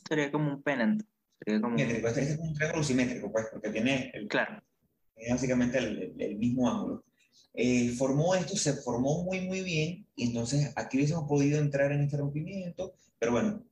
Sería 0.07 0.31
como 0.31 0.53
un 0.53 0.63
pennant. 0.63 1.03
Sería 1.43 1.59
como... 1.61 1.77
Simétrico, 1.77 2.07
este, 2.07 2.21
este 2.21 2.33
es 2.33 2.39
un 2.39 2.53
triángulo 2.53 2.83
simétrico, 2.83 3.31
pues, 3.31 3.45
porque 3.51 3.69
tiene, 3.71 4.11
el, 4.13 4.27
Claro. 4.29 4.63
básicamente 5.29 5.77
el, 5.79 6.01
el- 6.03 6.21
el 6.21 6.35
mismo 6.37 6.69
ángulo. 6.69 7.03
Eh, 7.53 7.89
formó 7.89 8.35
esto, 8.35 8.55
se 8.55 8.73
formó 8.73 9.23
muy, 9.23 9.41
muy 9.41 9.61
bien, 9.61 10.05
y 10.15 10.27
entonces 10.27 10.71
aquí 10.77 10.97
hubiésemos 10.97 11.27
podido 11.27 11.59
entrar 11.59 11.91
en 11.91 12.01
este 12.01 12.15
rompimiento, 12.17 12.93
pero 13.17 13.33
bueno, 13.33 13.63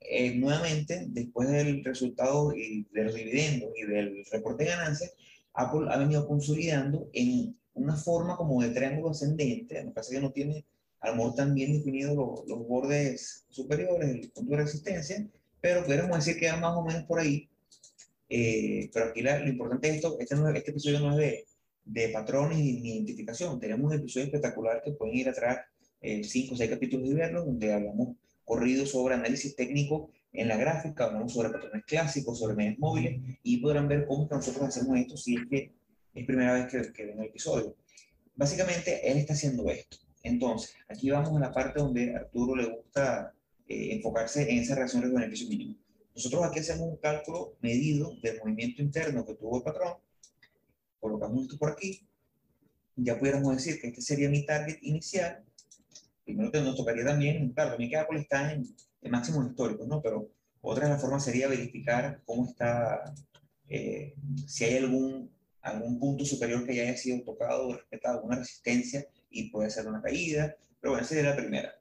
eh, 0.00 0.34
nuevamente, 0.36 1.04
después 1.08 1.50
del 1.50 1.84
resultado 1.84 2.54
y 2.56 2.86
de 2.92 3.04
los 3.04 3.14
dividendos 3.14 3.70
y 3.76 3.84
del 3.84 4.24
reporte 4.30 4.64
de 4.64 4.70
ganancias, 4.70 5.12
Apple 5.56 5.86
ha 5.90 5.98
venido 5.98 6.26
consolidando 6.26 7.08
en 7.12 7.56
una 7.74 7.96
forma 7.96 8.36
como 8.36 8.62
de 8.62 8.70
triángulo 8.70 9.10
ascendente, 9.10 9.82
me 9.84 9.90
parece 9.92 10.14
que 10.14 10.20
no 10.20 10.32
tiene 10.32 10.64
a 11.00 11.10
lo 11.10 11.16
mejor 11.16 11.34
tan 11.34 11.54
bien 11.54 11.72
definidos 11.72 12.16
los, 12.16 12.46
los 12.48 12.66
bordes 12.66 13.44
superiores, 13.50 14.08
el 14.10 14.30
punto 14.30 14.52
de 14.52 14.62
resistencia, 14.62 15.26
pero 15.60 15.84
pudiéramos 15.84 16.16
decir 16.16 16.38
que 16.40 16.50
va 16.50 16.56
más 16.56 16.76
o 16.76 16.82
menos 16.84 17.04
por 17.04 17.20
ahí. 17.20 17.48
Eh, 18.28 18.90
pero 18.92 19.06
aquí 19.06 19.22
la- 19.22 19.38
lo 19.38 19.48
importante 19.48 19.88
es 19.88 19.96
esto, 19.96 20.16
este, 20.18 20.34
no 20.34 20.48
es- 20.48 20.56
este 20.56 20.70
episodio 20.72 21.00
no 21.00 21.12
es 21.12 21.16
de, 21.18 21.44
de 21.84 22.08
patrones 22.08 22.58
ni, 22.58 22.94
identificación, 22.94 23.60
tenemos 23.60 23.86
un 23.92 23.98
episodio 23.98 24.26
espectacular 24.26 24.82
que 24.82 24.92
pueden 24.92 25.14
ir 25.16 25.28
atrás, 25.28 25.58
eh, 26.00 26.24
cinco 26.24 26.54
o 26.54 26.56
seis 26.56 26.70
capítulos 26.70 27.08
y 27.08 27.14
verlos, 27.14 27.46
donde 27.46 27.72
hablamos 27.72 28.16
corrido 28.44 28.84
sobre 28.86 29.14
análisis 29.14 29.54
técnico 29.54 30.10
en 30.36 30.48
la 30.48 30.56
gráfica, 30.56 31.04
hablamos 31.04 31.32
sobre 31.32 31.50
patrones 31.50 31.84
clásicos, 31.84 32.38
sobre 32.38 32.54
medios 32.54 32.78
móviles, 32.78 33.20
y 33.42 33.58
podrán 33.58 33.88
ver 33.88 34.06
cómo 34.06 34.24
es 34.24 34.28
que 34.28 34.34
nosotros 34.36 34.68
hacemos 34.68 34.98
esto 34.98 35.16
si 35.16 35.36
es 35.36 35.46
que 35.48 35.72
es 36.14 36.26
primera 36.26 36.54
vez 36.54 36.66
que, 36.70 36.92
que 36.92 37.06
ven 37.06 37.18
el 37.20 37.26
episodio. 37.26 37.76
Básicamente, 38.34 39.10
él 39.10 39.18
está 39.18 39.32
haciendo 39.32 39.68
esto. 39.70 39.98
Entonces, 40.22 40.74
aquí 40.88 41.10
vamos 41.10 41.36
a 41.36 41.40
la 41.40 41.52
parte 41.52 41.78
donde 41.78 42.14
a 42.14 42.18
Arturo 42.18 42.56
le 42.56 42.66
gusta 42.66 43.32
eh, 43.68 43.94
enfocarse 43.94 44.50
en 44.50 44.58
esa 44.58 44.74
relación 44.74 45.02
de 45.02 45.08
beneficio 45.08 45.48
mínimo. 45.48 45.76
Nosotros 46.14 46.44
aquí 46.44 46.60
hacemos 46.60 46.88
un 46.88 46.96
cálculo 46.96 47.56
medido 47.60 48.16
del 48.22 48.38
movimiento 48.38 48.82
interno 48.82 49.24
que 49.26 49.34
tuvo 49.34 49.58
el 49.58 49.62
patrón, 49.62 49.94
colocamos 50.98 51.42
esto 51.42 51.58
por 51.58 51.72
aquí, 51.72 52.06
ya 52.96 53.18
pudiéramos 53.18 53.54
decir 53.54 53.80
que 53.80 53.88
este 53.88 54.00
sería 54.00 54.30
mi 54.30 54.46
target 54.46 54.78
inicial, 54.82 55.44
primero 56.24 56.50
que 56.50 56.60
nos 56.60 56.76
tocaría 56.76 57.04
también, 57.04 57.52
claro, 57.52 57.76
que 57.76 57.96
Apple 57.96 58.20
está 58.20 58.52
en 58.52 58.66
máximos 59.08 59.46
históricos, 59.46 59.86
¿no? 59.86 60.00
Pero 60.02 60.30
otra 60.60 60.86
de 60.86 60.92
las 60.92 61.00
formas 61.00 61.24
sería 61.24 61.48
verificar 61.48 62.22
cómo 62.24 62.48
está, 62.48 63.14
eh, 63.68 64.14
si 64.46 64.64
hay 64.64 64.78
algún, 64.78 65.30
algún 65.62 65.98
punto 65.98 66.24
superior 66.24 66.66
que 66.66 66.74
ya 66.74 66.82
haya 66.82 66.96
sido 66.96 67.22
tocado 67.22 67.68
o 67.68 67.74
respetado, 67.74 68.18
alguna 68.18 68.36
resistencia 68.36 69.06
y 69.30 69.50
puede 69.50 69.70
ser 69.70 69.86
una 69.86 70.02
caída, 70.02 70.56
pero 70.80 70.92
bueno, 70.92 71.04
esa 71.04 71.14
sería 71.14 71.30
la 71.30 71.36
primera. 71.36 71.72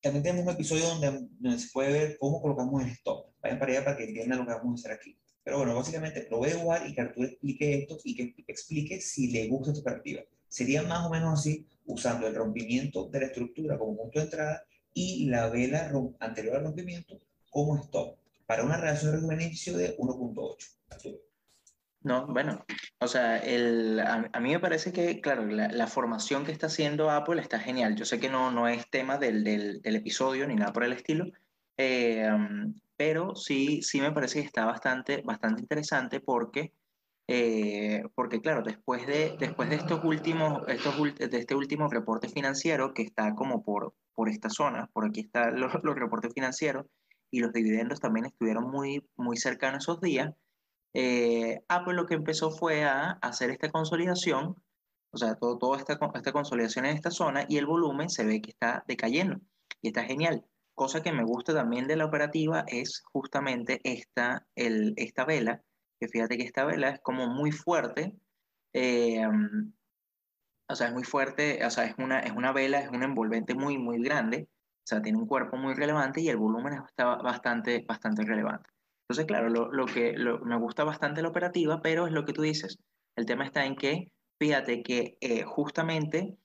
También 0.00 0.22
tenemos 0.22 0.44
un 0.44 0.52
episodio 0.52 0.86
donde, 0.88 1.28
donde 1.38 1.58
se 1.58 1.70
puede 1.72 1.92
ver 1.92 2.18
cómo 2.18 2.42
colocamos 2.42 2.82
el 2.82 2.90
stop. 2.90 3.26
Vayan 3.40 3.58
para 3.58 3.72
allá 3.72 3.84
para 3.84 3.96
que 3.96 4.04
entiendan 4.04 4.38
lo 4.40 4.46
que 4.46 4.52
vamos 4.52 4.80
a 4.80 4.88
hacer 4.88 4.98
aquí. 4.98 5.16
Pero 5.44 5.58
bueno, 5.58 5.74
básicamente 5.74 6.28
lo 6.30 6.38
voy 6.38 6.50
a 6.50 6.58
jugar 6.58 6.88
y 6.88 6.94
que 6.94 7.00
Arturo 7.00 7.26
explique 7.26 7.78
esto 7.78 7.98
y 8.04 8.14
que 8.14 8.34
explique 8.46 9.00
si 9.00 9.30
le 9.30 9.48
gusta 9.48 9.70
esta 9.70 9.80
operativa. 9.80 10.22
Sería 10.48 10.82
más 10.82 11.06
o 11.06 11.10
menos 11.10 11.40
así, 11.40 11.66
usando 11.86 12.26
el 12.26 12.34
rompimiento 12.34 13.08
de 13.08 13.20
la 13.20 13.26
estructura 13.26 13.78
como 13.78 13.96
punto 13.96 14.18
de 14.18 14.24
entrada 14.26 14.64
y 14.94 15.26
la 15.26 15.48
vela 15.48 15.90
anterior 16.20 16.56
al 16.56 16.64
rompimiento 16.64 17.18
como 17.50 17.76
stop, 17.76 18.16
para 18.46 18.64
una 18.64 18.78
relación 18.78 19.06
de 19.06 19.12
riesgo-beneficio 19.18 19.76
de 19.76 19.96
1.8. 19.98 20.76
Arturo. 20.90 21.18
No, 22.04 22.26
bueno, 22.26 22.64
o 22.98 23.06
sea, 23.06 23.38
el, 23.38 24.00
a, 24.00 24.40
mí 24.40 24.50
me 24.50 24.58
parece 24.58 24.92
que, 24.92 25.20
claro, 25.20 25.46
la, 25.46 25.86
formación 25.86 26.44
que 26.44 26.50
está 26.50 26.66
haciendo 26.66 27.10
Apple 27.10 27.40
está 27.40 27.60
genial. 27.60 27.94
Yo 27.94 28.04
sé 28.04 28.18
que 28.18 28.28
no, 28.28 28.50
no 28.50 28.66
es 28.66 28.90
tema 28.90 29.18
del, 29.18 29.44
del, 29.44 29.80
episodio 29.84 30.46
ni 30.48 30.56
nada 30.56 30.72
por 30.72 30.82
el 30.82 30.92
estilo, 30.92 31.26
eh, 31.76 32.28
pero 32.96 33.36
sí, 33.36 33.82
sí 33.82 34.00
me 34.00 34.10
parece 34.10 34.40
que 34.40 34.46
está 34.46 34.64
bastante, 34.64 35.22
bastante 35.22 35.62
interesante 35.62 36.20
porque, 36.20 36.72
eh, 37.28 38.02
porque 38.14 38.40
claro, 38.40 38.62
después 38.62 39.06
de, 39.06 39.36
después 39.38 39.70
de 39.70 39.76
estos 39.76 40.02
últimos, 40.04 40.62
estos, 40.68 40.94
de 41.18 41.38
este 41.38 41.54
último 41.54 41.88
reporte 41.88 42.28
financiero 42.28 42.92
que 42.94 43.02
está 43.02 43.34
como 43.34 43.62
por, 43.64 43.94
por 44.14 44.28
esta 44.28 44.50
zona, 44.50 44.88
por 44.92 45.06
aquí 45.06 45.20
están 45.20 45.58
los, 45.60 45.72
los 45.82 45.94
reportes 45.96 46.32
financieros 46.34 46.86
y 47.30 47.40
los 47.40 47.52
dividendos 47.52 48.00
también 48.00 48.26
estuvieron 48.26 48.70
muy, 48.70 49.08
muy 49.16 49.36
cercanos 49.36 49.84
esos 49.84 50.00
días 50.00 50.34
eh, 50.94 51.60
Apple 51.68 51.94
lo 51.94 52.06
que 52.06 52.14
empezó 52.14 52.50
fue 52.50 52.84
a 52.84 53.12
hacer 53.22 53.50
esta 53.50 53.70
consolidación, 53.70 54.62
o 55.10 55.16
sea, 55.16 55.34
todo, 55.36 55.58
toda 55.58 55.78
esta, 55.78 55.98
con- 55.98 56.10
esta 56.14 56.32
consolidación 56.32 56.84
en 56.86 56.96
esta 56.96 57.10
zona 57.10 57.46
y 57.48 57.56
el 57.56 57.66
volumen 57.66 58.10
se 58.10 58.24
ve 58.24 58.40
que 58.42 58.50
está 58.50 58.84
decayendo 58.86 59.40
y 59.80 59.88
está 59.88 60.04
genial. 60.04 60.44
Cosa 60.74 61.02
que 61.02 61.12
me 61.12 61.24
gusta 61.24 61.54
también 61.54 61.86
de 61.86 61.96
la 61.96 62.04
operativa 62.06 62.64
es 62.66 63.02
justamente 63.12 63.80
esta, 63.84 64.46
el, 64.54 64.94
esta 64.96 65.24
vela, 65.24 65.62
que 66.02 66.08
fíjate 66.08 66.36
que 66.36 66.42
esta 66.42 66.64
vela 66.64 66.88
es 66.88 67.00
como 67.00 67.28
muy 67.28 67.52
fuerte, 67.52 68.12
eh, 68.72 69.24
o 70.68 70.74
sea, 70.74 70.88
es 70.88 70.92
muy 70.92 71.04
fuerte, 71.04 71.64
o 71.64 71.70
sea, 71.70 71.84
es 71.84 71.94
una, 71.96 72.18
es 72.20 72.32
una 72.32 72.52
vela, 72.52 72.80
es 72.80 72.88
un 72.88 73.04
envolvente 73.04 73.54
muy, 73.54 73.78
muy 73.78 74.02
grande, 74.02 74.48
o 74.50 74.86
sea, 74.86 75.00
tiene 75.00 75.18
un 75.18 75.28
cuerpo 75.28 75.56
muy 75.56 75.74
relevante 75.74 76.20
y 76.20 76.28
el 76.28 76.38
volumen 76.38 76.82
está 76.88 77.16
bastante, 77.16 77.84
bastante 77.86 78.24
relevante. 78.24 78.68
Entonces, 79.02 79.26
claro, 79.26 79.48
lo, 79.48 79.70
lo 79.70 79.86
que 79.86 80.16
me 80.44 80.56
gusta 80.56 80.82
bastante 80.82 81.22
la 81.22 81.28
operativa, 81.28 81.80
pero 81.82 82.08
es 82.08 82.12
lo 82.12 82.24
que 82.24 82.32
tú 82.32 82.42
dices. 82.42 82.78
El 83.14 83.26
tema 83.26 83.44
está 83.44 83.64
en 83.64 83.76
que, 83.76 84.10
fíjate 84.40 84.82
que 84.82 85.18
eh, 85.20 85.44
justamente, 85.44 86.36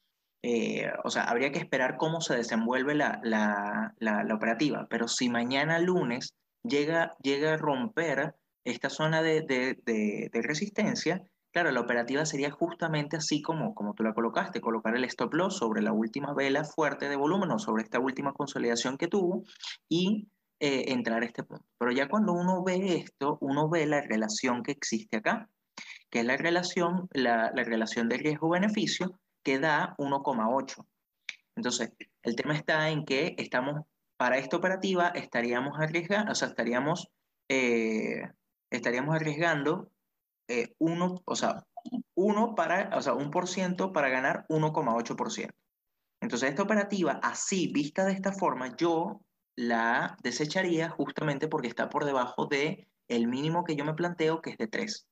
eh, 0.44 0.92
o 1.04 1.10
sea, 1.10 1.24
habría 1.24 1.52
que 1.52 1.60
esperar 1.60 1.98
cómo 1.98 2.22
se 2.22 2.36
desenvuelve 2.36 2.94
la, 2.94 3.20
la, 3.24 3.96
la, 3.98 4.24
la 4.24 4.36
operativa, 4.36 4.86
pero 4.88 5.08
si 5.08 5.30
mañana 5.30 5.80
lunes 5.80 6.36
llega, 6.64 7.16
llega 7.24 7.54
a 7.54 7.58
romper 7.58 8.36
esta 8.72 8.90
zona 8.90 9.22
de, 9.22 9.42
de, 9.42 9.80
de, 9.86 10.30
de 10.32 10.42
resistencia, 10.42 11.24
claro, 11.52 11.72
la 11.72 11.82
operativa 11.82 12.26
sería 12.26 12.52
justamente 12.52 13.18
así 13.18 13.42
como, 13.42 13.74
como 13.74 13.94
tú 13.94 14.04
la 14.04 14.14
colocaste, 14.14 14.62
colocar 14.62 14.96
el 14.96 15.04
stop 15.06 15.34
loss 15.34 15.58
sobre 15.58 15.82
la 15.82 15.94
última 15.94 16.34
vela 16.34 16.64
fuerte 16.64 17.10
de 17.10 17.16
volumen 17.16 17.52
o 17.52 17.60
sobre 17.60 17.84
esta 17.84 18.00
última 18.00 18.34
consolidación 18.34 18.98
que 18.98 19.08
tuvo 19.08 19.44
y 19.90 20.28
eh, 20.60 20.86
entrar 20.88 21.22
a 21.22 21.26
este 21.26 21.44
punto. 21.44 21.66
Pero 21.78 21.92
ya 21.92 22.08
cuando 22.08 22.34
uno 22.34 22.64
ve 22.64 22.96
esto, 22.96 23.38
uno 23.42 23.70
ve 23.70 23.86
la 23.86 24.02
relación 24.02 24.64
que 24.64 24.72
existe 24.72 25.18
acá, 25.18 25.50
que 26.10 26.20
es 26.20 26.26
la 26.26 26.38
relación, 26.38 27.08
la, 27.12 27.52
la 27.54 27.64
relación 27.64 28.10
de 28.10 28.18
riesgo-beneficio 28.18 29.20
que 29.44 29.60
da 29.60 29.96
1,8. 29.98 30.86
Entonces, 31.56 31.92
el 32.22 32.36
tema 32.36 32.56
está 32.56 32.90
en 32.90 33.06
que 33.06 33.36
estamos, 33.38 33.82
para 34.18 34.38
esta 34.38 34.58
operativa, 34.58 35.08
estaríamos 35.10 35.80
arriesgando, 35.80 36.32
o 36.32 36.36
sea, 36.36 36.50
estaríamos, 36.50 37.10
eh, 37.50 38.24
estaríamos 38.70 39.16
arriesgando 39.16 39.92
eh, 40.48 40.74
uno, 40.80 41.22
o 41.26 41.36
sea, 41.36 41.66
uno 42.16 42.56
para, 42.56 42.96
o 42.98 43.02
sea, 43.02 43.14
un 43.14 43.32
por 43.32 43.48
ciento 43.48 43.92
para 43.92 44.10
ganar 44.10 44.46
1,8%. 44.50 45.52
Entonces, 46.22 46.50
esta 46.50 46.64
operativa, 46.64 47.20
así, 47.22 47.72
vista 47.72 48.06
de 48.06 48.14
esta 48.14 48.32
forma, 48.32 48.76
yo 48.76 49.22
la 49.56 50.18
desecharía 50.24 50.90
justamente 50.90 51.48
porque 51.48 51.68
está 51.68 51.90
por 51.90 52.06
debajo 52.06 52.46
de 52.46 52.88
el 53.08 53.28
mínimo 53.28 53.64
que 53.64 53.76
yo 53.76 53.86
me 53.86 53.94
planteo, 53.94 54.42
que 54.42 54.52
es 54.52 54.58
de 54.58 54.68
3. 54.68 55.08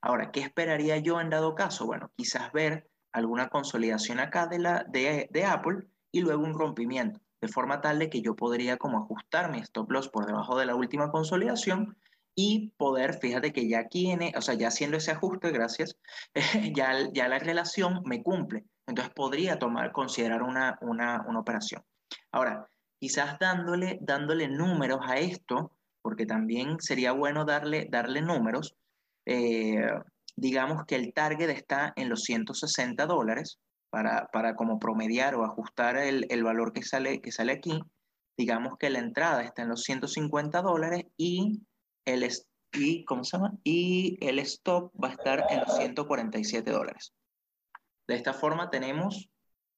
Ahora, 0.00 0.30
¿qué 0.30 0.40
esperaría 0.40 0.98
yo 0.98 1.20
en 1.20 1.30
dado 1.30 1.54
caso? 1.54 1.86
Bueno, 1.86 2.12
quizás 2.16 2.52
ver 2.52 2.88
alguna 3.12 3.48
consolidación 3.48 4.20
acá 4.20 4.46
de, 4.46 4.58
la, 4.58 4.84
de, 4.88 5.28
de 5.30 5.44
Apple 5.44 5.88
y 6.12 6.20
luego 6.20 6.44
un 6.44 6.58
rompimiento, 6.58 7.20
de 7.40 7.48
forma 7.48 7.80
tal 7.80 7.98
de 7.98 8.10
que 8.10 8.20
yo 8.22 8.36
podría 8.36 8.76
como 8.76 8.98
ajustar 8.98 9.50
mi 9.50 9.58
stop 9.58 9.90
loss 9.90 10.08
por 10.08 10.26
debajo 10.26 10.56
de 10.58 10.66
la 10.66 10.74
última 10.74 11.10
consolidación 11.10 11.96
y 12.42 12.72
poder, 12.78 13.18
fíjate 13.18 13.52
que 13.52 13.68
ya 13.68 13.80
aquí, 13.80 14.10
en, 14.10 14.34
o 14.34 14.40
sea, 14.40 14.54
ya 14.54 14.68
haciendo 14.68 14.96
ese 14.96 15.10
ajuste, 15.10 15.50
gracias, 15.50 15.98
ya, 16.74 17.08
ya 17.12 17.28
la 17.28 17.38
relación 17.38 18.00
me 18.06 18.22
cumple. 18.22 18.64
Entonces 18.86 19.12
podría 19.14 19.58
tomar, 19.58 19.92
considerar 19.92 20.42
una, 20.42 20.78
una, 20.80 21.22
una 21.28 21.40
operación. 21.40 21.82
Ahora, 22.32 22.66
quizás 22.98 23.38
dándole, 23.38 23.98
dándole 24.00 24.48
números 24.48 25.00
a 25.02 25.18
esto, 25.18 25.76
porque 26.00 26.24
también 26.24 26.80
sería 26.80 27.12
bueno 27.12 27.44
darle, 27.44 27.86
darle 27.90 28.22
números, 28.22 28.74
eh, 29.26 29.86
digamos 30.34 30.84
que 30.86 30.96
el 30.96 31.12
target 31.12 31.50
está 31.50 31.92
en 31.94 32.08
los 32.08 32.22
160 32.22 33.04
dólares 33.04 33.58
para, 33.90 34.28
para 34.32 34.54
como 34.54 34.78
promediar 34.78 35.34
o 35.34 35.44
ajustar 35.44 35.98
el, 35.98 36.26
el 36.30 36.42
valor 36.42 36.72
que 36.72 36.82
sale, 36.82 37.20
que 37.20 37.32
sale 37.32 37.52
aquí. 37.52 37.82
Digamos 38.38 38.78
que 38.78 38.88
la 38.88 39.00
entrada 39.00 39.42
está 39.42 39.60
en 39.62 39.68
los 39.68 39.82
150 39.82 40.62
dólares 40.62 41.04
y 41.18 41.60
el, 42.04 42.28
y, 42.72 43.04
¿cómo 43.04 43.24
se 43.24 43.36
llama? 43.36 43.52
y 43.64 44.18
el 44.20 44.38
stop 44.40 44.92
va 45.02 45.08
a 45.08 45.12
estar 45.12 45.46
en 45.50 45.60
los 45.60 45.76
147 45.76 46.70
dólares. 46.70 47.14
De 48.06 48.14
esta 48.14 48.32
forma 48.32 48.70
tenemos, 48.70 49.30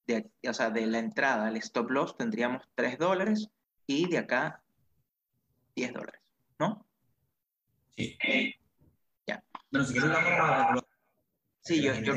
de, 0.07 0.31
o 0.49 0.55
sea, 0.55 0.71
de 0.71 0.87
la 0.87 0.99
entrada 0.99 1.49
al 1.49 1.57
stop 1.57 1.91
loss 1.91 2.17
tendríamos 2.17 2.63
3 2.75 2.99
dólares 2.99 3.49
y 3.87 4.09
de 4.09 4.19
acá 4.19 4.63
10 5.77 5.93
dólares, 5.93 6.21
¿no? 6.59 6.87
Sí. 7.97 8.17
Ya. 9.27 9.43
Bueno, 9.71 9.87
si 9.87 9.93
quieres 9.93 10.11
vamos 10.11 10.31
a... 10.33 10.75
Sí, 11.65 11.81
yo, 11.81 11.95
yo, 11.95 12.15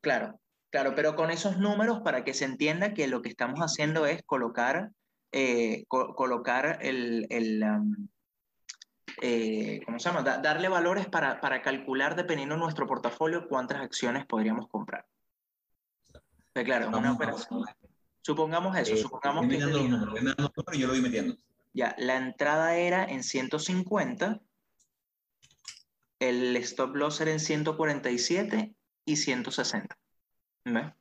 claro, 0.00 0.40
claro. 0.70 0.94
Pero 0.94 1.14
con 1.14 1.30
esos 1.30 1.58
números 1.58 2.00
para 2.00 2.24
que 2.24 2.32
se 2.32 2.46
entienda 2.46 2.94
que 2.94 3.06
lo 3.06 3.20
que 3.20 3.28
estamos 3.28 3.60
haciendo 3.60 4.06
es 4.06 4.22
colocar, 4.22 4.90
eh, 5.32 5.84
colocar 5.88 6.78
el, 6.80 7.26
el 7.28 7.62
eh, 9.20 9.80
¿cómo 9.84 9.98
se 9.98 10.08
llama? 10.08 10.22
darle 10.22 10.68
valores 10.68 11.06
para, 11.06 11.40
para, 11.40 11.62
calcular, 11.62 12.16
dependiendo 12.16 12.54
de 12.54 12.60
nuestro 12.60 12.86
portafolio, 12.86 13.48
cuántas 13.48 13.80
acciones 13.80 14.26
podríamos 14.26 14.68
comprar. 14.68 15.06
Pues 16.52 16.64
claro, 16.64 16.88
una 16.88 17.12
operación. 17.12 17.64
Supongamos 18.22 18.76
eso, 18.76 18.94
eh, 18.94 18.98
supongamos 18.98 19.46
que... 19.48 19.58
Los 19.58 19.70
números, 19.72 20.14
yo 20.74 20.86
lo 20.86 20.92
voy 20.92 21.02
metiendo. 21.02 21.36
Ya, 21.72 21.94
la 21.98 22.16
entrada 22.16 22.76
era 22.76 23.04
en 23.04 23.22
150, 23.22 24.40
el 26.18 26.56
stop 26.56 26.96
loss 26.96 27.20
era 27.20 27.30
en 27.30 27.40
147 27.40 28.74
y 29.04 29.16
160. 29.16 29.98
¿Ves? 30.64 30.92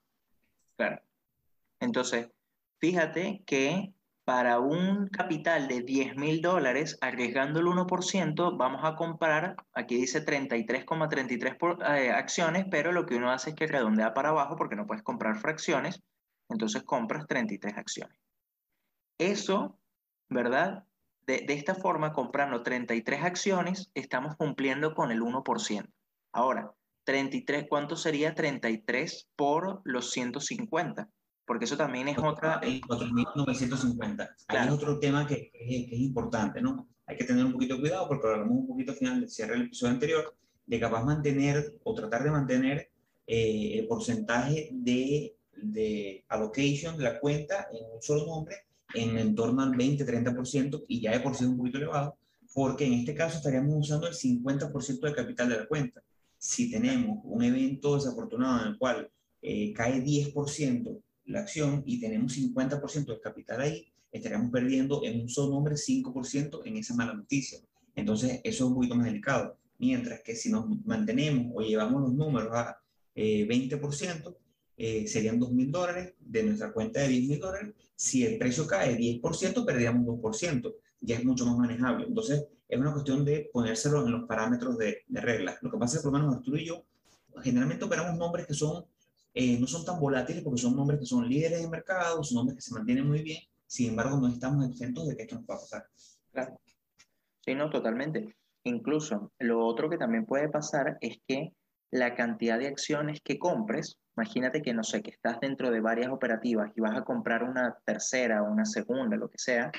Claro. 0.76 1.02
Entonces, 1.80 2.30
fíjate 2.80 3.44
que 3.46 3.94
para 4.28 4.60
un 4.60 5.08
capital 5.08 5.70
de 5.70 5.84
10 5.84 6.18
mil 6.18 6.42
dólares, 6.42 6.98
arriesgando 7.00 7.62
el 7.62 7.66
1%, 7.68 8.58
vamos 8.58 8.82
a 8.84 8.98
comprar, 8.98 9.56
aquí 9.72 9.96
dice 9.96 10.26
33,33 10.26 11.98
eh, 11.98 12.12
acciones, 12.12 12.66
pero 12.70 12.92
lo 12.92 13.06
que 13.06 13.16
uno 13.16 13.32
hace 13.32 13.52
es 13.52 13.56
que 13.56 13.68
redondea 13.68 14.14
para 14.14 14.32
abajo 14.32 14.58
porque 14.58 14.76
no 14.76 14.86
puedes 14.86 15.02
comprar 15.02 15.38
fracciones, 15.38 16.04
entonces 16.50 16.84
compras 16.84 17.26
33 17.26 17.78
acciones. 17.78 18.20
Eso, 19.18 19.80
¿verdad? 20.28 20.84
De, 21.26 21.46
de 21.48 21.54
esta 21.54 21.76
forma, 21.76 22.12
comprando 22.12 22.64
33 22.64 23.24
acciones, 23.24 23.92
estamos 23.94 24.36
cumpliendo 24.36 24.94
con 24.94 25.12
el 25.12 25.22
1%. 25.22 25.90
Ahora, 26.34 26.74
33, 27.06 27.68
¿cuánto 27.70 27.96
sería 27.96 28.36
33 28.36 29.30
por 29.38 29.80
los 29.86 30.12
150? 30.12 31.08
Porque 31.48 31.66
eso 31.66 31.78
también 31.78 32.10
es 32.10 32.18
otra... 32.18 32.60
4.950. 32.62 34.30
Hay 34.50 34.70
otro 34.70 35.00
tema 35.00 35.26
que, 35.26 35.50
es, 35.54 35.94
importante, 35.94 36.62
¿no? 36.62 36.90
Hay 37.06 37.16
que 37.16 37.24
tener 37.24 37.46
un 37.46 37.54
poquito 37.54 37.76
de 37.76 37.80
cuidado 37.80 38.08
porque 38.10 38.28
hablamos 38.28 38.58
un 38.58 38.68
poquito 38.68 38.92
al 38.92 38.98
final 38.98 39.22
del 39.22 39.30
cierre 39.30 39.54
del 39.54 39.68
episodio 39.68 39.94
anterior, 39.94 40.36
de 40.66 40.80
capaz 40.80 41.06
mantener 41.06 41.78
o 41.86 41.96
tratar 41.96 42.24
de 42.24 42.32
mantener 42.32 42.92
eh, 43.26 43.80
el 43.80 43.88
porcentaje 43.88 44.70
de, 44.74 45.38
de 45.54 46.26
allocation 46.28 46.98
de 46.98 47.04
la 47.06 47.20
cuenta 47.20 47.70
en 47.72 47.96
un 47.96 48.02
solo 48.02 48.26
nombre 48.26 48.58
en, 48.94 49.18
en 49.18 49.34
torno 49.34 49.62
al 49.62 49.72
20-30% 49.72 50.84
y 50.90 51.00
ya 51.00 51.12
de 51.12 51.22
por 51.22 51.34
sí 51.34 51.46
es 51.46 51.50
un 51.50 51.58
poquito 51.58 51.78
elevado, 51.78 52.18
porque 52.54 52.86
en 52.86 52.94
este 52.94 53.16
caso 53.16 53.38
estaríamos 53.38 53.74
usando 53.74 54.06
el 54.06 54.14
50% 54.14 55.00
del 55.00 55.16
capital 55.16 55.48
de 55.48 55.60
la 55.60 55.66
cuenta. 55.66 56.04
Si 56.38 56.70
tenemos 56.70 57.20
un 57.24 57.42
evento 57.42 57.96
desafortunado 57.96 58.64
en 58.64 58.68
el 58.74 58.78
cual 58.78 59.10
eh, 59.42 59.72
cae 59.72 60.04
10% 60.04 61.02
la 61.28 61.42
acción 61.42 61.84
y 61.86 62.00
tenemos 62.00 62.38
50% 62.38 63.06
del 63.06 63.22
capital 63.22 63.62
ahí, 63.62 63.88
estaríamos 64.12 64.52
perdiendo 64.52 65.04
en 65.04 65.22
un 65.22 65.30
solo 65.30 65.54
nombre 65.54 65.76
5% 65.76 66.62
en 66.66 66.78
esa 66.78 66.96
mala 66.96 67.14
noticia. 67.14 67.60
Entonces, 67.96 68.42
eso 68.44 68.64
es 68.64 68.70
un 68.70 68.76
poquito 68.76 68.96
más 68.96 69.06
delicado. 69.06 69.58
Mientras 69.80 70.22
que 70.22 70.36
si 70.36 70.52
nos 70.52 70.66
mantenemos 70.86 71.52
o 71.54 71.62
llevamos 71.62 72.02
los 72.02 72.14
números 72.14 72.54
a 72.54 72.78
20%, 73.16 74.36
eh, 74.78 75.02
eh, 75.04 75.08
serían 75.08 75.40
2 75.40 75.52
mil 75.52 75.72
dólares 75.72 76.14
de 76.20 76.44
nuestra 76.44 76.72
cuenta 76.72 77.02
de 77.02 77.10
10 77.10 77.30
mil 77.30 77.40
dólares. 77.40 77.74
Si 77.96 78.24
el 78.24 78.38
precio 78.38 78.66
cae 78.68 78.98
10%, 78.98 79.66
perderíamos 79.66 80.06
2%. 80.06 80.76
Ya 81.02 81.18
es 81.18 81.26
mucho 81.26 81.46
más 81.46 81.58
manejable. 81.58 82.06
Entonces, 82.08 82.46
es 82.68 82.80
una 82.80 82.94
cuestión 82.94 83.26
de 83.26 83.50
ponérselo 83.52 84.06
en 84.06 84.12
los 84.12 84.28
parámetros 84.28 84.78
de, 84.78 85.04
de 85.08 85.22
reglas. 85.22 85.58
Lo 85.62 85.72
que 85.72 85.78
pasa 85.78 85.98
es 85.98 86.02
que, 86.02 86.10
por 86.10 86.14
lo 86.14 86.20
menos, 86.20 86.38
Arturo 86.38 86.58
y 86.58 86.66
yo, 86.66 86.84
generalmente 87.42 87.86
operamos 87.86 88.18
nombres 88.18 88.46
que 88.46 88.54
son 88.54 88.86
eh, 89.40 89.60
no 89.60 89.68
son 89.68 89.86
tan 89.86 90.00
volátiles 90.00 90.44
porque 90.44 90.60
son 90.60 90.76
nombres 90.76 91.00
que 91.00 91.06
son 91.06 91.30
líderes 91.30 91.62
de 91.62 91.70
mercado, 91.70 92.24
son 92.24 92.38
nombres 92.38 92.56
que 92.56 92.62
se 92.64 92.74
mantienen 92.74 93.08
muy 93.08 93.22
bien, 93.22 93.40
sin 93.68 93.90
embargo 93.92 94.18
no 94.18 94.28
estamos 94.30 94.68
exentos 94.68 95.08
de 95.08 95.16
que 95.16 95.22
esto 95.22 95.36
nos 95.36 95.46
pueda 95.46 95.60
pasar. 95.60 95.86
Claro. 96.32 96.60
Sí, 97.46 97.54
no, 97.54 97.70
totalmente. 97.70 98.36
Incluso 98.64 99.32
lo 99.38 99.64
otro 99.64 99.92
que 99.92 100.00
también 100.00 100.26
puede 100.26 100.50
pasar 100.50 100.98
es 101.02 101.20
que 101.28 101.54
la 101.92 102.16
cantidad 102.16 102.58
de 102.58 102.68
acciones 102.68 103.22
que 103.22 103.38
compres, 103.38 104.00
imagínate 104.18 104.64
que 104.64 104.74
no 104.74 104.84
sé, 104.84 105.04
que 105.04 105.12
estás 105.12 105.40
dentro 105.40 105.70
de 105.70 105.82
varias 105.82 106.12
operativas 106.12 106.72
y 106.76 106.82
vas 106.82 106.98
a 106.98 107.04
comprar 107.04 107.44
una 107.44 107.78
tercera 107.86 108.42
o 108.42 108.52
una 108.52 108.66
segunda, 108.66 109.18
lo 109.18 109.30
que 109.30 109.38
sea, 109.38 109.72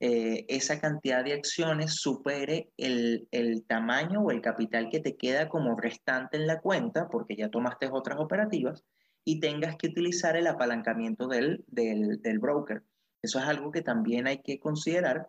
eh, 0.00 0.46
esa 0.48 0.80
cantidad 0.80 1.22
de 1.22 1.34
acciones 1.34 1.96
supere 1.96 2.70
el, 2.78 3.28
el, 3.30 3.64
tamaño 3.66 4.22
o 4.22 4.30
el 4.30 4.40
capital 4.40 4.88
que 4.90 5.00
te 5.00 5.16
queda 5.16 5.50
como 5.50 5.76
restante 5.76 6.38
en 6.38 6.46
la 6.46 6.60
cuenta, 6.60 7.08
porque 7.08 7.36
ya 7.36 7.50
tomaste 7.50 7.88
otras 7.92 8.18
operativas, 8.18 8.82
y 9.24 9.40
tengas 9.40 9.76
que 9.76 9.88
utilizar 9.88 10.36
el 10.36 10.46
apalancamiento 10.46 11.28
del, 11.28 11.64
del, 11.66 12.22
del 12.22 12.38
broker. 12.38 12.82
Eso 13.20 13.38
es 13.38 13.44
algo 13.44 13.70
que 13.70 13.82
también 13.82 14.26
hay 14.26 14.38
que 14.38 14.58
considerar 14.58 15.28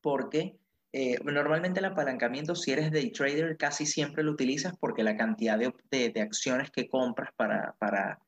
porque 0.00 0.56
eh, 0.92 1.18
normalmente 1.24 1.80
el 1.80 1.86
apalancamiento, 1.86 2.54
si 2.54 2.70
eres 2.70 2.92
day 2.92 3.10
trader, 3.10 3.56
casi 3.56 3.86
siempre 3.86 4.22
lo 4.22 4.32
utilizas 4.32 4.74
porque 4.78 5.02
la 5.02 5.16
cantidad 5.16 5.58
de, 5.58 5.72
de, 5.90 6.20
acciones 6.20 6.70
que 6.70 6.86
compras 6.88 7.30
para, 7.34 7.74
para, 7.78 8.20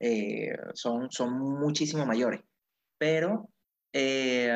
eh, 0.00 0.52
son, 0.74 1.10
son 1.10 1.38
muchísimo 1.38 2.04
mayores. 2.04 2.40
Pero 2.98 3.48
eh, 3.92 4.52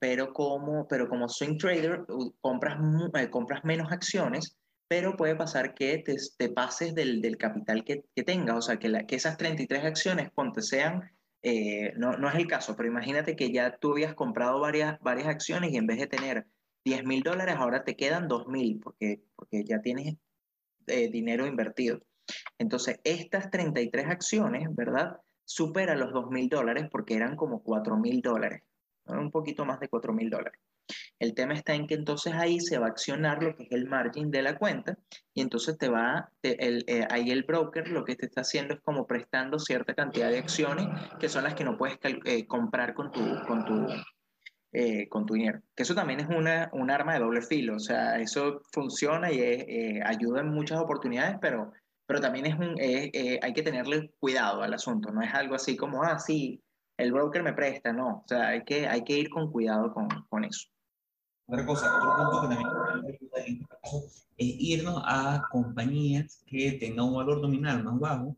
pero, 0.00 0.32
como, 0.32 0.86
pero 0.88 1.08
como 1.08 1.28
swing 1.28 1.58
trader, 1.58 2.04
compras, 2.40 2.78
eh, 3.14 3.30
compras 3.30 3.64
menos 3.64 3.92
acciones, 3.92 4.56
pero 4.88 5.16
puede 5.16 5.36
pasar 5.36 5.74
que 5.74 5.98
te, 5.98 6.16
te 6.36 6.48
pases 6.50 6.94
del, 6.94 7.20
del 7.20 7.36
capital 7.36 7.84
que, 7.84 8.04
que, 8.14 8.22
tengas. 8.22 8.56
O 8.56 8.62
sea, 8.62 8.78
que, 8.78 8.88
la, 8.88 9.06
que 9.06 9.16
esas 9.16 9.36
33 9.36 9.84
acciones, 9.84 10.30
ponte 10.30 10.62
sean, 10.62 11.10
eh, 11.42 11.92
no, 11.96 12.16
no 12.16 12.28
es 12.28 12.34
el 12.36 12.46
caso, 12.46 12.76
pero 12.76 12.88
imagínate 12.88 13.36
que 13.36 13.52
ya 13.52 13.76
tú 13.76 13.92
habías 13.92 14.14
comprado 14.14 14.60
varias, 14.60 14.98
varias 15.00 15.28
acciones 15.28 15.72
y 15.72 15.76
en 15.76 15.86
vez 15.86 15.98
de 15.98 16.06
tener 16.06 16.46
10 16.84 17.04
mil 17.04 17.22
dólares, 17.22 17.56
ahora 17.58 17.84
te 17.84 17.96
quedan 17.96 18.28
2 18.28 18.48
mil, 18.48 18.80
porque, 18.80 19.22
porque 19.36 19.64
ya 19.64 19.80
tienes 19.80 20.16
dinero 20.86 21.46
invertido. 21.46 22.00
Entonces, 22.58 23.00
estas 23.04 23.50
33 23.50 24.06
acciones, 24.06 24.68
¿verdad? 24.74 25.18
Supera 25.44 25.94
los 25.96 26.12
2 26.12 26.30
mil 26.30 26.48
dólares 26.48 26.88
porque 26.90 27.14
eran 27.14 27.36
como 27.36 27.62
4 27.62 27.96
mil 27.96 28.20
dólares, 28.20 28.62
un 29.06 29.30
poquito 29.30 29.64
más 29.64 29.80
de 29.80 29.88
4 29.88 30.12
mil 30.12 30.30
dólares. 30.30 30.60
El 31.18 31.34
tema 31.34 31.54
está 31.54 31.74
en 31.74 31.86
que 31.86 31.94
entonces 31.94 32.34
ahí 32.34 32.60
se 32.60 32.78
va 32.78 32.86
a 32.86 32.90
accionar 32.90 33.42
lo 33.42 33.54
que 33.54 33.64
es 33.64 33.72
el 33.72 33.86
margin 33.86 34.30
de 34.30 34.42
la 34.42 34.58
cuenta 34.58 34.98
y 35.34 35.40
entonces 35.40 35.78
te 35.78 35.88
va, 35.88 36.30
el, 36.42 36.84
eh, 36.86 37.06
ahí 37.10 37.30
el 37.30 37.44
broker 37.44 37.88
lo 37.88 38.04
que 38.04 38.16
te 38.16 38.26
está 38.26 38.40
haciendo 38.40 38.74
es 38.74 38.80
como 38.80 39.06
prestando 39.06 39.58
cierta 39.58 39.94
cantidad 39.94 40.30
de 40.30 40.38
acciones 40.38 40.88
que 41.20 41.28
son 41.28 41.44
las 41.44 41.54
que 41.54 41.64
no 41.64 41.78
puedes 41.78 41.98
eh, 42.02 42.46
comprar 42.46 42.94
con 42.94 43.12
tu, 43.12 43.20
con, 43.46 43.64
tu, 43.64 43.86
eh, 44.72 45.08
con 45.08 45.24
tu 45.26 45.34
dinero. 45.34 45.60
Que 45.74 45.84
eso 45.84 45.94
también 45.94 46.20
es 46.20 46.28
una, 46.28 46.70
un 46.72 46.90
arma 46.90 47.14
de 47.14 47.20
doble 47.20 47.42
filo, 47.42 47.76
o 47.76 47.80
sea, 47.80 48.18
eso 48.18 48.62
funciona 48.72 49.30
y 49.30 50.00
ayuda 50.04 50.40
en 50.40 50.48
muchas 50.48 50.80
oportunidades, 50.80 51.36
pero 51.40 51.72
pero 52.12 52.20
también 52.20 52.44
es 52.44 52.58
un, 52.58 52.76
eh, 52.78 53.40
hay 53.40 53.54
que 53.54 53.62
tenerle 53.62 54.10
cuidado 54.20 54.60
al 54.60 54.74
asunto, 54.74 55.10
no 55.10 55.22
es 55.22 55.32
algo 55.32 55.54
así 55.54 55.78
como, 55.78 56.02
ah, 56.02 56.18
sí, 56.18 56.62
el 56.98 57.10
broker 57.10 57.42
me 57.42 57.54
presta, 57.54 57.90
no, 57.90 58.22
o 58.22 58.24
sea, 58.26 58.48
hay 58.48 58.64
que, 58.64 58.86
hay 58.86 59.02
que 59.02 59.16
ir 59.16 59.30
con 59.30 59.50
cuidado 59.50 59.94
con, 59.94 60.08
con 60.28 60.44
eso. 60.44 60.68
Otra 61.46 61.64
cosa, 61.64 61.96
otro 61.96 62.14
punto 62.16 62.42
que 62.42 62.54
también 62.54 63.66
es 64.36 64.46
irnos 64.60 65.02
a 65.06 65.42
compañías 65.50 66.42
que 66.44 66.72
tengan 66.72 67.06
un 67.06 67.14
valor 67.14 67.40
nominal 67.40 67.82
más 67.82 67.98
bajo. 67.98 68.36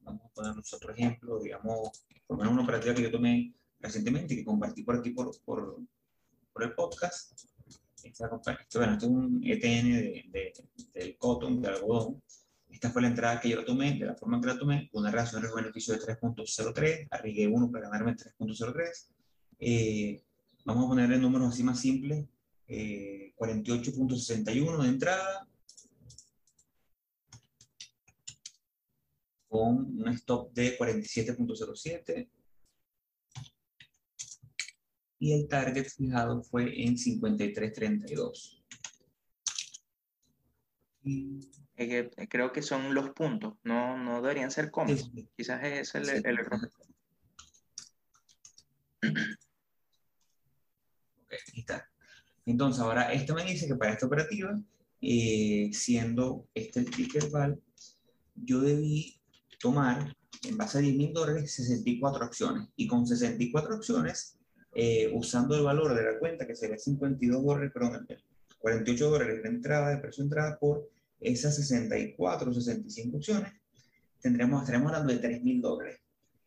Vamos 0.00 0.22
a 0.24 0.28
poner 0.34 0.54
otro 0.58 0.92
ejemplo, 0.92 1.38
digamos, 1.38 2.04
por 2.26 2.36
lo 2.36 2.42
menos 2.42 2.54
una 2.54 2.64
operativa 2.64 2.92
que 2.92 3.02
yo 3.02 3.12
tomé 3.12 3.54
recientemente 3.78 4.34
que 4.34 4.44
compartí 4.44 4.82
por 4.82 4.96
aquí 4.96 5.10
por, 5.10 5.30
por, 5.44 5.78
por 6.52 6.62
el 6.64 6.74
podcast. 6.74 7.40
Esta, 8.02 8.28
bueno, 8.28 8.96
este 8.96 9.06
es 9.06 9.12
un 9.12 9.40
ETN 9.44 9.92
de, 9.92 10.24
de, 10.32 10.52
del 10.92 11.16
cotton, 11.18 11.62
de 11.62 11.68
algodón, 11.68 12.20
esta 12.76 12.90
fue 12.90 13.00
la 13.00 13.08
entrada 13.08 13.40
que 13.40 13.48
yo 13.48 13.64
tomé, 13.64 13.98
de 13.98 14.04
la 14.04 14.14
forma 14.14 14.38
que 14.38 14.48
la 14.48 14.58
tomé, 14.58 14.90
una 14.92 15.10
relación 15.10 15.40
de 15.40 15.48
beneficio 15.54 15.94
de 15.94 16.00
3.03, 16.00 17.08
arriesgué 17.10 17.48
1 17.48 17.70
para 17.70 17.88
ganarme 17.88 18.14
3.03. 18.14 19.06
Eh, 19.60 20.22
vamos 20.66 20.84
a 20.84 20.88
ponerle 20.88 21.18
números 21.18 21.54
así 21.54 21.62
más 21.62 21.80
simples, 21.80 22.26
48.61 22.68 24.78
eh, 24.78 24.82
de 24.82 24.88
entrada, 24.88 25.48
con 29.48 29.98
un 29.98 30.08
stop 30.08 30.52
de 30.52 30.78
47.07 30.78 32.28
y 35.18 35.32
el 35.32 35.48
target 35.48 35.88
fijado 35.88 36.42
fue 36.42 36.84
en 36.84 36.94
53.32. 36.94 38.62
Eh, 41.78 42.10
creo 42.30 42.52
que 42.52 42.62
son 42.62 42.94
los 42.94 43.10
puntos, 43.10 43.54
no, 43.62 43.98
no 43.98 44.22
deberían 44.22 44.50
ser 44.50 44.70
comas. 44.70 45.10
Quizás 45.36 45.62
es 45.62 45.94
el, 45.94 46.08
el 46.08 46.38
error. 46.38 46.70
está. 51.54 51.88
Entonces, 52.46 52.80
ahora 52.80 53.12
esto 53.12 53.34
me 53.34 53.44
dice 53.44 53.66
que 53.66 53.74
para 53.74 53.92
esta 53.92 54.06
operativa, 54.06 54.58
eh, 55.00 55.70
siendo 55.72 56.48
este 56.54 56.80
el 56.80 56.90
ticker 56.90 57.28
val, 57.30 57.60
yo 58.34 58.60
debí 58.60 59.20
tomar 59.60 60.16
en 60.44 60.56
base 60.56 60.78
a 60.78 60.80
10 60.80 60.96
mil 60.96 61.12
dólares, 61.12 61.52
64 61.52 62.24
acciones. 62.24 62.68
Y 62.76 62.86
con 62.86 63.06
64 63.06 63.74
acciones, 63.74 64.38
eh, 64.74 65.10
usando 65.12 65.56
el 65.56 65.64
valor 65.64 65.94
de 65.94 66.04
la 66.04 66.18
cuenta, 66.18 66.46
que 66.46 66.54
sería 66.54 66.78
52 66.78 67.44
dólares, 67.44 67.72
perdón, 67.72 68.06
48 68.58 69.10
dólares 69.10 69.42
de 69.42 69.48
entrada, 69.48 69.90
de 69.90 69.98
precio 69.98 70.22
de 70.22 70.26
entrada 70.26 70.58
por 70.58 70.88
esas 71.20 71.56
64 71.56 72.50
o 72.50 72.54
65 72.54 73.16
opciones, 73.16 73.52
tendremos, 74.20 74.62
estaremos 74.62 74.92
hablando 74.92 75.12
de 75.12 75.18
3 75.18 75.42
mil 75.42 75.60
dólares. 75.60 75.98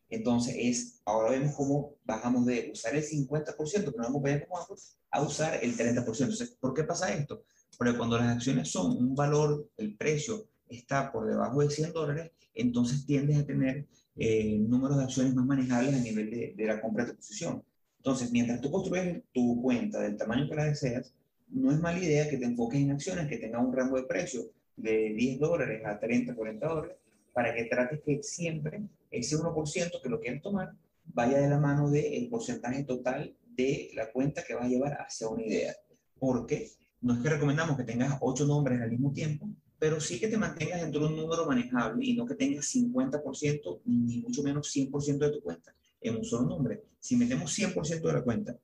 Entonces, 0.10 0.56
es, 0.58 1.02
ahora 1.06 1.32
vemos 1.32 1.56
cómo 1.56 1.96
bajamos 2.04 2.46
de 2.46 2.70
usar 2.74 2.96
el 2.96 3.04
50%, 3.04 3.56
pero 3.56 4.10
no 4.10 4.20
vamos 4.20 4.98
a 5.12 5.22
usar 5.22 5.60
el 5.64 5.78
30%. 5.78 5.98
Entonces, 5.98 6.58
¿por 6.60 6.74
qué 6.74 6.84
pasa 6.84 7.14
esto? 7.14 7.44
Porque 7.78 7.96
cuando 7.96 8.18
las 8.18 8.36
acciones 8.36 8.70
son 8.70 8.98
un 8.98 9.16
valor, 9.16 9.70
el 9.78 9.96
precio 9.96 10.50
está 10.68 11.12
por 11.12 11.28
debajo 11.28 11.62
de 11.62 11.70
100 11.70 11.94
dólares, 11.94 12.32
entonces 12.54 13.06
tiendes 13.06 13.38
a 13.38 13.46
tener 13.46 13.88
eh, 14.16 14.58
números 14.60 14.98
de 14.98 15.04
acciones 15.04 15.36
más 15.36 15.46
manejables 15.46 15.94
a 15.94 16.00
nivel 16.00 16.30
de, 16.30 16.54
de 16.58 16.66
la 16.66 16.82
compra 16.82 17.06
de 17.06 17.12
tu 17.12 17.18
posición. 17.18 17.64
Entonces, 17.98 18.32
mientras 18.32 18.62
tú 18.62 18.72
construyes 18.72 19.24
tu 19.32 19.62
cuenta 19.62 20.02
del 20.02 20.18
tamaño 20.18 20.50
que 20.50 20.56
la 20.56 20.66
deseas, 20.66 21.14
no 21.50 21.72
es 21.72 21.80
mala 21.80 22.00
idea 22.00 22.30
que 22.30 22.38
te 22.38 22.46
enfoques 22.46 22.80
en 22.80 22.92
acciones 22.92 23.28
que 23.28 23.38
tengan 23.38 23.66
un 23.66 23.74
rango 23.74 23.98
de 23.98 24.04
precio 24.04 24.52
de 24.82 25.14
10 25.14 25.40
dólares 25.40 25.82
a 25.86 26.00
30, 26.00 26.36
40 26.36 26.68
dólares, 26.68 26.98
para 27.34 27.54
que 27.54 27.66
trates 27.66 28.02
que 28.02 28.24
siempre 28.24 28.82
ese 29.12 29.38
1% 29.38 30.02
que 30.02 30.10
lo 30.10 30.20
quieres 30.20 30.42
tomar 30.42 30.74
vaya 31.06 31.40
de 31.40 31.50
la 31.50 31.60
mano 31.60 31.90
del 31.90 32.30
porcentaje 32.30 32.84
total 32.84 33.36
de 33.56 33.92
la 33.94 34.12
cuenta 34.12 34.44
que 34.44 34.56
vas 34.56 34.66
a 34.66 34.70
llevar 34.70 34.94
hacia 35.02 35.28
una 35.28 35.44
idea. 35.44 35.76
Porque 36.20 36.70
no 37.02 37.14
es 37.14 37.20
que 37.22 37.30
recomendamos 37.30 37.78
que 37.78 37.84
tengas 37.84 38.18
8 38.22 38.46
nombres 38.46 38.82
al 38.82 38.92
mismo 38.92 39.12
tiempo, 39.12 39.50
pero 39.78 40.00
sí 40.00 40.20
que 40.20 40.28
te 40.28 40.38
mantengas 40.38 40.82
dentro 40.82 41.02
de 41.02 41.08
un 41.08 41.16
número 41.16 41.46
manejable 41.46 42.06
y 42.06 42.14
no 42.14 42.26
que 42.26 42.36
tengas 42.36 42.66
50% 42.76 43.82
ni 43.86 44.22
mucho 44.22 44.44
menos 44.44 44.76
100% 44.76 45.18
de 45.18 45.32
tu 45.32 45.42
cuenta 45.42 45.74
en 46.02 46.18
un 46.18 46.26
solo 46.26 46.48
nombre. 46.48 46.84
Si 47.00 47.16
metemos 47.16 47.58
100% 47.58 48.02
de 48.02 48.14
la 48.14 48.22
cuenta 48.22 48.58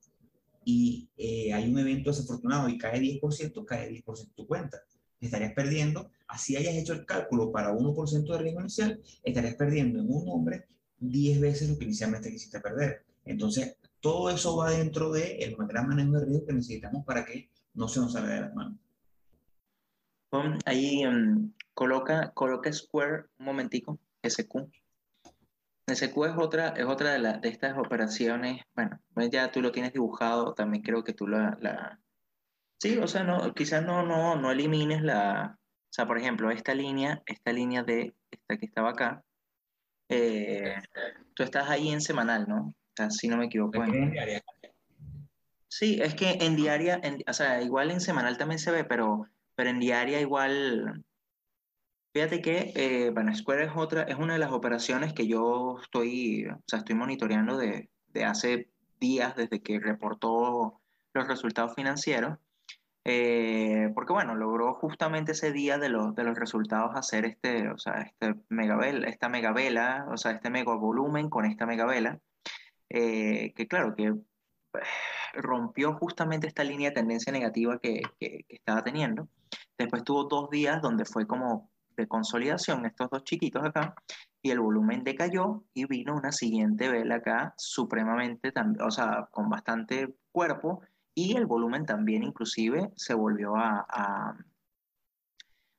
y 0.64 1.08
eh, 1.16 1.52
hay 1.52 1.70
un 1.70 1.78
evento 1.78 2.10
desafortunado 2.10 2.68
y 2.68 2.76
cae 2.76 3.00
10%, 3.00 3.64
cae 3.64 3.90
10% 3.90 4.18
de 4.26 4.34
tu 4.34 4.46
cuenta. 4.46 4.78
Estarías 5.20 5.52
perdiendo, 5.54 6.10
así 6.28 6.56
hayas 6.56 6.74
hecho 6.74 6.92
el 6.92 7.06
cálculo 7.06 7.50
para 7.50 7.72
1% 7.72 8.32
de 8.32 8.38
riesgo 8.38 8.60
inicial, 8.60 9.00
estarías 9.22 9.54
perdiendo 9.54 10.00
en 10.00 10.10
un 10.10 10.26
nombre 10.26 10.66
10 10.98 11.40
veces 11.40 11.68
lo 11.70 11.78
que 11.78 11.84
inicialmente 11.84 12.30
quisiste 12.30 12.60
perder. 12.60 13.04
Entonces, 13.24 13.76
todo 14.00 14.30
eso 14.30 14.56
va 14.56 14.70
dentro 14.70 15.10
del 15.10 15.42
el 15.42 15.56
gran 15.56 15.88
manejo 15.88 16.12
de 16.12 16.24
riesgo 16.26 16.46
que 16.46 16.52
necesitamos 16.52 17.04
para 17.04 17.24
que 17.24 17.50
no 17.74 17.88
se 17.88 18.00
nos 18.00 18.12
salga 18.12 18.34
de 18.34 18.40
las 18.42 18.54
manos. 18.54 18.78
ahí 20.64 21.04
um, 21.06 21.52
coloca, 21.74 22.32
coloca 22.32 22.72
Square 22.72 23.24
un 23.38 23.46
momentico, 23.46 23.98
SQ. 24.22 24.68
SQ 25.88 26.24
es 26.24 26.36
otra, 26.36 26.68
es 26.70 26.84
otra 26.84 27.12
de, 27.12 27.18
la, 27.20 27.38
de 27.38 27.48
estas 27.48 27.78
operaciones, 27.78 28.62
bueno, 28.74 28.98
ya 29.30 29.52
tú 29.52 29.60
lo 29.60 29.70
tienes 29.70 29.92
dibujado, 29.92 30.52
también 30.54 30.82
creo 30.82 31.04
que 31.04 31.12
tú 31.12 31.26
la... 31.26 32.00
Sí, 32.78 32.98
o 32.98 33.06
sea, 33.06 33.24
no, 33.24 33.54
quizás 33.54 33.82
no, 33.84 34.02
no, 34.02 34.36
no 34.36 34.50
elimines 34.50 35.02
la, 35.02 35.58
o 35.58 35.92
sea, 35.92 36.06
por 36.06 36.18
ejemplo, 36.18 36.50
esta 36.50 36.74
línea, 36.74 37.22
esta 37.26 37.52
línea 37.52 37.82
de, 37.82 38.14
esta 38.30 38.58
que 38.58 38.66
estaba 38.66 38.90
acá, 38.90 39.24
eh, 40.08 40.76
tú 41.34 41.42
estás 41.42 41.68
ahí 41.70 41.90
en 41.90 42.00
semanal, 42.00 42.46
¿no? 42.48 42.68
O 42.68 42.74
sea, 42.96 43.10
si 43.10 43.28
no 43.28 43.36
me 43.36 43.46
equivoco. 43.46 43.82
En 43.82 44.10
diaria. 44.10 44.42
Sí, 45.68 45.98
es 46.02 46.14
que 46.14 46.38
en 46.40 46.56
diaria, 46.56 47.00
o 47.26 47.32
sea, 47.32 47.62
igual 47.62 47.90
en 47.90 48.00
semanal 48.00 48.38
también 48.38 48.58
se 48.58 48.70
ve, 48.70 48.84
pero, 48.84 49.28
pero 49.54 49.70
en 49.70 49.80
diaria 49.80 50.20
igual, 50.20 51.04
Fíjate 52.16 52.40
que, 52.40 52.72
eh, 52.76 53.10
bueno, 53.10 53.34
Square 53.34 53.64
es 53.64 53.72
otra, 53.76 54.04
es 54.04 54.16
una 54.16 54.32
de 54.32 54.38
las 54.38 54.50
operaciones 54.50 55.12
que 55.12 55.26
yo 55.26 55.78
estoy, 55.82 56.46
o 56.46 56.62
sea, 56.66 56.78
estoy 56.78 56.94
monitoreando 56.94 57.58
de, 57.58 57.90
de 58.06 58.24
hace 58.24 58.70
días 58.98 59.36
desde 59.36 59.60
que 59.60 59.78
reportó 59.78 60.80
los 61.12 61.28
resultados 61.28 61.74
financieros, 61.74 62.38
eh, 63.08 63.92
porque 63.94 64.12
bueno, 64.12 64.34
logró 64.34 64.74
justamente 64.74 65.30
ese 65.30 65.52
día 65.52 65.78
de, 65.78 65.88
los, 65.88 66.12
de 66.16 66.24
los 66.24 66.36
resultados 66.36 66.96
hacer 66.96 67.24
este, 67.24 67.68
o 67.68 67.78
sea, 67.78 68.00
este 68.00 68.34
megavela, 68.48 69.06
esta 69.06 69.28
megavela, 69.28 70.08
o 70.10 70.16
sea, 70.16 70.32
este 70.32 70.50
mega 70.50 70.74
volumen 70.74 71.30
con 71.30 71.44
esta 71.44 71.66
megavela, 71.66 72.18
eh, 72.88 73.52
que 73.54 73.68
claro, 73.68 73.94
que 73.94 74.12
rompió 75.34 75.94
justamente 75.94 76.48
esta 76.48 76.64
línea 76.64 76.88
de 76.88 76.96
tendencia 76.96 77.32
negativa 77.32 77.78
que, 77.78 78.02
que, 78.18 78.44
que 78.48 78.56
estaba 78.56 78.82
teniendo. 78.82 79.28
Después 79.78 80.02
tuvo 80.02 80.24
dos 80.24 80.50
días 80.50 80.82
donde 80.82 81.04
fue 81.04 81.28
como 81.28 81.70
de 81.96 82.08
consolidación, 82.08 82.86
estos 82.86 83.08
dos 83.08 83.22
chiquitos 83.22 83.64
acá, 83.64 83.94
y 84.42 84.50
el 84.50 84.58
volumen 84.58 85.04
decayó 85.04 85.62
y 85.74 85.86
vino 85.86 86.16
una 86.16 86.32
siguiente 86.32 86.88
vela 86.88 87.16
acá 87.16 87.54
supremamente, 87.56 88.52
o 88.80 88.90
sea, 88.90 89.28
con 89.30 89.48
bastante 89.48 90.16
cuerpo, 90.32 90.82
y 91.16 91.34
el 91.34 91.46
volumen 91.46 91.86
también 91.86 92.22
inclusive 92.22 92.92
se 92.94 93.14
volvió 93.14 93.56
a, 93.56 93.86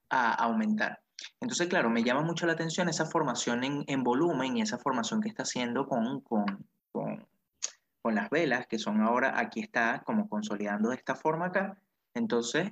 a, 0.09 0.33
aumentar. 0.33 0.99
Entonces, 1.39 1.67
claro, 1.67 1.91
me 1.91 2.03
llama 2.03 2.23
mucho 2.23 2.47
la 2.47 2.53
atención 2.53 2.89
esa 2.89 3.05
formación 3.05 3.63
en, 3.63 3.83
en 3.87 4.03
volumen 4.03 4.57
y 4.57 4.61
esa 4.61 4.79
formación 4.79 5.21
que 5.21 5.29
está 5.29 5.43
haciendo 5.43 5.87
con, 5.87 6.21
con, 6.21 6.65
con, 6.91 8.15
las 8.15 8.29
velas, 8.29 8.65
que 8.67 8.79
son 8.79 9.01
ahora, 9.01 9.37
aquí 9.37 9.59
está 9.59 10.01
como 10.05 10.27
consolidando 10.27 10.89
de 10.89 10.95
esta 10.95 11.13
forma 11.13 11.47
acá, 11.47 11.77
entonces, 12.13 12.71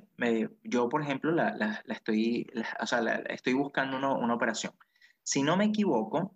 yo, 0.64 0.90
por 0.90 1.04
ejemplo, 1.04 1.32
la, 1.32 1.84
estoy, 1.88 2.48
o 2.80 2.88
sea, 2.88 3.00
estoy 3.30 3.54
buscando 3.54 3.98
una 3.98 4.34
operación. 4.34 4.74
Si 5.22 5.44
no 5.44 5.56
me 5.56 5.66
equivoco, 5.66 6.36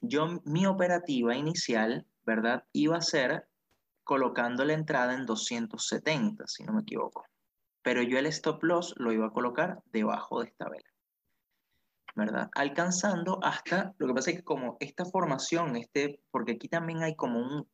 yo 0.00 0.40
mi 0.44 0.66
operativa 0.66 1.36
inicial, 1.36 2.06
¿verdad? 2.26 2.64
Iba 2.72 2.96
a 2.96 3.02
ser 3.02 3.46
colocando 4.08 4.64
la 4.64 4.72
entrada 4.72 5.12
en 5.12 5.26
270, 5.26 6.46
si 6.46 6.64
no 6.64 6.72
me 6.72 6.80
equivoco. 6.80 7.26
Pero 7.82 8.00
yo 8.00 8.18
el 8.18 8.24
stop 8.24 8.64
loss 8.64 8.94
lo 8.96 9.12
iba 9.12 9.26
a 9.26 9.32
colocar 9.32 9.82
debajo 9.92 10.40
de 10.40 10.48
esta 10.48 10.66
vela. 10.70 10.88
¿verdad? 12.16 12.48
Alcanzando 12.54 13.38
hasta, 13.42 13.94
lo 13.98 14.06
que 14.06 14.14
pasa 14.14 14.30
es 14.30 14.38
que 14.38 14.44
como 14.44 14.78
esta 14.80 15.04
formación, 15.04 15.76
este, 15.76 16.22
porque 16.30 16.52
aquí 16.52 16.68
también 16.68 17.02
hay 17.02 17.16
como 17.16 17.38
un, 17.38 17.68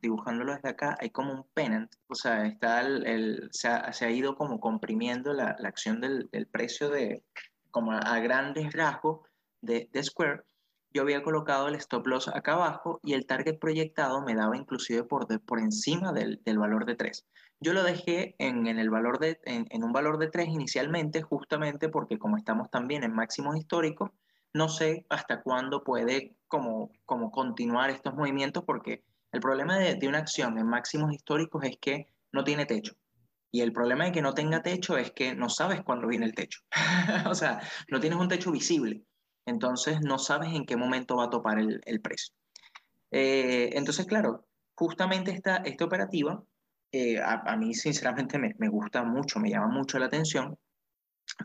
dibujándolo 0.00 0.54
desde 0.54 0.68
acá, 0.68 0.96
hay 1.00 1.10
como 1.10 1.32
un 1.32 1.44
pennant, 1.54 1.92
o 2.06 2.14
sea, 2.14 2.46
está 2.46 2.82
el, 2.82 3.48
se, 3.50 3.66
ha, 3.68 4.10
ido 4.10 4.36
como 4.36 4.60
comprimiendo 4.60 5.32
la, 5.32 5.56
acción 5.64 6.00
del, 6.00 6.30
precio 6.52 6.88
de, 6.88 7.24
como 7.72 7.90
a, 7.90 8.20
grandes 8.20 8.72
rasgos 8.74 9.28
de, 9.60 9.90
Square. 10.04 10.44
Yo 10.92 11.02
había 11.02 11.22
colocado 11.22 11.68
el 11.68 11.76
stop 11.76 12.06
loss 12.08 12.28
acá 12.28 12.54
abajo 12.54 12.98
y 13.04 13.14
el 13.14 13.26
target 13.26 13.58
proyectado 13.58 14.22
me 14.22 14.34
daba 14.34 14.56
inclusive 14.56 15.04
por, 15.04 15.26
por 15.44 15.60
encima 15.60 16.12
del, 16.12 16.40
del, 16.44 16.58
valor 16.58 16.84
de 16.84 16.96
3. 16.96 17.26
Yo 17.60 17.72
lo 17.72 17.84
dejé 17.84 18.34
en, 18.38 18.66
en 18.66 18.78
el 18.78 18.90
valor 18.90 19.20
de, 19.20 19.38
en, 19.44 19.84
un 19.84 19.92
valor 19.92 20.18
de 20.18 20.28
3 20.28 20.48
inicialmente, 20.48 21.22
justamente 21.22 21.88
porque 21.88 22.18
como 22.18 22.36
estamos 22.36 22.70
también 22.70 23.04
en 23.04 23.14
máximos 23.14 23.56
históricos, 23.56 24.10
no 24.52 24.68
sé 24.68 25.06
hasta 25.10 25.42
cuándo 25.42 25.84
puede 25.84 26.34
como, 26.48 26.90
como 27.04 27.30
continuar 27.30 27.90
estos 27.90 28.14
movimientos 28.14 28.64
porque 28.64 29.04
el 29.30 29.40
problema 29.40 29.78
de, 29.78 29.94
de, 29.94 30.08
una 30.08 30.18
acción 30.18 30.58
en 30.58 30.66
máximos 30.66 31.12
históricos 31.14 31.62
es 31.64 31.76
que 31.80 32.06
no 32.32 32.42
tiene 32.42 32.66
techo. 32.66 32.94
Y 33.52 33.60
el 33.60 33.72
problema 33.72 34.04
de 34.04 34.12
que 34.12 34.22
no 34.22 34.34
tenga 34.34 34.62
techo 34.62 34.96
es 34.96 35.12
que 35.12 35.36
no 35.36 35.48
sabes 35.48 35.82
cuándo 35.82 36.08
viene 36.08 36.26
el 36.26 36.34
techo. 36.34 36.60
o 37.28 37.34
sea, 37.34 37.60
no 37.88 38.00
tienes 38.00 38.18
un 38.18 38.28
techo 38.28 38.50
visible. 38.50 39.04
Entonces 39.46 40.00
no 40.00 40.18
sabes 40.18 40.52
en 40.54 40.66
qué 40.66 40.76
momento 40.76 41.16
va 41.16 41.24
a 41.24 41.30
topar 41.30 41.58
el, 41.58 41.80
el 41.84 42.00
precio. 42.00 42.34
Eh, 43.10 43.70
entonces, 43.72 44.06
claro, 44.06 44.46
justamente 44.74 45.32
esta, 45.32 45.56
esta 45.56 45.84
operativa, 45.84 46.42
eh, 46.92 47.20
a, 47.20 47.56
mí 47.56 47.74
sinceramente 47.74 48.38
me, 48.38 48.54
me 48.58 48.68
gusta 48.68 49.02
mucho, 49.02 49.38
me 49.38 49.50
llama 49.50 49.68
mucho 49.68 49.98
la 49.98 50.06
atención, 50.06 50.58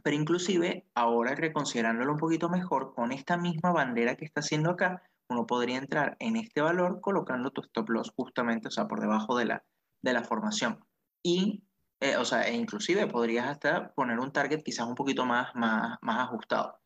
pero 0.03 0.15
inclusive 0.15 0.87
ahora 0.95 1.35
reconsiderándolo 1.35 2.13
un 2.13 2.19
poquito 2.19 2.49
mejor, 2.49 2.93
con 2.93 3.11
esta 3.11 3.37
misma 3.37 3.71
bandera 3.71 4.15
que 4.15 4.25
está 4.25 4.39
haciendo 4.39 4.71
acá, 4.71 5.03
uno 5.29 5.45
podría 5.45 5.77
entrar 5.77 6.15
en 6.19 6.35
este 6.35 6.61
valor 6.61 7.01
colocando 7.01 7.51
tu 7.51 7.61
stop 7.61 7.89
loss 7.89 8.11
justamente, 8.15 8.67
o 8.67 8.71
sea, 8.71 8.87
por 8.87 9.01
debajo 9.01 9.37
de 9.37 9.45
la, 9.45 9.63
de 10.01 10.13
la 10.13 10.23
formación. 10.23 10.85
Y, 11.23 11.63
eh, 11.99 12.17
o 12.17 12.25
sea, 12.25 12.47
e 12.47 12.53
inclusive 12.53 13.07
podrías 13.07 13.47
hasta 13.47 13.91
poner 13.93 14.19
un 14.19 14.31
target 14.31 14.63
quizás 14.63 14.87
un 14.87 14.95
poquito 14.95 15.25
más, 15.25 15.55
más, 15.55 15.97
más 16.01 16.19
ajustado. 16.19 16.79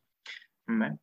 ¿Ve? 0.78 0.98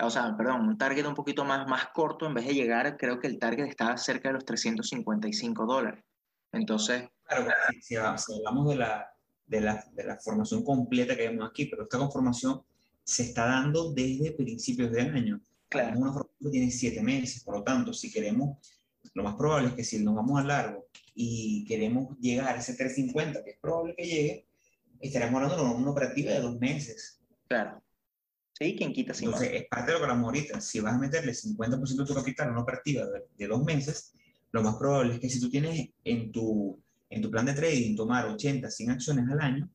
O 0.00 0.10
sea, 0.10 0.36
perdón, 0.36 0.68
un 0.68 0.78
target 0.78 1.06
un 1.06 1.14
poquito 1.14 1.44
más, 1.44 1.66
más 1.66 1.88
corto, 1.88 2.26
en 2.26 2.34
vez 2.34 2.46
de 2.46 2.54
llegar, 2.54 2.96
creo 2.96 3.18
que 3.18 3.26
el 3.26 3.38
target 3.38 3.66
está 3.66 3.96
cerca 3.96 4.28
de 4.28 4.34
los 4.34 4.44
355 4.44 5.66
dólares. 5.66 6.04
Entonces... 6.52 7.08
Claro, 7.24 7.50
si, 7.80 7.80
si, 7.80 7.96
hablamos 7.96 8.68
de 8.68 8.76
la, 8.76 9.10
de, 9.46 9.60
la, 9.60 9.84
de 9.92 10.04
la 10.04 10.16
formación 10.18 10.62
completa 10.62 11.16
que 11.16 11.28
vemos 11.28 11.48
aquí, 11.48 11.66
pero 11.66 11.82
esta 11.82 11.98
conformación 11.98 12.62
se 13.02 13.24
está 13.24 13.46
dando 13.46 13.92
desde 13.92 14.32
principios 14.32 14.92
de 14.92 15.02
año. 15.02 15.40
Claro. 15.68 15.98
Una 15.98 16.12
formación 16.12 16.38
que 16.44 16.50
tiene 16.50 16.70
siete 16.70 17.02
meses, 17.02 17.42
por 17.42 17.56
lo 17.56 17.64
tanto, 17.64 17.92
si 17.92 18.12
queremos, 18.12 18.58
lo 19.14 19.24
más 19.24 19.34
probable 19.34 19.68
es 19.68 19.74
que 19.74 19.84
si 19.84 20.02
nos 20.02 20.14
vamos 20.14 20.40
a 20.40 20.44
largo 20.44 20.86
y 21.14 21.64
queremos 21.66 22.16
llegar 22.18 22.54
a 22.54 22.60
ese 22.60 22.74
350, 22.74 23.42
que 23.42 23.50
es 23.50 23.58
probable 23.58 23.94
que 23.96 24.06
llegue, 24.06 24.46
estaremos 25.00 25.42
hablando 25.42 25.64
de 25.64 25.82
una 25.82 25.90
operativa 25.90 26.32
de 26.32 26.40
dos 26.40 26.58
meses. 26.60 27.20
Claro. 27.48 27.82
Sí, 28.58 28.74
quien 28.76 28.92
quita 28.92 29.14
sin 29.14 29.26
Entonces, 29.26 29.52
es 29.52 29.68
parte 29.68 29.86
de 29.86 29.92
lo 29.92 29.98
que 29.98 30.04
hablamos 30.04 30.24
ahorita. 30.24 30.60
Si 30.60 30.80
vas 30.80 30.94
a 30.94 30.98
meterle 30.98 31.32
50% 31.32 31.96
de 31.96 32.04
tu 32.04 32.14
capital 32.14 32.48
a 32.48 32.50
una 32.50 32.62
operativa 32.62 33.04
de, 33.36 33.46
dos 33.46 33.62
meses, 33.62 34.12
lo 34.50 34.62
más 34.62 34.74
probable 34.76 35.14
es 35.14 35.20
que 35.20 35.28
si 35.28 35.40
tú 35.40 35.48
tienes 35.48 35.90
en 36.02 36.32
tu, 36.32 36.76
en 37.08 37.22
tu 37.22 37.30
plan 37.30 37.46
de 37.46 37.52
trading 37.52 37.94
tomar 37.94 38.26
80, 38.26 38.68
100 38.68 38.90
acciones 38.90 39.28
al 39.30 39.40
año, 39.40 39.70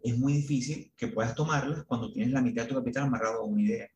es 0.00 0.16
muy 0.16 0.34
difícil 0.34 0.92
que 0.96 1.08
puedas 1.08 1.34
tomarlas 1.34 1.82
cuando 1.84 2.12
tienes 2.12 2.32
la 2.32 2.40
mitad 2.40 2.62
de 2.62 2.68
tu 2.68 2.74
capital 2.76 3.04
amarrado 3.04 3.40
a 3.40 3.44
una 3.44 3.62
idea. 3.62 3.88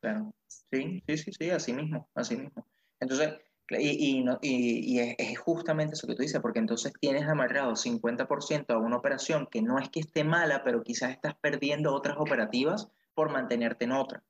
Claro, 0.00 0.34
sí, 0.48 1.02
sí, 1.06 1.18
sí, 1.18 1.30
sí, 1.38 1.50
así 1.50 1.72
mismo, 1.72 2.08
así 2.14 2.36
mismo. 2.36 2.66
Entonces, 2.98 3.34
y, 3.70 4.24
y, 4.42 4.98
es, 4.98 5.38
justamente 5.38 5.94
eso 5.94 6.08
que 6.08 6.16
tú 6.16 6.22
dices, 6.22 6.40
porque 6.40 6.58
entonces 6.58 6.92
tienes 7.00 7.22
amarrado 7.28 7.76
50% 7.76 8.70
a 8.70 8.78
una 8.78 8.96
operación 8.96 9.46
que 9.48 9.62
no 9.62 9.78
es 9.78 9.90
que 9.90 10.00
esté 10.00 10.24
mala, 10.24 10.64
pero 10.64 10.82
quizás 10.82 11.12
estás 11.12 11.36
perdiendo 11.40 11.94
otras 11.94 12.16
operativas 12.18 12.88
por 13.18 13.32
mantenerte 13.32 13.84
en 13.84 13.90
otra. 13.90 14.22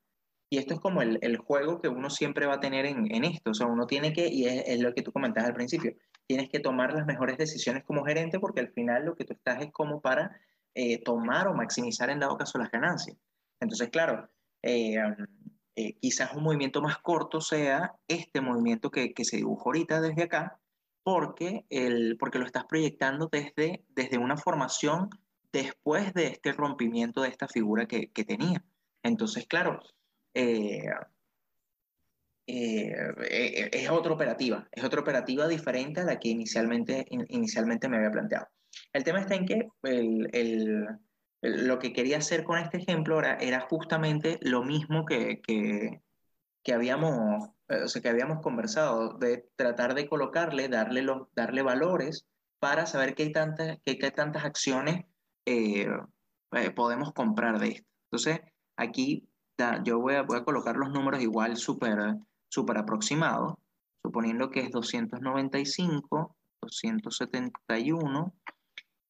Y 0.49 0.57
esto 0.57 0.73
es 0.73 0.79
como 0.79 1.03
el, 1.03 1.19
el 1.21 1.37
juego 1.37 1.79
que 1.79 1.89
uno 1.89 2.09
siempre 2.09 2.47
va 2.47 2.55
a 2.55 2.59
tener 2.59 2.87
en, 2.87 3.13
en, 3.13 3.23
esto. 3.23 3.51
O 3.51 3.53
sea, 3.53 3.67
uno 3.67 3.85
tiene 3.85 4.13
que, 4.13 4.27
y 4.27 4.47
es, 4.47 4.63
es, 4.65 4.79
lo 4.79 4.95
que 4.95 5.03
tú 5.03 5.11
comentabas 5.11 5.47
al 5.47 5.53
principio, 5.55 5.93
tienes 6.25 6.49
que 6.49 6.59
tomar 6.59 6.91
las 6.95 7.05
mejores 7.05 7.37
decisiones 7.37 7.83
como 7.83 8.03
gerente 8.03 8.39
porque 8.39 8.61
al 8.61 8.69
final 8.69 9.05
lo 9.05 9.15
que 9.15 9.25
tú 9.25 9.33
estás 9.33 9.61
es 9.61 9.71
como 9.71 10.01
para 10.01 10.35
eh, 10.73 11.03
tomar 11.03 11.47
o 11.47 11.53
maximizar 11.53 12.09
en 12.09 12.19
dado 12.19 12.35
caso 12.35 12.57
las 12.57 12.71
ganancias. 12.71 13.15
Entonces, 13.59 13.89
claro, 13.89 14.27
eh, 14.63 14.97
eh, 15.75 15.93
quizás 16.01 16.33
un 16.33 16.41
movimiento 16.41 16.81
más 16.81 16.97
corto 16.97 17.41
sea 17.41 17.93
este 18.07 18.41
movimiento 18.41 18.89
que, 18.89 19.13
que 19.13 19.25
se 19.25 19.37
dibuja 19.37 19.65
ahorita 19.67 20.01
desde 20.01 20.23
acá, 20.23 20.59
porque, 21.03 21.63
el, 21.69 22.17
porque 22.17 22.39
lo 22.39 22.47
estás 22.47 22.65
proyectando 22.65 23.29
desde, 23.31 23.85
desde 23.89 24.17
una 24.17 24.35
formación 24.35 25.11
después 25.51 26.13
de 26.13 26.27
este 26.27 26.53
rompimiento 26.53 27.21
de 27.21 27.29
esta 27.29 27.47
figura 27.47 27.85
que, 27.85 28.11
que 28.11 28.23
tenía. 28.23 28.63
Entonces, 29.03 29.47
claro, 29.47 29.79
eh, 30.33 30.85
eh, 32.47 33.69
es 33.71 33.89
otra 33.89 34.13
operativa, 34.13 34.67
es 34.71 34.83
otra 34.83 35.01
operativa 35.01 35.47
diferente 35.47 36.01
a 36.01 36.05
la 36.05 36.19
que 36.19 36.29
inicialmente, 36.29 37.05
inicialmente 37.09 37.87
me 37.87 37.97
había 37.97 38.11
planteado. 38.11 38.47
El 38.93 39.03
tema 39.03 39.19
está 39.19 39.35
en 39.35 39.45
que 39.45 39.67
el, 39.83 40.29
el, 40.33 40.87
lo 41.41 41.79
que 41.79 41.93
quería 41.93 42.17
hacer 42.17 42.43
con 42.43 42.59
este 42.59 42.77
ejemplo 42.77 43.19
era, 43.19 43.35
era 43.35 43.61
justamente 43.61 44.39
lo 44.41 44.63
mismo 44.63 45.05
que, 45.05 45.41
que, 45.41 46.01
que 46.63 46.73
habíamos, 46.73 47.49
eh, 47.69 47.83
o 47.83 47.87
sea, 47.87 48.01
que 48.01 48.09
habíamos 48.09 48.41
conversado, 48.41 49.17
de 49.17 49.49
tratar 49.55 49.93
de 49.93 50.07
colocarle, 50.07 50.67
darle, 50.67 51.01
los, 51.01 51.27
darle 51.35 51.61
valores 51.61 52.25
para 52.59 52.85
saber 52.85 53.15
qué, 53.15 53.29
tantas, 53.29 53.77
qué, 53.85 53.97
qué 53.97 54.11
tantas 54.11 54.43
acciones 54.43 55.05
eh, 55.45 55.87
eh, 56.51 56.71
podemos 56.71 57.13
comprar 57.13 57.59
de 57.59 57.69
esto. 57.69 57.87
Entonces, 58.11 58.41
aquí 58.79 59.27
yo 59.83 59.99
voy 59.99 60.15
a, 60.15 60.23
voy 60.23 60.37
a 60.37 60.43
colocar 60.43 60.77
los 60.77 60.89
números 60.91 61.21
igual 61.21 61.57
súper 61.57 62.17
super 62.49 62.77
aproximados, 62.77 63.53
suponiendo 64.03 64.49
que 64.49 64.61
es 64.61 64.71
295, 64.71 66.35
271 66.61 68.33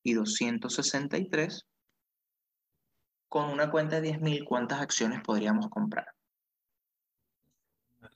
y 0.04 0.14
263 0.14 1.66
con 3.30 3.50
una 3.52 3.70
cuenta 3.70 4.02
de 4.02 4.14
10.000, 4.14 4.44
¿cuántas 4.44 4.82
acciones 4.82 5.22
podríamos 5.24 5.70
comprar? 5.70 6.08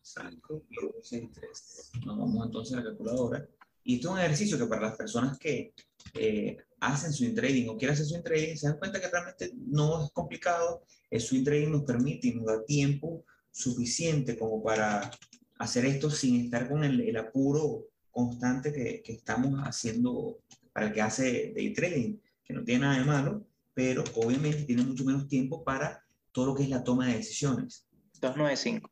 5 0.02 0.64
y 0.70 0.86
203. 0.86 1.92
Nos 2.06 2.18
vamos 2.18 2.46
entonces 2.46 2.74
a 2.74 2.78
la 2.78 2.84
calculadora. 2.84 3.48
Y 3.84 3.96
esto 3.96 4.10
es 4.10 4.14
un 4.14 4.20
ejercicio 4.20 4.58
que 4.58 4.66
para 4.66 4.82
las 4.82 4.96
personas 4.96 5.38
que 5.38 5.74
eh, 6.14 6.58
hacen 6.80 7.14
swing 7.14 7.34
trading 7.34 7.70
o 7.70 7.78
quieren 7.78 7.94
hacer 7.94 8.06
swing 8.06 8.24
trading, 8.24 8.56
se 8.56 8.68
dan 8.68 8.78
cuenta 8.78 9.00
que 9.00 9.10
realmente 9.10 9.52
no 9.56 10.06
es 10.06 10.12
complicado. 10.12 10.84
El 11.10 11.22
swing 11.22 11.44
trading 11.44 11.72
nos 11.72 11.84
permite 11.84 12.28
y 12.28 12.36
nos 12.36 12.46
da 12.46 12.64
tiempo 12.64 13.26
suficiente 13.52 14.38
como 14.38 14.64
para 14.64 15.12
hacer 15.60 15.86
esto 15.86 16.10
sin 16.10 16.46
estar 16.46 16.68
con 16.68 16.84
el, 16.84 17.02
el 17.02 17.18
apuro 17.18 17.86
constante 18.12 18.72
que, 18.72 19.02
que, 19.04 19.14
estamos 19.14 19.60
haciendo 19.64 20.40
para 20.72 20.88
el 20.88 20.94
que 20.94 21.02
hace 21.02 21.54
day 21.56 21.74
trading, 21.74 22.18
que 22.44 22.54
no 22.54 22.64
tiene 22.64 22.82
nada 22.82 23.00
de 23.00 23.06
malo, 23.06 23.46
pero 23.74 24.04
obviamente 24.16 24.64
tiene 24.64 24.84
mucho 24.84 25.04
menos 25.04 25.28
tiempo 25.28 25.64
para 25.64 26.04
todo 26.32 26.48
lo 26.48 26.56
que 26.56 26.64
es 26.64 26.70
la 26.70 26.84
toma 26.84 27.08
de 27.08 27.18
decisiones. 27.18 27.88
295. 28.20 28.90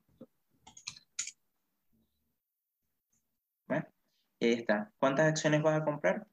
¿Ves? 3.68 3.84
Ahí 4.42 4.54
está. 4.54 4.92
¿Cuántas 5.00 5.28
acciones 5.28 5.62
vas 5.62 5.80
a 5.80 5.86
comprar? 5.86 6.28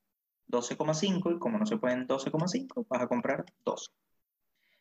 12,5 0.48 1.36
y 1.36 1.38
como 1.38 1.58
no 1.58 1.66
se 1.66 1.76
pueden 1.76 2.08
12,5, 2.08 2.86
vas 2.88 3.02
a 3.02 3.06
comprar 3.06 3.44
12. 3.64 3.90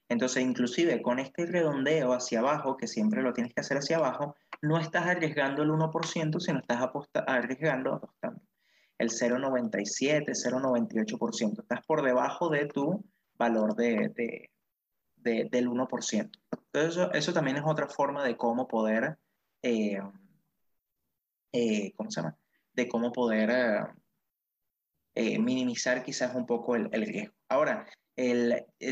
Entonces, 0.09 0.43
inclusive 0.43 1.01
con 1.01 1.19
este 1.19 1.45
redondeo 1.45 2.13
hacia 2.13 2.39
abajo, 2.39 2.77
que 2.77 2.87
siempre 2.87 3.21
lo 3.21 3.33
tienes 3.33 3.53
que 3.53 3.59
hacer 3.59 3.77
hacia 3.77 3.97
abajo, 3.97 4.35
no 4.61 4.79
estás 4.79 5.05
arriesgando 5.05 5.63
el 5.63 5.69
1%, 5.69 6.39
sino 6.39 6.59
estás 6.59 6.79
arriesgando 7.27 7.95
apostando 7.95 8.41
el 8.97 9.09
0,97, 9.09 10.33
0,98%. 10.33 11.61
Estás 11.61 11.85
por 11.85 12.01
debajo 12.01 12.49
de 12.49 12.65
tu 12.65 13.03
valor 13.37 13.75
de, 13.75 14.09
de, 14.15 14.51
de, 15.17 15.47
del 15.51 15.67
1%. 15.67 16.31
Entonces, 16.51 16.91
eso, 16.91 17.11
eso, 17.11 17.33
también 17.33 17.57
es 17.57 17.63
otra 17.65 17.87
forma 17.87 18.23
de 18.23 18.37
cómo 18.37 18.67
poder, 18.67 19.19
eh, 19.61 19.99
eh, 21.51 21.93
¿cómo 21.95 22.09
se 22.09 22.21
llama? 22.21 22.37
De 22.77 22.87
cómo 22.87 23.11
poder 23.11 23.89
eh, 25.15 25.37
minimizar 25.39 26.01
quizás 26.01 26.33
un 26.33 26.45
poco 26.45 26.75
el, 26.77 26.89
riesgo. 26.91 27.35
Ahora, 27.49 27.85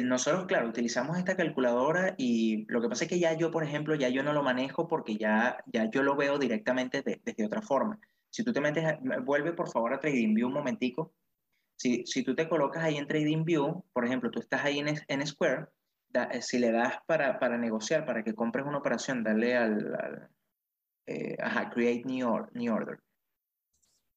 nosotros, 0.03 0.45
claro, 0.45 0.67
utilizamos 0.67 1.17
esta 1.17 1.37
calculadora 1.37 2.15
y 2.17 2.65
lo 2.67 2.81
que 2.81 2.89
pasa 2.89 3.05
es 3.05 3.09
que 3.09 3.19
ya 3.19 3.33
yo, 3.33 3.49
por 3.49 3.63
ejemplo, 3.63 3.95
ya 3.95 4.09
yo 4.09 4.23
no 4.23 4.33
lo 4.33 4.43
manejo 4.43 4.87
porque 4.89 5.15
ya, 5.15 5.63
ya 5.71 5.89
yo 5.89 6.03
lo 6.03 6.17
veo 6.17 6.37
directamente 6.37 7.01
desde 7.01 7.45
otra 7.45 7.61
forma. 7.61 7.97
Si 8.29 8.43
tú 8.43 8.51
te 8.51 8.59
metes, 8.59 8.83
vuelve 9.23 9.53
por 9.53 9.71
favor 9.71 9.93
a 9.93 9.99
TradingView 9.99 10.47
un 10.47 10.53
momentico 10.53 11.13
si, 11.77 12.05
si 12.05 12.23
tú 12.23 12.35
te 12.35 12.47
colocas 12.47 12.83
ahí 12.83 12.97
en 12.97 13.07
TradingView, 13.07 13.83
por 13.91 14.05
ejemplo, 14.05 14.31
tú 14.31 14.39
estás 14.39 14.63
ahí 14.63 14.79
en, 14.79 14.95
en 15.07 15.27
Square, 15.27 15.67
eh, 16.13 16.41
si 16.41 16.59
le 16.59 16.71
das 16.71 16.99
para, 17.05 17.39
para, 17.39 17.57
negociar, 17.57 18.05
para 18.05 18.23
que 18.23 18.33
compres 18.33 18.65
una 18.65 18.77
operación, 18.77 19.23
dale 19.23 19.55
al, 19.55 20.29
eh, 21.07 21.37
Create 21.73 22.03
new, 22.05 22.47
new, 22.53 22.73
Order. 22.73 22.99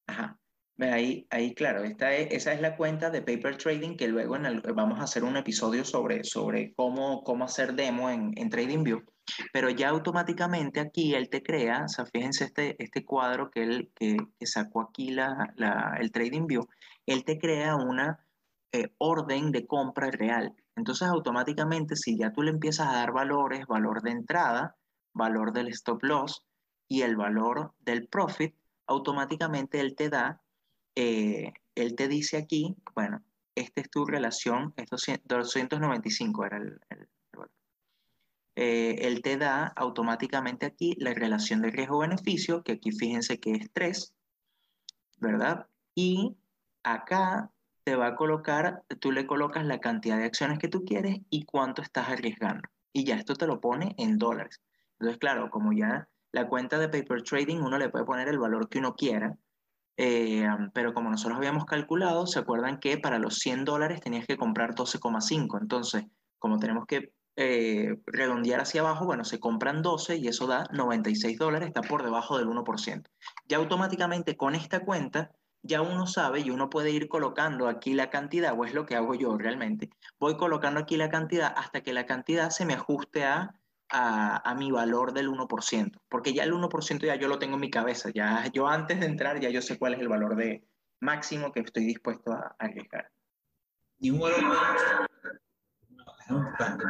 Ajá. 0.08 0.38
Ahí, 0.80 1.26
ahí, 1.30 1.54
claro, 1.54 1.82
esta 1.82 2.14
es, 2.14 2.28
esa 2.30 2.52
es 2.52 2.60
la 2.60 2.76
cuenta 2.76 3.10
de 3.10 3.20
Paper 3.20 3.56
Trading 3.56 3.96
que 3.96 4.06
luego 4.06 4.36
en 4.36 4.46
el, 4.46 4.60
vamos 4.60 5.00
a 5.00 5.04
hacer 5.04 5.24
un 5.24 5.36
episodio 5.36 5.84
sobre, 5.84 6.22
sobre 6.22 6.72
cómo, 6.74 7.22
cómo 7.24 7.44
hacer 7.44 7.74
demo 7.74 8.08
en, 8.10 8.32
en 8.36 8.48
TradingView. 8.48 9.02
Pero 9.52 9.70
ya 9.70 9.90
automáticamente 9.90 10.80
aquí 10.80 11.14
él 11.14 11.28
te 11.28 11.42
crea, 11.42 11.84
o 11.84 11.88
sea, 11.88 12.06
fíjense 12.06 12.44
este, 12.44 12.82
este 12.82 13.04
cuadro 13.04 13.50
que 13.50 13.62
él 13.62 13.92
que, 13.94 14.16
sacó 14.46 14.82
aquí 14.82 15.10
la, 15.10 15.52
la, 15.56 15.96
el 16.00 16.12
TradingView, 16.12 16.66
él 17.06 17.24
te 17.24 17.38
crea 17.38 17.74
una 17.74 18.24
eh, 18.72 18.94
orden 18.98 19.50
de 19.50 19.66
compra 19.66 20.10
real. 20.10 20.54
Entonces 20.76 21.08
automáticamente 21.08 21.96
si 21.96 22.16
ya 22.16 22.32
tú 22.32 22.42
le 22.42 22.52
empiezas 22.52 22.86
a 22.88 22.92
dar 22.92 23.12
valores, 23.12 23.66
valor 23.66 24.00
de 24.00 24.12
entrada, 24.12 24.76
valor 25.12 25.52
del 25.52 25.68
stop 25.68 26.04
loss 26.04 26.44
y 26.86 27.02
el 27.02 27.16
valor 27.16 27.74
del 27.80 28.06
profit, 28.06 28.54
automáticamente 28.88 29.80
él 29.80 29.94
te 29.94 30.08
da, 30.08 30.42
eh, 30.94 31.52
él 31.74 31.94
te 31.94 32.08
dice 32.08 32.36
aquí, 32.36 32.76
bueno, 32.94 33.22
esta 33.54 33.80
es 33.80 33.90
tu 33.90 34.04
relación, 34.04 34.74
es 34.76 34.88
295 35.24 36.44
era 36.44 36.56
el, 36.58 36.80
el, 36.90 37.08
eh, 38.60 39.06
él 39.06 39.22
te 39.22 39.36
da 39.36 39.68
automáticamente 39.76 40.66
aquí 40.66 40.96
la 40.98 41.14
relación 41.14 41.62
de 41.62 41.70
riesgo-beneficio, 41.70 42.64
que 42.64 42.72
aquí 42.72 42.90
fíjense 42.90 43.38
que 43.38 43.52
es 43.52 43.70
3, 43.72 44.12
¿verdad? 45.18 45.68
Y 45.94 46.36
acá 46.82 47.52
te 47.84 47.94
va 47.94 48.08
a 48.08 48.16
colocar, 48.16 48.82
tú 48.98 49.12
le 49.12 49.28
colocas 49.28 49.64
la 49.64 49.78
cantidad 49.78 50.18
de 50.18 50.24
acciones 50.24 50.58
que 50.58 50.66
tú 50.66 50.84
quieres 50.84 51.20
y 51.30 51.44
cuánto 51.44 51.82
estás 51.82 52.08
arriesgando. 52.08 52.68
Y 52.92 53.04
ya 53.04 53.14
esto 53.14 53.34
te 53.34 53.46
lo 53.46 53.60
pone 53.60 53.94
en 53.96 54.18
dólares. 54.18 54.60
Entonces, 54.94 55.18
claro, 55.18 55.50
como 55.50 55.72
ya 55.72 56.08
la 56.32 56.48
cuenta 56.48 56.78
de 56.78 56.88
paper 56.88 57.22
trading, 57.22 57.58
uno 57.58 57.78
le 57.78 57.88
puede 57.88 58.04
poner 58.04 58.28
el 58.28 58.38
valor 58.38 58.68
que 58.68 58.78
uno 58.78 58.94
quiera, 58.94 59.36
eh, 59.96 60.46
pero 60.72 60.94
como 60.94 61.10
nosotros 61.10 61.38
habíamos 61.38 61.64
calculado, 61.64 62.26
se 62.26 62.38
acuerdan 62.38 62.78
que 62.78 62.98
para 62.98 63.18
los 63.18 63.38
100 63.38 63.64
dólares 63.64 64.00
tenías 64.00 64.26
que 64.26 64.36
comprar 64.36 64.74
12,5. 64.74 65.60
Entonces, 65.60 66.04
como 66.38 66.58
tenemos 66.58 66.86
que 66.86 67.12
eh, 67.34 67.96
redondear 68.06 68.60
hacia 68.60 68.80
abajo, 68.80 69.06
bueno, 69.06 69.24
se 69.24 69.40
compran 69.40 69.82
12 69.82 70.16
y 70.16 70.28
eso 70.28 70.46
da 70.46 70.68
96 70.72 71.36
dólares, 71.38 71.68
está 71.68 71.82
por 71.82 72.04
debajo 72.04 72.38
del 72.38 72.46
1%. 72.46 73.10
Ya 73.48 73.56
automáticamente 73.56 74.36
con 74.36 74.54
esta 74.54 74.84
cuenta 74.84 75.32
ya 75.62 75.82
uno 75.82 76.06
sabe 76.06 76.40
y 76.40 76.50
uno 76.50 76.70
puede 76.70 76.90
ir 76.90 77.08
colocando 77.08 77.68
aquí 77.68 77.94
la 77.94 78.10
cantidad, 78.10 78.58
o 78.58 78.64
es 78.64 78.74
lo 78.74 78.86
que 78.86 78.94
hago 78.94 79.14
yo 79.14 79.36
realmente. 79.36 79.90
Voy 80.20 80.36
colocando 80.36 80.78
aquí 80.80 80.96
la 80.96 81.10
cantidad 81.10 81.52
hasta 81.56 81.80
que 81.80 81.92
la 81.92 82.06
cantidad 82.06 82.50
se 82.50 82.64
me 82.64 82.74
ajuste 82.74 83.24
a, 83.24 83.57
a, 83.90 84.54
mi 84.54 84.70
valor 84.70 85.12
del 85.12 85.28
1%, 85.28 86.00
porque 86.08 86.32
ya 86.32 86.44
el 86.44 86.52
1% 86.52 87.06
ya 87.06 87.16
yo 87.16 87.28
lo 87.28 87.38
tengo 87.38 87.54
en 87.54 87.60
mi 87.60 87.70
cabeza, 87.70 88.10
ya 88.14 88.50
yo 88.52 88.68
antes 88.68 89.00
de 89.00 89.06
entrar 89.06 89.40
ya 89.40 89.50
yo 89.50 89.62
sé 89.62 89.78
cuál 89.78 89.94
es 89.94 90.00
el 90.00 90.08
valor 90.08 90.36
de 90.36 90.64
máximo 91.00 91.52
que 91.52 91.60
estoy 91.60 91.84
dispuesto 91.84 92.32
a, 92.32 92.56
arriesgar. 92.58 93.10
Y 93.98 94.10
un 94.10 94.20
valor 94.20 94.40
es 96.20 96.30
importante, 96.30 96.84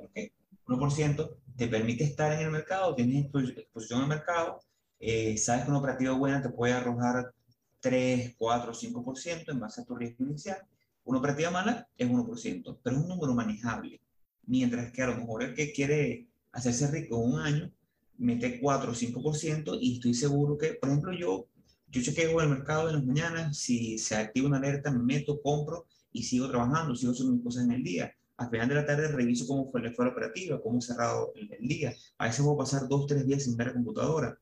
porque 0.00 0.32
1% 0.66 1.36
te 1.56 1.68
permite 1.68 2.04
estar 2.04 2.32
en 2.32 2.40
el 2.40 2.50
mercado, 2.50 2.94
tienes 2.94 3.26
exposición 3.26 4.02
al 4.02 4.08
mercado, 4.08 4.60
eh, 5.00 5.36
sabes 5.36 5.64
que 5.64 5.70
una 5.70 5.78
operativa 5.78 6.14
buena 6.14 6.42
te 6.42 6.48
puede 6.48 6.72
arrojar 6.72 7.32
3, 7.80 8.34
4, 8.36 8.72
5% 8.72 9.52
en 9.52 9.60
base 9.60 9.80
a 9.80 9.84
tu 9.84 9.94
riesgo 9.94 10.24
inicial. 10.24 10.58
Una 11.04 11.18
operativa 11.18 11.50
mala 11.50 11.88
es 11.96 12.08
1%, 12.08 12.78
pero 12.82 12.96
es 12.96 13.02
un 13.02 13.08
número 13.08 13.34
manejable. 13.34 14.00
Mientras 14.48 14.90
que 14.92 15.02
a 15.02 15.08
lo 15.08 15.16
mejor 15.16 15.42
el 15.42 15.54
que 15.54 15.72
quiere 15.72 16.26
hacerse 16.52 16.90
rico 16.90 17.18
un 17.18 17.38
año, 17.38 17.70
mete 18.16 18.58
4 18.60 18.90
o 18.90 18.94
5% 18.94 19.78
y 19.78 19.94
estoy 19.94 20.14
seguro 20.14 20.56
que, 20.56 20.74
por 20.74 20.88
ejemplo, 20.88 21.12
yo, 21.12 21.48
yo 21.88 22.02
chequeo 22.02 22.40
el 22.40 22.48
mercado 22.48 22.88
en 22.88 22.96
las 22.96 23.04
mañanas, 23.04 23.58
si 23.58 23.98
se 23.98 24.16
activa 24.16 24.48
una 24.48 24.56
alerta, 24.56 24.90
me 24.90 25.02
meto, 25.02 25.40
compro 25.42 25.86
y 26.12 26.22
sigo 26.22 26.48
trabajando, 26.48 26.96
sigo 26.96 27.12
haciendo 27.12 27.34
mis 27.34 27.44
cosas 27.44 27.64
en 27.64 27.72
el 27.72 27.82
día. 27.82 28.10
Al 28.38 28.48
final 28.48 28.68
de 28.68 28.74
la 28.76 28.86
tarde 28.86 29.08
reviso 29.08 29.46
cómo 29.46 29.70
fue, 29.70 29.92
fue 29.92 30.06
la 30.06 30.12
operativa, 30.12 30.60
cómo 30.62 30.78
he 30.78 30.82
cerrado 30.82 31.32
el, 31.34 31.52
el 31.52 31.68
día. 31.68 31.94
A 32.16 32.26
veces 32.26 32.42
puedo 32.42 32.56
pasar 32.56 32.88
dos, 32.88 33.06
tres 33.06 33.26
días 33.26 33.42
sin 33.42 33.54
ver 33.54 33.66
la 33.66 33.74
computadora, 33.74 34.38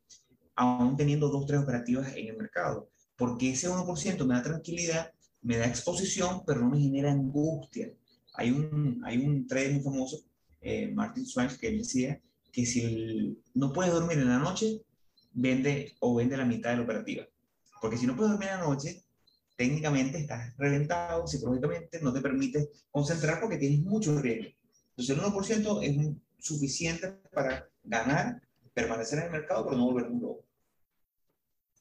aún 0.54 0.96
teniendo 0.96 1.28
dos, 1.28 1.46
tres 1.46 1.60
operativas 1.60 2.14
en 2.14 2.28
el 2.28 2.36
mercado. 2.36 2.90
Porque 3.16 3.50
ese 3.50 3.68
1% 3.68 4.24
me 4.24 4.34
da 4.34 4.42
tranquilidad, 4.42 5.12
me 5.42 5.56
da 5.56 5.66
exposición, 5.66 6.42
pero 6.46 6.60
no 6.60 6.70
me 6.70 6.78
genera 6.78 7.10
angustia. 7.10 7.92
Hay 8.36 8.50
un, 8.50 9.02
hay 9.04 9.18
un 9.18 9.46
trader 9.46 9.72
muy 9.72 9.82
famoso, 9.82 10.18
eh, 10.60 10.88
Martin 10.88 11.26
Swank, 11.26 11.52
que 11.58 11.70
decía 11.70 12.20
que 12.52 12.66
si 12.66 13.38
no 13.54 13.72
puedes 13.72 13.92
dormir 13.92 14.18
en 14.18 14.28
la 14.28 14.38
noche, 14.38 14.82
vende 15.32 15.94
o 16.00 16.14
vende 16.14 16.36
la 16.36 16.44
mitad 16.44 16.70
de 16.70 16.76
la 16.76 16.82
operativa. 16.82 17.24
Porque 17.80 17.96
si 17.96 18.06
no 18.06 18.16
puedes 18.16 18.32
dormir 18.32 18.48
en 18.50 18.60
la 18.60 18.66
noche, 18.66 19.04
técnicamente 19.56 20.18
estás 20.18 20.56
reventado, 20.56 21.26
psicológicamente 21.26 22.00
no 22.00 22.12
te 22.12 22.20
permite 22.20 22.70
concentrar 22.90 23.40
porque 23.40 23.56
tienes 23.56 23.80
mucho 23.80 24.20
riesgo. 24.20 24.52
Entonces 24.90 25.16
el 25.16 25.22
1% 25.22 25.82
es 25.82 26.16
suficiente 26.38 27.12
para 27.32 27.68
ganar, 27.84 28.42
permanecer 28.72 29.18
en 29.18 29.24
el 29.26 29.30
mercado, 29.32 29.64
pero 29.64 29.76
no 29.76 29.86
volver 29.86 30.10
un 30.10 30.20
lobo. 30.20 30.44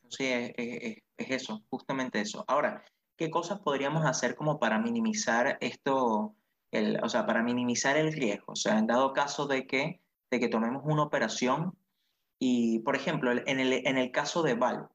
Sí, 0.10 0.26
es, 0.26 0.53
es, 0.58 0.97
es, 1.18 1.32
eso, 1.32 1.64
justamente 1.70 2.22
eso. 2.22 2.45
Ahora, 2.47 2.84
¿qué 3.18 3.30
cosas 3.30 3.60
podríamos 3.60 4.06
hacer 4.06 4.36
como 4.36 4.60
para 4.60 4.80
minimizar 4.80 5.58
esto, 5.62 6.36
el, 6.78 6.99
o 7.03 7.09
sea, 7.09 7.26
para 7.26 7.43
minimizar 7.43 7.97
el 7.97 8.13
riesgo? 8.13 8.53
O 8.53 8.55
sea, 8.55 8.78
en 8.78 8.88
dado 8.88 9.13
caso 9.13 9.47
de 9.47 9.67
que 9.67 10.01
de 10.32 10.39
que 10.39 10.49
tomemos 10.49 10.84
una 10.86 11.03
operación 11.03 11.78
y, 12.39 12.80
por 12.80 12.95
ejemplo, 12.95 13.32
en 13.32 13.59
el, 13.59 13.73
en 13.73 13.97
el 13.97 14.11
caso 14.11 14.43
de 14.43 14.55
Val, 14.55 14.89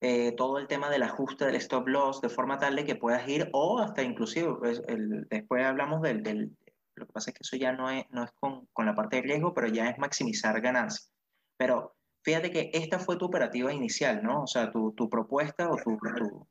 eh, 0.00 0.32
todo 0.32 0.58
el 0.58 0.68
tema 0.68 0.90
del 0.90 1.02
ajuste 1.02 1.44
del 1.44 1.56
stop 1.56 1.88
loss 1.88 2.20
de 2.20 2.28
forma 2.28 2.58
tal 2.58 2.76
de 2.76 2.84
que 2.84 2.94
puedas 2.94 3.28
ir 3.28 3.48
o 3.52 3.78
hasta 3.80 4.02
inclusive, 4.02 4.54
pues, 4.58 4.82
el, 4.86 5.26
después 5.28 5.64
hablamos 5.64 6.02
del, 6.02 6.22
del, 6.22 6.56
lo 6.94 7.06
que 7.06 7.12
pasa 7.12 7.30
es 7.30 7.34
que 7.34 7.42
eso 7.42 7.56
ya 7.56 7.72
no 7.72 7.90
es, 7.90 8.04
no 8.10 8.24
es 8.24 8.30
con, 8.32 8.66
con 8.72 8.86
la 8.86 8.94
parte 8.94 9.16
de 9.16 9.22
riesgo, 9.22 9.52
pero 9.52 9.68
ya 9.68 9.88
es 9.90 9.98
maximizar 9.98 10.60
ganancias. 10.60 11.12
Pero 11.56 11.96
fíjate 12.22 12.50
que 12.50 12.70
esta 12.72 12.98
fue 12.98 13.16
tu 13.16 13.26
operativa 13.26 13.72
inicial, 13.72 14.22
¿no? 14.22 14.42
O 14.42 14.46
sea, 14.46 14.70
tu, 14.70 14.92
tu 14.92 15.08
propuesta 15.08 15.68
o 15.68 15.76
tu, 15.76 15.98
tu, 16.16 16.48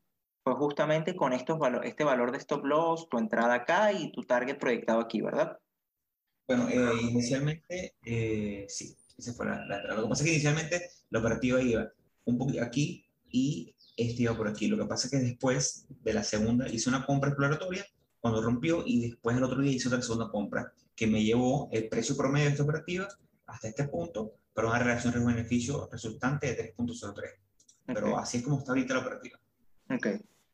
fue 0.48 0.56
justamente 0.56 1.14
con 1.14 1.32
estos 1.32 1.58
valor, 1.58 1.84
este 1.84 2.04
valor 2.04 2.32
de 2.32 2.38
stop 2.38 2.64
loss, 2.64 3.08
tu 3.08 3.18
entrada 3.18 3.54
acá 3.54 3.92
y 3.92 4.10
tu 4.12 4.22
target 4.22 4.58
proyectado 4.58 5.00
aquí, 5.00 5.20
¿verdad? 5.20 5.58
Bueno, 6.46 6.68
eh, 6.68 7.02
inicialmente, 7.02 7.96
eh, 8.04 8.64
sí, 8.68 8.96
esa 9.18 9.34
fue 9.34 9.46
la, 9.46 9.64
la, 9.66 9.94
Lo 9.94 10.04
que 10.04 10.08
pasa 10.08 10.22
es 10.22 10.26
que 10.26 10.34
inicialmente 10.34 10.90
la 11.10 11.18
operativa 11.18 11.60
iba 11.60 11.86
un 12.24 12.38
poquito 12.38 12.62
aquí 12.62 13.06
y 13.30 13.74
este 13.96 14.22
iba 14.22 14.36
por 14.36 14.48
aquí. 14.48 14.68
Lo 14.68 14.78
que 14.78 14.86
pasa 14.86 15.06
es 15.06 15.10
que 15.10 15.18
después 15.18 15.86
de 15.88 16.14
la 16.14 16.22
segunda 16.22 16.68
hice 16.68 16.88
una 16.88 17.04
compra 17.04 17.30
exploratoria 17.30 17.84
cuando 18.20 18.42
rompió 18.42 18.82
y 18.86 19.10
después 19.10 19.36
el 19.36 19.44
otro 19.44 19.60
día 19.60 19.72
hice 19.72 19.88
otra 19.88 20.00
segunda 20.00 20.30
compra 20.30 20.72
que 20.96 21.06
me 21.06 21.22
llevó 21.22 21.68
el 21.72 21.88
precio 21.88 22.16
promedio 22.16 22.46
de 22.46 22.52
esta 22.52 22.64
operativa 22.64 23.08
hasta 23.46 23.68
este 23.68 23.84
punto, 23.84 24.34
pero 24.54 24.68
una 24.68 24.78
relación 24.78 25.12
riesgo-beneficio 25.12 25.88
resultante 25.92 26.54
de 26.54 26.74
3.03. 26.76 27.12
Okay. 27.12 27.34
Pero 27.86 28.18
así 28.18 28.38
es 28.38 28.44
como 28.44 28.58
está 28.58 28.72
ahorita 28.72 28.94
la 28.94 29.00
operativa. 29.00 29.38
Ok, 29.90 30.06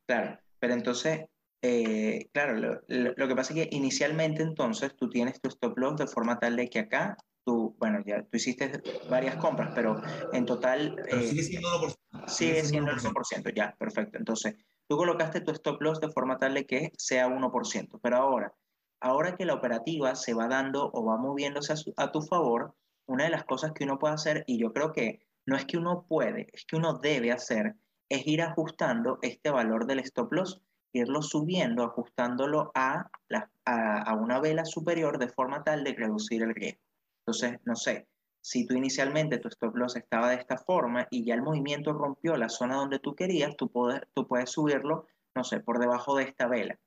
claro. 0.06 0.38
Pero 0.58 0.74
entonces, 0.74 1.26
eh, 1.62 2.28
claro, 2.32 2.54
lo, 2.54 2.80
lo, 2.88 3.12
lo, 3.16 3.28
que 3.28 3.36
pasa 3.36 3.52
es 3.52 3.60
que 3.60 3.76
inicialmente 3.76 4.42
entonces 4.42 4.94
tú 4.96 5.10
tienes 5.10 5.40
tu 5.40 5.48
stop 5.48 5.76
loss 5.78 5.96
de 5.96 6.06
forma 6.06 6.38
tal 6.38 6.56
de 6.56 6.68
que 6.68 6.80
acá 6.80 7.16
tú, 7.44 7.76
bueno, 7.78 8.02
ya 8.04 8.22
tú 8.22 8.36
hiciste 8.36 8.82
varias 9.08 9.36
compras, 9.36 9.72
pero 9.74 10.00
en 10.32 10.46
total... 10.46 10.96
Pero 10.96 11.20
eh, 11.20 11.28
sigue 11.28 11.42
siendo 11.42 11.68
1%. 11.68 12.28
Sigue 12.28 12.64
siendo 12.64 12.90
el 12.90 12.98
1%, 12.98 13.54
ya, 13.54 13.74
perfecto. 13.78 14.18
Entonces, 14.18 14.56
tú 14.88 14.96
colocaste 14.96 15.40
tu 15.40 15.52
stop 15.52 15.80
loss 15.82 16.00
de 16.00 16.10
forma 16.10 16.38
tal 16.38 16.54
de 16.54 16.66
que 16.66 16.90
sea 16.96 17.28
1%, 17.28 18.00
pero 18.02 18.16
ahora, 18.16 18.54
ahora 19.00 19.36
que 19.36 19.44
la 19.44 19.54
operativa 19.54 20.14
se 20.14 20.34
va 20.34 20.48
dando 20.48 20.90
o 20.92 21.04
va 21.04 21.18
moviéndose 21.18 21.74
a, 21.74 21.76
su, 21.76 21.92
a 21.96 22.10
tu 22.10 22.22
favor, 22.22 22.74
una 23.06 23.24
de 23.24 23.30
las 23.30 23.44
cosas 23.44 23.72
que 23.72 23.84
uno 23.84 23.98
puede 23.98 24.14
hacer, 24.14 24.44
y 24.46 24.58
yo 24.58 24.72
creo 24.72 24.92
que 24.92 25.20
no 25.46 25.56
es 25.56 25.66
que 25.66 25.76
uno 25.76 26.06
puede, 26.08 26.48
es 26.52 26.64
que 26.64 26.76
uno 26.76 26.98
debe 26.98 27.30
hacer, 27.30 27.74
es 28.08 28.26
ir 28.26 28.42
ajustando 28.42 29.18
este 29.22 29.50
valor 29.50 29.86
del 29.86 30.00
stop 30.00 30.32
loss 30.32 30.62
irlo 30.94 31.22
subiendo, 31.22 31.82
ajustándolo 31.82 32.70
a, 32.74 33.10
la, 33.28 33.50
a, 33.64 34.14
una 34.14 34.40
vela 34.40 34.64
superior 34.64 35.18
de 35.18 35.28
forma 35.28 35.64
tal 35.64 35.84
de 35.84 35.92
reducir 35.92 36.42
el 36.42 36.54
riesgo. 36.54 36.80
Entonces, 37.26 37.58
no 37.64 37.74
sé, 37.74 38.06
si 38.40 38.66
tú 38.66 38.74
inicialmente 38.74 39.38
tu 39.38 39.48
stop 39.48 39.76
loss 39.76 39.96
estaba 39.96 40.30
de 40.30 40.36
esta 40.36 40.56
forma 40.56 41.06
y 41.10 41.24
ya 41.24 41.34
el 41.34 41.42
movimiento 41.42 41.92
rompió 41.92 42.36
la 42.36 42.48
zona 42.48 42.76
donde 42.76 43.00
tú 43.00 43.14
querías, 43.14 43.56
tú 43.56 43.68
puedes, 43.70 44.02
tú 44.14 44.26
puedes 44.28 44.50
subirlo, 44.50 45.06
no 45.34 45.42
sé, 45.42 45.60
por 45.60 45.78
debajo 45.78 46.16
de 46.16 46.24
esta 46.24 46.46
vela 46.46 46.78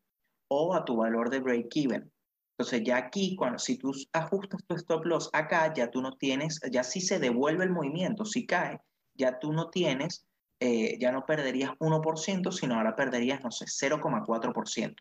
o 0.50 0.74
a 0.74 0.86
tu 0.86 0.96
valor 0.96 1.30
de 1.30 1.40
break 1.40 1.76
even. 1.76 2.12
Entonces 2.58 2.84
ya 2.86 2.98
aquí, 2.98 3.36
cuando, 3.36 3.60
si 3.60 3.78
tú 3.78 3.92
ajustas 4.14 4.64
tu 4.66 4.76
stop 4.76 5.06
loss 5.06 5.30
acá, 5.34 5.74
ya 5.74 5.92
tú 5.92 6.02
no 6.02 6.14
tienes, 6.14 6.60
ya 6.72 6.84
si 6.84 7.02
se 7.02 7.20
devuelve 7.20 7.66
el 7.66 7.72
movimiento, 7.72 8.24
si 8.24 8.46
cae, 8.46 8.80
ya 9.16 9.40
tú 9.40 9.52
no 9.52 9.70
tienes 9.70 10.27
eh, 10.60 10.98
ya 11.00 11.12
no 11.12 11.26
perderías 11.26 11.72
1%, 11.80 12.52
sino 12.52 12.76
ahora 12.76 12.96
perderías, 12.96 13.44
no 13.44 13.52
sé, 13.52 13.66
0,4%. 13.66 14.96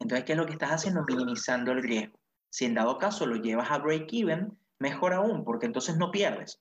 Entonces, 0.00 0.24
¿qué 0.24 0.32
es 0.32 0.38
lo 0.38 0.46
que 0.46 0.52
estás 0.52 0.70
haciendo? 0.70 1.04
Minimizando 1.06 1.72
el 1.72 1.82
riesgo. 1.82 2.18
Si 2.50 2.64
en 2.64 2.74
dado 2.74 2.98
caso 2.98 3.26
lo 3.26 3.36
llevas 3.36 3.70
a 3.70 3.78
break-even, 3.78 4.56
mejor 4.78 5.12
aún, 5.12 5.44
porque 5.44 5.66
entonces 5.66 5.96
no 5.96 6.10
pierdes. 6.10 6.60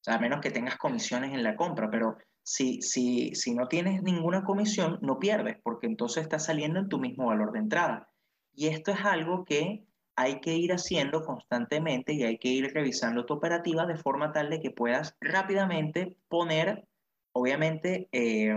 O 0.00 0.04
sea, 0.04 0.14
a 0.14 0.18
menos 0.18 0.40
que 0.40 0.50
tengas 0.50 0.76
comisiones 0.76 1.32
en 1.32 1.42
la 1.42 1.56
compra, 1.56 1.90
pero 1.90 2.16
si, 2.42 2.80
si, 2.82 3.34
si 3.34 3.54
no 3.54 3.68
tienes 3.68 4.02
ninguna 4.02 4.42
comisión, 4.42 4.98
no 5.02 5.18
pierdes, 5.18 5.58
porque 5.62 5.86
entonces 5.86 6.22
estás 6.22 6.46
saliendo 6.46 6.80
en 6.80 6.88
tu 6.88 6.98
mismo 6.98 7.26
valor 7.26 7.52
de 7.52 7.58
entrada. 7.58 8.08
Y 8.54 8.68
esto 8.68 8.90
es 8.90 9.04
algo 9.04 9.44
que 9.44 9.84
hay 10.16 10.40
que 10.40 10.56
ir 10.56 10.72
haciendo 10.72 11.22
constantemente 11.22 12.12
y 12.12 12.24
hay 12.24 12.38
que 12.38 12.48
ir 12.48 12.72
revisando 12.74 13.24
tu 13.24 13.34
operativa 13.34 13.86
de 13.86 13.96
forma 13.96 14.32
tal 14.32 14.50
de 14.50 14.60
que 14.60 14.72
puedas 14.72 15.16
rápidamente 15.20 16.16
poner 16.28 16.87
obviamente 17.38 18.08
eh, 18.12 18.54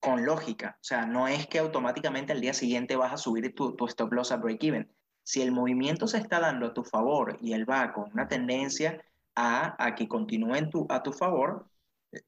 con 0.00 0.24
lógica. 0.24 0.76
O 0.80 0.84
sea, 0.84 1.06
no 1.06 1.28
es 1.28 1.46
que 1.46 1.58
automáticamente 1.58 2.32
al 2.32 2.40
día 2.40 2.54
siguiente 2.54 2.96
vas 2.96 3.12
a 3.12 3.16
subir 3.16 3.54
tu, 3.54 3.76
stop 3.86 4.12
loss 4.12 4.32
a 4.32 4.36
break-even. 4.36 4.90
Si 5.22 5.42
el 5.42 5.52
movimiento 5.52 6.06
se 6.06 6.18
está 6.18 6.40
dando 6.40 6.66
a 6.66 6.74
tu 6.74 6.84
favor 6.84 7.36
y 7.40 7.52
él 7.52 7.68
va 7.68 7.92
con 7.92 8.10
una 8.12 8.28
tendencia 8.28 9.04
a, 9.36 9.94
que 9.96 10.08
continúe 10.08 10.70
tu, 10.70 10.86
a 10.88 11.02
tu 11.02 11.12
favor, 11.12 11.70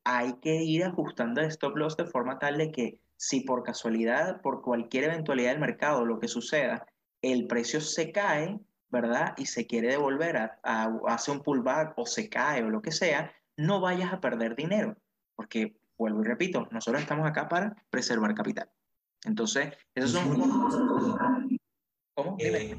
hay 0.04 0.34
que 0.40 0.62
ir 0.62 0.84
ajustando 0.84 1.40
el 1.40 1.48
stop 1.48 1.76
loss 1.76 1.96
de 1.96 2.04
forma 2.04 2.38
tal 2.38 2.58
de 2.58 2.70
que 2.70 3.00
si 3.16 3.40
por 3.40 3.62
casualidad, 3.62 4.40
por 4.42 4.62
cualquier 4.62 5.04
eventualidad 5.04 5.50
del 5.52 5.60
mercado, 5.60 6.04
lo 6.04 6.20
que 6.20 6.28
suceda, 6.28 6.86
el 7.22 7.46
precio 7.46 7.80
se 7.80 8.12
cae, 8.12 8.60
¿verdad? 8.88 9.34
Y 9.38 9.46
se 9.46 9.66
quiere 9.66 9.88
devolver 9.88 10.36
a, 10.36 10.58
a 10.62 10.92
hace 11.08 11.30
un 11.30 11.42
pullback 11.42 11.94
o 11.96 12.06
se 12.06 12.28
cae 12.28 12.62
o 12.62 12.70
lo 12.70 12.82
que 12.82 12.92
sea, 12.92 13.32
no 13.56 13.80
vayas 13.80 14.12
a 14.12 14.20
perder 14.20 14.56
dinero 14.56 14.96
porque, 15.40 15.74
vuelvo 15.96 16.20
y 16.20 16.26
repito, 16.26 16.68
nosotros 16.70 17.00
estamos 17.00 17.26
acá 17.26 17.48
para 17.48 17.74
preservar 17.88 18.34
capital. 18.34 18.68
Entonces, 19.24 19.72
esos 19.94 20.10
son... 20.10 20.38
¿Cómo? 22.12 22.36
Eh, 22.38 22.76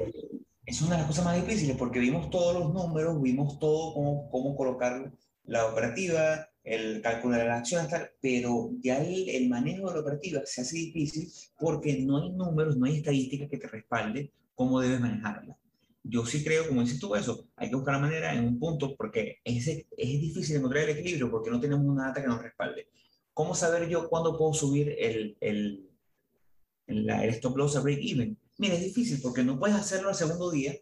es 0.63 0.79
una 0.83 0.91
de 0.91 0.97
las 0.97 1.07
cosas 1.07 1.25
más 1.25 1.43
difíciles 1.43 1.75
porque 1.75 1.97
vimos 1.97 2.29
todos 2.29 2.53
los 2.53 2.71
números, 2.71 3.19
vimos 3.19 3.57
todo 3.57 3.95
cómo, 3.95 4.29
cómo 4.29 4.55
colocar 4.55 5.11
la 5.45 5.65
operativa, 5.65 6.49
el 6.63 7.01
cálculo 7.01 7.35
de 7.35 7.45
las 7.45 7.61
acciones, 7.61 7.89
tal, 7.89 8.11
pero 8.21 8.69
ya 8.79 9.01
el, 9.01 9.27
el, 9.27 9.49
manejo 9.49 9.87
de 9.87 9.95
la 9.95 10.01
operativa 10.01 10.41
se 10.45 10.61
hace 10.61 10.75
difícil 10.77 11.31
porque 11.57 11.97
no 12.03 12.21
hay 12.21 12.29
números, 12.29 12.77
no 12.77 12.85
hay 12.85 12.97
estadísticas 12.97 13.49
que 13.49 13.57
te 13.57 13.67
respalde 13.69 14.31
cómo 14.53 14.79
debes 14.79 14.99
manejarla 14.99 15.57
yo 16.03 16.25
sí 16.25 16.43
creo, 16.43 16.67
como 16.67 16.81
dices 16.81 16.99
tú, 16.99 17.15
eso, 17.15 17.47
hay 17.55 17.69
que 17.69 17.75
buscar 17.75 17.95
la 17.95 18.01
manera 18.01 18.33
en 18.33 18.45
un 18.45 18.59
punto, 18.59 18.95
porque 18.95 19.39
es, 19.43 19.67
es 19.67 19.87
difícil 19.97 20.57
encontrar 20.57 20.83
el 20.83 20.97
equilibrio 20.97 21.29
porque 21.29 21.51
no 21.51 21.59
tenemos 21.59 21.85
una 21.85 22.07
data 22.07 22.21
que 22.21 22.27
nos 22.27 22.41
respalde. 22.41 22.89
¿Cómo 23.33 23.55
saber 23.55 23.87
yo 23.87 24.09
cuándo 24.09 24.37
puedo 24.37 24.53
subir 24.53 24.95
el, 24.97 25.37
el, 25.39 25.89
el, 26.87 27.09
el 27.09 27.29
stop 27.29 27.55
loss 27.55 27.75
a 27.75 27.81
break 27.81 27.99
even? 28.01 28.37
Mira, 28.57 28.75
es 28.75 28.83
difícil 28.83 29.19
porque 29.21 29.43
no 29.43 29.59
puedes 29.59 29.75
hacerlo 29.75 30.09
al 30.09 30.15
segundo 30.15 30.51
día, 30.51 30.75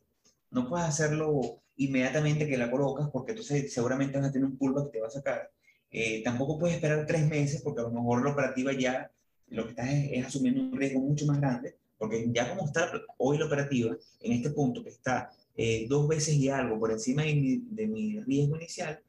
no 0.51 0.67
puedes 0.67 0.87
hacerlo 0.87 1.61
inmediatamente 1.75 2.47
que 2.47 2.57
la 2.57 2.71
colocas 2.71 3.09
porque 3.11 3.31
entonces 3.31 3.71
seguramente 3.71 4.17
vas 4.17 4.29
a 4.29 4.31
tener 4.31 4.47
un 4.47 4.57
pullback 4.57 4.85
que 4.85 4.91
te 4.91 5.01
va 5.01 5.07
a 5.07 5.11
sacar. 5.11 5.51
Eh, 5.91 6.23
tampoco 6.23 6.59
puedes 6.59 6.75
esperar 6.75 7.05
tres 7.05 7.27
meses 7.27 7.61
porque 7.61 7.81
a 7.81 7.83
lo 7.83 7.91
mejor 7.91 8.23
la 8.23 8.31
operativa 8.31 8.73
ya 8.73 9.11
lo 9.47 9.63
que 9.63 9.69
estás 9.71 9.89
es, 9.89 10.09
es 10.11 10.25
asumiendo 10.25 10.61
un 10.61 10.77
riesgo 10.77 10.99
mucho 10.99 11.25
más 11.25 11.39
grande 11.39 11.78
porque 11.99 12.29
ya 12.31 12.49
como 12.49 12.65
está 12.65 12.91
hoy 13.17 13.37
la 13.37 13.45
operativa, 13.45 13.95
en 14.21 14.31
este 14.31 14.49
punto 14.51 14.81
que 14.81 14.89
está 14.89 15.29
eh, 15.55 15.85
dos 15.87 16.07
veces 16.07 16.35
y 16.35 16.47
algo 16.47 16.79
por 16.79 16.91
encima 16.91 17.23
de 17.23 17.35
mi, 17.35 17.57
de 17.69 17.87
mi 17.87 18.19
riesgo 18.21 18.55
inicial, 18.55 18.99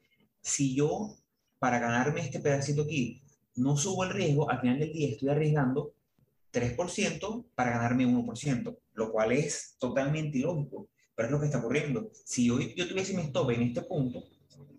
si 0.42 0.74
yo, 0.74 1.16
para 1.60 1.78
ganarme 1.78 2.20
este 2.20 2.40
pedacito 2.40 2.82
aquí, 2.82 3.22
no 3.54 3.76
subo 3.76 4.04
el 4.04 4.10
riesgo, 4.10 4.50
al 4.50 4.60
final 4.60 4.80
del 4.80 4.92
día 4.92 5.08
estoy 5.08 5.28
arriesgando 5.28 5.94
3% 6.52 7.44
para 7.54 7.70
ganarme 7.70 8.06
1%, 8.06 8.76
lo 8.94 9.12
cual 9.12 9.32
es 9.32 9.76
totalmente 9.78 10.38
ilógico, 10.38 10.88
pero 11.14 11.28
es 11.28 11.32
lo 11.32 11.38
que 11.38 11.46
está 11.46 11.58
ocurriendo. 11.58 12.10
Si 12.24 12.46
yo, 12.46 12.58
yo 12.58 12.88
tuviese 12.88 13.14
mi 13.14 13.22
stop 13.22 13.50
en 13.50 13.62
este 13.62 13.82
punto 13.82 14.24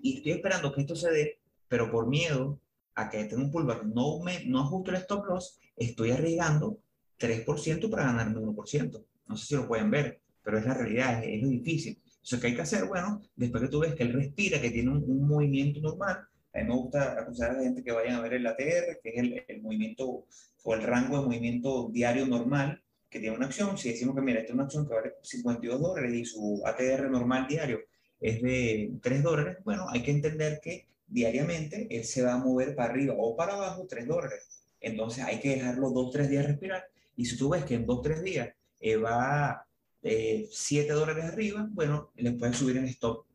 y 0.01 0.17
estoy 0.17 0.33
esperando 0.33 0.73
que 0.73 0.81
esto 0.81 0.97
se 0.97 1.11
dé, 1.11 1.39
pero 1.69 1.89
por 1.89 2.07
miedo 2.07 2.59
a 2.95 3.09
que 3.09 3.23
tenga 3.23 3.43
un 3.43 3.51
pullback 3.51 3.83
no, 3.83 4.19
me, 4.19 4.43
no 4.45 4.59
ajusto 4.59 4.91
el 4.91 4.97
stop 4.97 5.25
loss, 5.27 5.59
estoy 5.77 6.11
arriesgando 6.11 6.79
3% 7.21 7.89
para 7.89 8.05
ganarme 8.05 8.39
1%. 8.39 9.05
No 9.27 9.37
sé 9.37 9.45
si 9.45 9.55
lo 9.55 9.67
pueden 9.67 9.91
ver, 9.91 10.19
pero 10.43 10.57
es 10.57 10.65
la 10.65 10.73
realidad, 10.73 11.23
es, 11.23 11.37
es 11.37 11.43
lo 11.43 11.49
difícil. 11.49 12.01
Entonces, 12.05 12.39
¿qué 12.39 12.47
hay 12.47 12.55
que 12.55 12.61
hacer? 12.61 12.85
Bueno, 12.85 13.21
después 13.35 13.63
que 13.63 13.69
tú 13.69 13.79
ves 13.79 13.95
que 13.95 14.03
él 14.03 14.13
respira, 14.13 14.61
que 14.61 14.71
tiene 14.71 14.91
un, 14.91 15.27
movimiento 15.27 15.79
normal, 15.79 16.27
a 16.53 16.59
mí 16.59 16.65
me 16.65 16.75
gusta 16.75 17.19
aconsejar 17.19 17.51
a 17.51 17.57
la 17.57 17.63
gente 17.63 17.83
que 17.83 17.91
vayan 17.91 18.15
a 18.15 18.21
ver 18.21 18.33
el 18.33 18.45
ATR, 18.45 18.99
que 19.01 19.09
es 19.09 19.17
el, 19.17 19.45
el, 19.47 19.61
movimiento 19.61 20.25
o 20.63 20.73
el 20.73 20.83
rango 20.83 21.19
de 21.19 21.25
movimiento 21.25 21.89
diario 21.91 22.27
normal 22.27 22.83
que 23.09 23.19
tiene 23.19 23.35
una 23.35 23.47
acción. 23.47 23.77
Si 23.77 23.89
decimos 23.89 24.15
que, 24.15 24.21
mira, 24.21 24.39
esta 24.39 24.49
es 24.51 24.53
una 24.53 24.63
acción 24.63 24.87
que 24.87 24.93
vale 24.93 25.13
52 25.21 25.81
dólares 25.81 26.13
y 26.13 26.25
su 26.25 26.61
ATR 26.65 27.09
normal 27.09 27.47
diario 27.47 27.79
es 28.21 28.41
de 28.41 28.93
3 29.01 29.23
dólares, 29.23 29.57
bueno, 29.65 29.87
hay 29.89 30.03
que 30.03 30.11
entender 30.11 30.59
que 30.61 30.87
diariamente 31.07 31.87
él 31.89 32.03
se 32.05 32.21
va 32.21 32.33
a 32.33 32.37
mover 32.37 32.75
para 32.75 32.93
arriba 32.93 33.15
o 33.17 33.35
para 33.35 33.53
abajo 33.53 33.87
3 33.89 34.07
dólares. 34.07 34.63
Entonces 34.79 35.23
hay 35.23 35.39
que 35.39 35.49
dejarlo 35.49 35.89
2, 35.89 36.11
3 36.11 36.29
días 36.29 36.45
respirar. 36.45 36.85
Y 37.15 37.25
si 37.25 37.37
tú 37.37 37.49
ves 37.49 37.65
que 37.65 37.75
en 37.75 37.85
2, 37.85 38.01
3 38.01 38.23
días 38.23 38.49
eh, 38.79 38.97
va 38.97 39.65
eh, 40.01 40.47
7 40.51 40.91
dólares 40.93 41.25
arriba, 41.25 41.67
bueno, 41.71 42.11
le 42.15 42.31
puedes 42.31 42.57
subir 42.57 42.77
el 42.77 42.85
stop, 42.85 43.25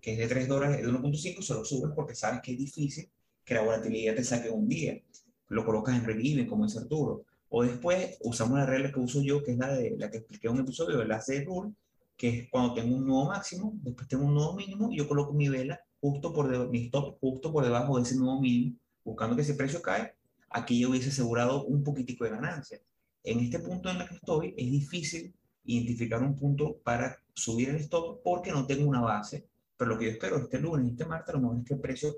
que 0.00 0.12
es 0.12 0.18
de 0.18 0.28
3 0.28 0.48
dólares, 0.48 0.78
de 0.78 0.88
1.5, 0.88 1.42
se 1.42 1.54
lo 1.54 1.64
subes 1.64 1.92
porque 1.94 2.14
sabes 2.14 2.40
que 2.42 2.52
es 2.52 2.58
difícil 2.58 3.10
que 3.44 3.54
la 3.54 3.62
volatilidad 3.62 4.14
te 4.14 4.24
saque 4.24 4.50
un 4.50 4.68
día. 4.68 5.00
Lo 5.48 5.64
colocas 5.64 5.96
en 5.96 6.04
relieve, 6.04 6.46
como 6.46 6.64
dice 6.64 6.78
Arturo. 6.78 7.24
O 7.50 7.62
después 7.62 8.18
usamos 8.22 8.58
la 8.58 8.66
regla 8.66 8.90
que 8.90 9.00
uso 9.00 9.22
yo, 9.22 9.42
que 9.42 9.52
es 9.52 9.58
la, 9.58 9.72
de, 9.74 9.94
la 9.98 10.10
que 10.10 10.18
expliqué 10.18 10.48
en 10.48 10.54
un 10.54 10.60
episodio, 10.60 11.00
el 11.02 11.12
AC 11.12 11.44
Rule, 11.46 11.72
que 12.16 12.28
es 12.28 12.50
cuando 12.50 12.74
tengo 12.74 12.96
un 12.96 13.06
nuevo 13.06 13.26
máximo, 13.26 13.72
después 13.82 14.08
tengo 14.08 14.24
un 14.24 14.34
nuevo 14.34 14.54
mínimo, 14.54 14.90
y 14.90 14.98
yo 14.98 15.08
coloco 15.08 15.32
mi 15.32 15.48
vela 15.48 15.80
justo 16.00 16.32
por 16.32 16.50
debajo, 16.50 16.70
mi 16.70 16.86
stop 16.86 17.18
justo 17.20 17.52
por 17.52 17.64
debajo 17.64 17.96
de 17.96 18.02
ese 18.02 18.16
nuevo 18.16 18.40
mínimo, 18.40 18.76
buscando 19.04 19.36
que 19.36 19.42
ese 19.42 19.54
precio 19.54 19.80
cae, 19.82 20.14
aquí 20.50 20.80
yo 20.80 20.90
hubiese 20.90 21.10
asegurado 21.10 21.64
un 21.64 21.82
poquitico 21.82 22.24
de 22.24 22.30
ganancia. 22.30 22.80
En 23.24 23.40
este 23.40 23.58
punto 23.58 23.90
en 23.90 24.00
el 24.00 24.08
que 24.08 24.14
estoy, 24.14 24.54
es 24.56 24.70
difícil 24.70 25.34
identificar 25.64 26.22
un 26.22 26.36
punto 26.36 26.76
para 26.84 27.18
subir 27.32 27.70
el 27.70 27.76
stop 27.76 28.22
porque 28.22 28.52
no 28.52 28.66
tengo 28.66 28.88
una 28.88 29.00
base, 29.00 29.46
pero 29.76 29.90
lo 29.90 29.98
que 29.98 30.04
yo 30.04 30.10
espero 30.12 30.36
este 30.36 30.60
lunes, 30.60 30.90
este 30.90 31.06
martes, 31.06 31.30
a 31.30 31.38
lo 31.38 31.42
mejor 31.42 31.58
es 31.58 31.64
que 31.64 31.74
el 31.74 31.80
precio 31.80 32.16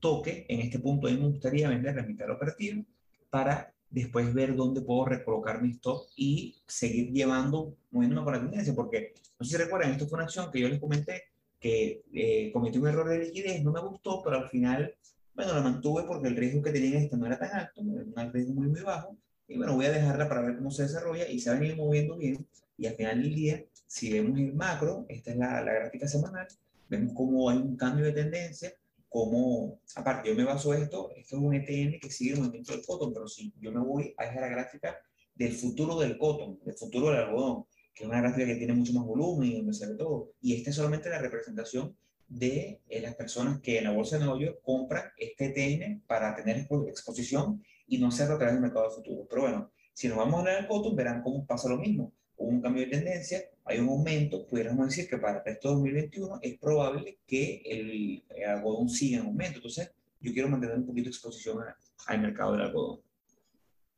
toque 0.00 0.46
en 0.48 0.60
este 0.60 0.78
punto. 0.78 1.06
A 1.06 1.10
me 1.10 1.28
gustaría 1.28 1.68
vender 1.68 1.94
la 1.94 2.02
mitad 2.02 2.30
operativa 2.30 2.82
para 3.30 3.72
después 3.90 4.32
ver 4.34 4.56
dónde 4.56 4.80
puedo 4.80 5.04
recolocar 5.04 5.62
mi 5.62 5.70
stop 5.72 6.08
y 6.16 6.56
seguir 6.66 7.12
llevando, 7.12 7.76
moviéndome 7.90 8.24
con 8.24 8.32
la 8.32 8.40
tendencia, 8.40 8.74
porque 8.74 9.14
no 9.38 9.44
sé 9.44 9.56
si 9.56 9.62
recuerdan, 9.62 9.92
esto 9.92 10.06
fue 10.06 10.16
una 10.16 10.24
acción 10.24 10.50
que 10.50 10.60
yo 10.60 10.68
les 10.68 10.80
comenté 10.80 11.22
que 11.60 12.02
eh, 12.12 12.50
cometí 12.52 12.78
un 12.78 12.88
error 12.88 13.08
de 13.08 13.18
liquidez, 13.18 13.62
no 13.62 13.72
me 13.72 13.80
gustó, 13.80 14.22
pero 14.22 14.36
al 14.36 14.48
final, 14.48 14.94
bueno, 15.34 15.54
la 15.54 15.62
mantuve 15.62 16.04
porque 16.04 16.28
el 16.28 16.36
riesgo 16.36 16.62
que 16.62 16.70
tenía 16.70 16.90
en 16.90 17.04
esta 17.04 17.16
no 17.16 17.26
era 17.26 17.38
tan 17.38 17.50
alto, 17.50 17.80
era 17.80 18.26
un 18.26 18.32
riesgo 18.32 18.54
muy, 18.54 18.68
muy 18.68 18.80
bajo, 18.82 19.16
y 19.48 19.56
bueno, 19.56 19.74
voy 19.74 19.86
a 19.86 19.92
dejarla 19.92 20.28
para 20.28 20.42
ver 20.42 20.56
cómo 20.56 20.70
se 20.70 20.84
desarrolla 20.84 21.28
y 21.28 21.38
se 21.40 21.50
va 21.50 21.56
a 21.56 21.64
ir 21.64 21.76
moviendo 21.76 22.16
bien, 22.16 22.46
y 22.78 22.86
al 22.86 22.94
final 22.94 23.22
del 23.22 23.34
día, 23.34 23.64
si 23.86 24.12
vemos 24.12 24.38
el 24.38 24.54
macro, 24.54 25.06
esta 25.08 25.30
es 25.30 25.36
la, 25.36 25.62
la 25.62 25.72
gráfica 25.72 26.06
semanal, 26.08 26.46
vemos 26.88 27.12
cómo 27.14 27.48
hay 27.48 27.58
un 27.58 27.76
cambio 27.76 28.04
de 28.04 28.12
tendencia, 28.12 28.72
cómo, 29.08 29.80
aparte 29.94 30.28
yo 30.28 30.34
me 30.34 30.44
baso 30.44 30.74
esto, 30.74 31.10
esto 31.16 31.36
es 31.36 31.42
un 31.42 31.54
ETN 31.54 31.98
que 32.00 32.10
sigue 32.10 32.34
el 32.34 32.40
movimiento 32.40 32.72
del 32.72 32.84
cotton, 32.84 33.12
pero 33.14 33.28
si 33.28 33.52
yo 33.60 33.72
me 33.72 33.80
voy 33.80 34.14
a 34.18 34.24
esa 34.24 34.46
gráfica 34.48 34.98
del 35.34 35.52
futuro 35.52 35.98
del 35.98 36.18
cotton, 36.18 36.58
del 36.64 36.74
futuro 36.74 37.10
del 37.10 37.20
algodón, 37.20 37.64
que 37.94 38.04
es 38.04 38.10
una 38.10 38.20
gráfica 38.20 38.46
que 38.46 38.56
tiene 38.56 38.74
mucho 38.74 38.92
más 38.92 39.04
volumen 39.04 39.50
y 39.50 39.56
donde 39.56 39.72
se 39.72 39.86
ve 39.86 39.94
todo. 39.94 40.32
Y 40.42 40.54
esta 40.54 40.70
es 40.70 40.76
solamente 40.76 41.08
la 41.08 41.18
representación 41.18 41.96
de 42.28 42.80
eh, 42.88 43.00
las 43.00 43.14
personas 43.14 43.60
que 43.60 43.78
en 43.78 43.84
la 43.84 43.92
bolsa 43.92 44.18
de 44.18 44.24
Nueva 44.24 44.40
York 44.40 44.60
compran 44.62 45.04
este 45.16 45.46
ETN 45.46 46.02
para 46.06 46.34
tener 46.34 46.66
exposición 46.88 47.62
y 47.86 47.98
no 47.98 48.08
hacerlo 48.08 48.34
a 48.34 48.38
través 48.38 48.54
del 48.54 48.62
mercado 48.62 48.88
de 48.88 48.94
futuro. 48.94 49.26
Pero 49.28 49.42
bueno, 49.42 49.70
si 49.92 50.08
nos 50.08 50.18
vamos 50.18 50.34
a 50.34 50.38
hablar 50.40 50.56
del 50.56 50.66
cotton, 50.66 50.96
verán 50.96 51.22
cómo 51.22 51.46
pasa 51.46 51.68
lo 51.68 51.78
mismo. 51.78 52.12
Hubo 52.36 52.50
un 52.50 52.60
cambio 52.60 52.84
de 52.84 52.90
tendencia, 52.90 53.40
hay 53.64 53.78
un 53.78 53.88
aumento, 53.88 54.46
pudiéramos 54.46 54.88
decir 54.88 55.08
que 55.08 55.16
para 55.16 55.38
el 55.38 55.44
resto 55.44 55.68
de 55.68 55.74
2021 55.76 56.38
es 56.42 56.58
probable 56.58 57.18
que 57.26 57.62
el, 57.64 58.24
el 58.28 58.44
algodón 58.44 58.88
siga 58.88 59.20
en 59.20 59.26
aumento. 59.26 59.58
Entonces, 59.58 59.90
yo 60.20 60.32
quiero 60.32 60.48
mantener 60.48 60.76
un 60.76 60.86
poquito 60.86 61.04
de 61.04 61.10
exposición 61.10 61.58
al 62.06 62.20
mercado 62.20 62.52
del 62.52 62.62
algodón. 62.62 63.00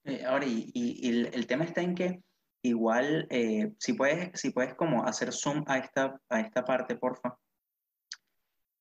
Eh, 0.05 0.24
ahora, 0.24 0.47
y, 0.47 0.70
y, 0.72 1.07
y 1.07 1.11
el, 1.11 1.26
el, 1.34 1.47
tema 1.47 1.64
está 1.64 1.82
en 1.82 1.95
que 1.95 2.22
igual, 2.62 3.26
eh, 3.30 3.72
si, 3.78 3.93
puedes, 3.95 4.30
si 4.41 4.51
puedes 4.51 4.74
como 4.74 5.05
hacer 5.05 5.32
zoom 5.32 5.64
a 5.66 5.78
esta, 5.78 6.20
a 6.28 6.41
esta 6.41 6.64
parte, 6.64 6.97
porfa. 6.97 7.36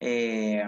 Eh, 0.00 0.62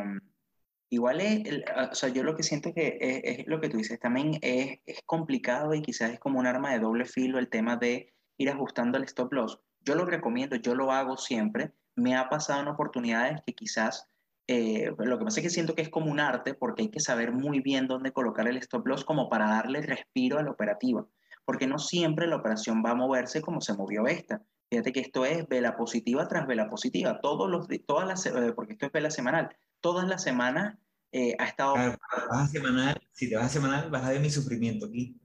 igual 0.90 1.20
es, 1.20 1.44
el, 1.46 1.64
o 1.90 1.94
sea, 1.94 2.08
yo 2.10 2.22
lo 2.22 2.36
que 2.36 2.42
siento 2.42 2.74
que 2.74 2.98
es, 3.00 3.38
es, 3.40 3.46
lo 3.46 3.60
que 3.60 3.68
tú 3.68 3.78
dices, 3.78 3.98
también 3.98 4.38
es, 4.42 4.80
es 4.84 5.00
complicado 5.06 5.74
y 5.74 5.82
quizás 5.82 6.12
es 6.12 6.20
como 6.20 6.38
un 6.38 6.46
arma 6.46 6.72
de 6.72 6.80
doble 6.80 7.06
filo 7.06 7.38
el 7.38 7.48
tema 7.48 7.76
de 7.76 8.12
ir 8.36 8.50
ajustando 8.50 8.98
el 8.98 9.04
stop 9.04 9.32
loss. 9.32 9.58
Yo 9.80 9.94
lo 9.94 10.04
recomiendo, 10.04 10.56
yo 10.56 10.74
lo 10.74 10.92
hago 10.92 11.16
siempre. 11.16 11.72
Me 11.96 12.16
ha 12.16 12.28
pasado 12.28 12.60
en 12.60 12.68
oportunidades 12.68 13.40
que 13.46 13.54
quizás 13.54 14.06
eh, 14.46 14.92
lo 14.98 15.18
que 15.18 15.24
pasa 15.24 15.40
es 15.40 15.44
que 15.44 15.50
siento 15.50 15.74
que 15.74 15.82
es 15.82 15.88
como 15.88 16.10
un 16.10 16.20
arte 16.20 16.54
porque 16.54 16.82
hay 16.82 16.90
que 16.90 17.00
saber 17.00 17.32
muy 17.32 17.60
bien 17.60 17.86
dónde 17.86 18.12
colocar 18.12 18.48
el 18.48 18.56
stop 18.58 18.86
loss 18.86 19.04
como 19.04 19.28
para 19.28 19.48
darle 19.48 19.80
respiro 19.82 20.38
a 20.38 20.42
la 20.42 20.50
operativa 20.50 21.06
porque 21.50 21.66
no 21.66 21.80
siempre 21.80 22.28
la 22.28 22.36
operación 22.36 22.80
va 22.84 22.90
a 22.90 22.94
moverse 22.94 23.42
como 23.42 23.60
se 23.60 23.74
movió 23.74 24.06
esta. 24.06 24.40
Fíjate 24.70 24.92
que 24.92 25.00
esto 25.00 25.24
es 25.24 25.48
vela 25.48 25.76
positiva 25.76 26.28
tras 26.28 26.46
vela 26.46 26.68
positiva, 26.68 27.20
todos 27.20 27.50
los, 27.50 27.66
todas 27.86 28.06
las, 28.06 28.24
eh, 28.26 28.52
porque 28.54 28.74
esto 28.74 28.86
es 28.86 28.92
vela 28.92 29.10
semanal, 29.10 29.50
todas 29.80 30.08
las 30.08 30.22
semanas 30.22 30.76
eh, 31.12 31.34
ha 31.38 31.46
estado... 31.46 31.74
Claro, 31.74 31.98
vas 32.30 32.42
a 32.42 32.46
semanal, 32.48 33.00
si 33.12 33.28
te 33.28 33.36
vas 33.36 33.46
a 33.46 33.48
semanal 33.48 33.90
vas 33.90 34.04
a 34.04 34.10
ver 34.10 34.20
mi 34.20 34.30
sufrimiento 34.30 34.86
aquí. 34.86 35.16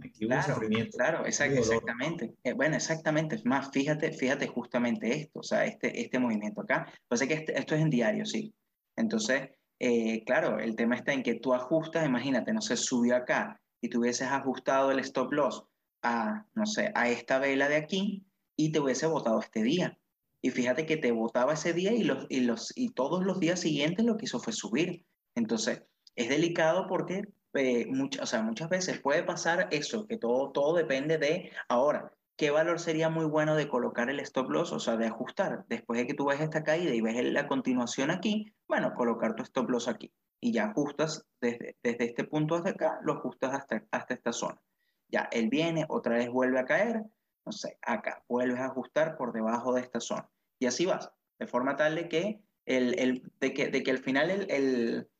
Aquí 0.00 0.26
claro, 0.26 0.46
hubo 0.46 0.54
sufrimiento. 0.54 0.96
Claro, 0.96 1.26
exact, 1.26 1.54
exactamente. 1.54 2.34
Eh, 2.42 2.52
bueno, 2.52 2.76
exactamente. 2.76 3.36
Es 3.36 3.44
más, 3.44 3.70
fíjate, 3.70 4.12
fíjate 4.12 4.46
justamente 4.48 5.14
esto, 5.14 5.40
o 5.40 5.42
sea, 5.42 5.64
este, 5.64 6.00
este 6.00 6.18
movimiento 6.18 6.62
acá. 6.62 6.92
Pues 7.08 7.22
es 7.22 7.28
que 7.28 7.34
este, 7.34 7.58
esto 7.58 7.74
es 7.74 7.82
en 7.82 7.90
diario, 7.90 8.26
sí. 8.26 8.54
Entonces, 8.96 9.50
eh, 9.78 10.24
claro, 10.24 10.58
el 10.58 10.76
tema 10.76 10.96
está 10.96 11.12
en 11.12 11.22
que 11.22 11.34
tú 11.34 11.54
ajustas, 11.54 12.06
imagínate, 12.06 12.52
no 12.52 12.60
sé, 12.60 12.76
subió 12.76 13.16
acá 13.16 13.60
y 13.80 13.88
tú 13.88 14.00
hubieses 14.00 14.28
ajustado 14.28 14.90
el 14.90 14.98
stop 15.00 15.32
loss 15.32 15.64
a, 16.02 16.46
no 16.54 16.66
sé, 16.66 16.90
a 16.94 17.08
esta 17.08 17.38
vela 17.38 17.68
de 17.68 17.76
aquí 17.76 18.24
y 18.56 18.72
te 18.72 18.80
hubiese 18.80 19.06
votado 19.06 19.40
este 19.40 19.62
día. 19.62 19.98
Y 20.42 20.50
fíjate 20.50 20.84
que 20.86 20.96
te 20.96 21.12
votaba 21.12 21.54
ese 21.54 21.72
día 21.72 21.92
y, 21.92 22.02
los, 22.02 22.26
y, 22.28 22.40
los, 22.40 22.72
y 22.76 22.90
todos 22.90 23.24
los 23.24 23.38
días 23.38 23.60
siguientes 23.60 24.04
lo 24.04 24.16
que 24.16 24.24
hizo 24.24 24.40
fue 24.40 24.52
subir. 24.52 25.06
Entonces, 25.34 25.82
es 26.16 26.28
delicado 26.28 26.86
porque 26.88 27.22
eh, 27.54 27.86
o 28.20 28.26
sea, 28.26 28.42
muchas 28.42 28.68
veces 28.68 29.00
puede 29.00 29.22
pasar 29.22 29.68
eso, 29.70 30.06
que 30.06 30.16
todo, 30.16 30.52
todo 30.52 30.74
depende 30.74 31.18
de 31.18 31.52
ahora. 31.68 32.12
¿Qué 32.36 32.50
valor 32.50 32.80
sería 32.80 33.10
muy 33.10 33.26
bueno 33.26 33.54
de 33.54 33.68
colocar 33.68 34.08
el 34.08 34.20
stop 34.20 34.50
loss, 34.50 34.72
o 34.72 34.80
sea, 34.80 34.96
de 34.96 35.06
ajustar? 35.06 35.64
Después 35.68 36.00
de 36.00 36.06
que 36.06 36.14
tú 36.14 36.26
ves 36.26 36.40
esta 36.40 36.64
caída 36.64 36.94
y 36.94 37.00
ves 37.00 37.22
la 37.24 37.46
continuación 37.46 38.10
aquí, 38.10 38.52
bueno, 38.66 38.94
colocar 38.94 39.34
tu 39.34 39.42
stop 39.42 39.68
loss 39.68 39.86
aquí. 39.86 40.12
Y 40.40 40.52
ya 40.52 40.66
ajustas 40.66 41.24
desde, 41.40 41.76
desde 41.82 42.04
este 42.04 42.24
punto 42.24 42.56
hasta 42.56 42.70
acá, 42.70 42.98
lo 43.04 43.12
ajustas 43.12 43.54
hasta, 43.54 43.84
hasta 43.90 44.14
esta 44.14 44.32
zona. 44.32 44.60
Ya, 45.08 45.28
él 45.30 45.50
viene, 45.50 45.84
otra 45.88 46.16
vez 46.16 46.30
vuelve 46.30 46.58
a 46.58 46.64
caer, 46.64 47.02
no 47.44 47.52
sé, 47.52 47.78
acá, 47.82 48.24
vuelves 48.28 48.60
a 48.60 48.66
ajustar 48.66 49.16
por 49.16 49.32
debajo 49.32 49.74
de 49.74 49.82
esta 49.82 50.00
zona. 50.00 50.28
Y 50.58 50.66
así 50.66 50.86
vas, 50.86 51.10
de 51.38 51.46
forma 51.46 51.76
tal 51.76 51.94
de 51.94 52.08
que, 52.08 52.40
el, 52.66 52.98
el, 52.98 53.32
de 53.40 53.52
que, 53.52 53.68
de 53.68 53.82
que 53.82 53.90
al 53.90 53.98
final, 53.98 54.30
el, 54.30 54.50
el, 54.50 55.10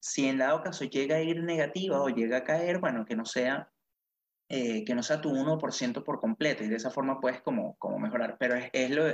si 0.00 0.28
en 0.28 0.38
dado 0.38 0.62
caso 0.62 0.84
llega 0.84 1.16
a 1.16 1.22
ir 1.22 1.42
negativa 1.42 2.00
o 2.00 2.08
llega 2.08 2.38
a 2.38 2.44
caer, 2.44 2.78
bueno, 2.78 3.04
que 3.04 3.16
no 3.16 3.24
sea, 3.24 3.70
eh, 4.48 4.84
que 4.84 4.94
no 4.94 5.02
sea 5.02 5.20
tu 5.20 5.30
1% 5.30 6.04
por 6.04 6.20
completo 6.20 6.62
y 6.62 6.68
de 6.68 6.76
esa 6.76 6.90
forma 6.90 7.20
puedes 7.20 7.40
como, 7.42 7.76
como 7.78 7.98
mejorar. 7.98 8.36
Pero 8.38 8.54
es, 8.54 8.70
es 8.72 8.90
lo, 8.90 9.04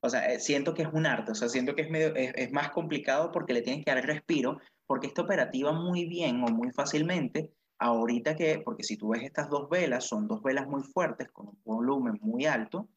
o 0.00 0.10
sea, 0.10 0.32
eh, 0.32 0.40
siento 0.40 0.74
que 0.74 0.82
es 0.82 0.88
un 0.92 1.06
arte, 1.06 1.32
o 1.32 1.34
sea, 1.34 1.48
siento 1.48 1.74
que 1.74 1.82
es, 1.82 1.90
medio, 1.90 2.14
es 2.14 2.52
más 2.52 2.70
complicado 2.70 3.32
porque 3.32 3.52
le 3.52 3.62
tienes 3.62 3.84
que 3.84 3.92
dar 3.92 4.04
respiro, 4.04 4.60
porque 4.86 5.08
esta 5.08 5.22
operativa 5.22 5.72
muy 5.72 6.06
bien 6.06 6.42
o 6.42 6.48
muy 6.48 6.70
fácilmente 6.70 7.52
ahorita 7.78 8.34
que, 8.36 8.60
porque 8.64 8.82
si 8.82 8.96
tú 8.96 9.08
ves 9.08 9.22
estas 9.22 9.48
dos 9.48 9.68
velas, 9.68 10.04
son 10.04 10.26
dos 10.26 10.42
velas 10.42 10.66
muy 10.66 10.82
fuertes, 10.82 11.30
con 11.30 11.48
un 11.48 11.58
volumen 11.64 12.18
muy 12.20 12.46
alto, 12.46 12.88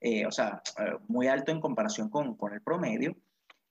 eh, 0.00 0.26
o 0.26 0.30
sea, 0.30 0.62
eh, 0.78 0.96
muy 1.08 1.28
alto 1.28 1.52
en 1.52 1.60
comparación 1.60 2.08
con, 2.08 2.36
con 2.36 2.52
el 2.52 2.62
promedio, 2.62 3.16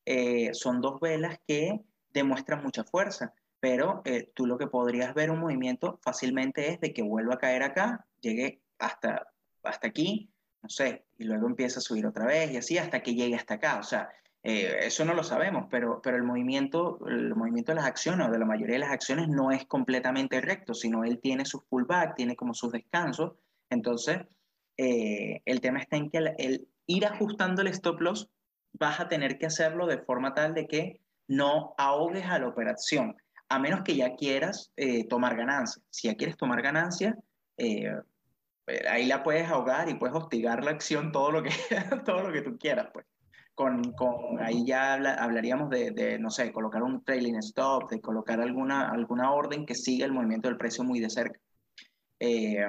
eh, 0.06 0.54
son 0.54 0.82
dos 0.82 1.00
velas 1.00 1.40
que 1.48 1.82
demuestran 2.12 2.64
mucha 2.64 2.84
fuerza, 2.84 3.34
pero 3.60 4.02
tú 4.34 4.46
lo 4.46 4.58
que 4.58 4.68
podrías 4.68 5.14
ver 5.14 5.32
un 5.32 5.40
movimiento 5.40 6.00
fácilmente 6.02 6.70
es 6.70 6.80
de 6.80 6.94
que 6.94 7.02
vuelva 7.02 7.36
a 7.36 7.40
caer 7.40 7.62
acá, 7.64 8.08
llegue 8.22 8.62
hasta, 8.78 9.28
hasta 9.64 9.88
aquí, 9.88 10.32
no 10.62 10.70
sé, 10.70 11.06
y 11.18 11.26
luego 11.26 11.48
empieza 11.48 11.80
a 11.80 11.82
subir 11.82 12.06
otra 12.06 12.26
vez 12.26 12.52
y 12.52 12.58
así 12.58 12.78
hasta 12.78 13.04
que 13.04 13.16
llegue 13.16 13.36
hasta 13.36 13.56
acá. 13.56 13.78
O 13.80 13.84
sea, 13.84 14.10
eh, 14.42 14.80
eso 14.84 15.04
no 15.04 15.14
lo 15.14 15.24
sabemos, 15.24 15.68
pero, 15.70 16.02
pero 16.02 16.16
el, 16.16 16.24
movimiento, 16.24 17.00
el 17.08 17.36
movimiento 17.36 17.72
de 17.72 17.78
las 17.78 17.86
acciones 17.86 18.28
o 18.28 18.32
de 18.32 18.40
la 18.40 18.46
mayoría 18.46 18.76
de 18.76 18.80
las 18.80 18.92
acciones 18.92 19.28
no 19.28 19.52
es 19.52 19.66
completamente 19.66 20.40
recto, 20.40 20.74
sino 20.74 21.04
él 21.04 21.20
tiene 21.20 21.46
sus 21.46 21.66
pullback, 21.66 22.16
tiene 22.16 22.36
como 22.36 22.54
sus 22.54 22.72
descansos. 22.72 23.34
Entonces, 23.70 24.20
eh, 24.78 25.42
el 25.46 25.60
tema 25.60 25.80
está 25.80 25.98
en 25.98 26.10
que 26.10 26.20
el, 26.38 26.68
ir 26.88 27.06
ajustando 27.06 27.62
el 27.62 27.68
stop 27.68 28.00
loss 28.00 28.30
vas 28.74 29.00
a 29.02 29.10
tener 29.10 29.38
que 29.38 29.46
hacerlo 29.46 29.88
de 29.88 29.98
forma 29.98 30.34
tal 30.34 30.54
de 30.54 30.68
que 30.68 31.02
no 31.28 31.74
ahogues 31.78 32.26
a 32.26 32.40
la 32.40 32.48
operación, 32.48 33.18
a 33.50 33.60
menos 33.60 33.82
que 33.82 33.96
ya 33.96 34.16
quieras 34.16 34.72
eh, 34.78 35.06
tomar 35.06 35.36
ganancia. 35.36 35.84
Si 35.90 36.08
ya 36.08 36.16
quieres 36.16 36.38
tomar 36.38 36.62
ganancia, 36.62 37.18
ahí 38.90 39.06
la 39.06 39.22
puedes 39.22 39.50
ahogar 39.50 39.90
y 39.90 39.96
puedes 39.96 40.16
hostigar 40.16 40.64
la 40.64 40.72
acción 40.72 41.12
todo 41.12 41.30
lo 41.32 41.44
que, 41.44 41.50
todo 42.06 42.24
lo 42.24 42.32
que 42.32 42.42
tú 42.42 42.58
quieras, 42.58 42.88
pues 42.94 43.06
con, 43.60 43.92
con 43.92 44.40
ahí 44.40 44.66
ya 44.66 44.94
hablaríamos 44.94 45.70
de, 45.70 45.92
de, 45.92 46.18
no 46.18 46.30
sé, 46.30 46.54
colocar 46.54 46.82
un 46.82 47.04
trailing 47.04 47.36
stop, 47.40 47.90
de 47.90 48.00
colocar 48.00 48.40
alguna, 48.40 48.90
alguna 48.90 49.34
orden 49.34 49.66
que 49.66 49.76
siga 49.76 50.06
el 50.06 50.14
movimiento 50.14 50.48
del 50.48 50.56
precio 50.56 50.86
muy 50.86 51.02
de 51.02 51.10
cerca. 51.10 51.38
Eh, 52.22 52.66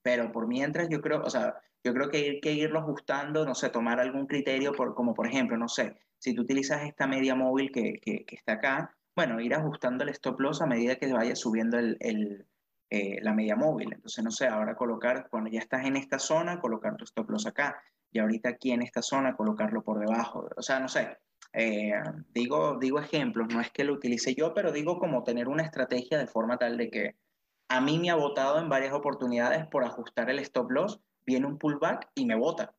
pero 0.00 0.32
por 0.32 0.48
mientras 0.48 0.88
yo 0.88 1.02
creo, 1.02 1.20
o 1.22 1.28
sea, 1.28 1.56
yo 1.84 1.92
creo 1.92 2.08
que 2.08 2.16
hay 2.16 2.40
que 2.40 2.54
irlo 2.54 2.78
ajustando, 2.78 3.44
no 3.44 3.54
sé, 3.54 3.68
tomar 3.68 4.00
algún 4.00 4.26
criterio, 4.26 4.72
por, 4.72 4.94
como 4.94 5.12
por 5.12 5.26
ejemplo, 5.26 5.58
no 5.58 5.68
sé, 5.68 5.98
si 6.16 6.34
tú 6.34 6.40
utilizas 6.40 6.84
esta 6.84 7.06
media 7.06 7.34
móvil 7.34 7.70
que, 7.70 8.00
que, 8.00 8.24
que 8.24 8.36
está 8.36 8.52
acá, 8.54 8.96
bueno, 9.14 9.42
ir 9.42 9.52
ajustando 9.52 10.04
el 10.04 10.08
stop 10.08 10.40
loss 10.40 10.62
a 10.62 10.66
medida 10.66 10.96
que 10.96 11.12
vaya 11.12 11.36
subiendo 11.36 11.78
el, 11.78 11.98
el, 12.00 12.46
eh, 12.88 13.18
la 13.20 13.34
media 13.34 13.56
móvil. 13.56 13.92
Entonces, 13.92 14.24
no 14.24 14.30
sé, 14.30 14.46
ahora 14.46 14.74
colocar, 14.74 15.28
cuando 15.28 15.50
ya 15.50 15.60
estás 15.60 15.84
en 15.84 15.96
esta 15.96 16.18
zona, 16.18 16.60
colocar 16.60 16.96
tu 16.96 17.04
stop 17.04 17.28
loss 17.28 17.46
acá 17.46 17.82
y 18.12 18.18
ahorita 18.18 18.50
aquí 18.50 18.72
en 18.72 18.82
esta 18.82 19.02
zona 19.02 19.36
colocarlo 19.36 19.82
por 19.82 19.98
debajo. 19.98 20.48
O 20.56 20.62
sea, 20.62 20.80
no 20.80 20.88
sé, 20.88 21.18
eh, 21.52 21.92
digo, 22.32 22.78
digo 22.78 22.98
ejemplos, 22.98 23.48
no 23.52 23.60
es 23.60 23.70
que 23.70 23.84
lo 23.84 23.94
utilice 23.94 24.34
yo, 24.34 24.54
pero 24.54 24.72
digo 24.72 24.98
como 24.98 25.24
tener 25.24 25.48
una 25.48 25.62
estrategia 25.62 26.18
de 26.18 26.26
forma 26.26 26.58
tal 26.58 26.76
de 26.76 26.90
que 26.90 27.16
a 27.68 27.80
mí 27.80 27.98
me 27.98 28.10
ha 28.10 28.16
votado 28.16 28.58
en 28.58 28.68
varias 28.68 28.92
oportunidades 28.92 29.66
por 29.66 29.84
ajustar 29.84 30.30
el 30.30 30.40
stop 30.40 30.70
loss, 30.70 31.00
viene 31.24 31.46
un 31.46 31.58
pullback 31.58 32.10
y 32.14 32.26
me 32.26 32.34
vota. 32.34 32.74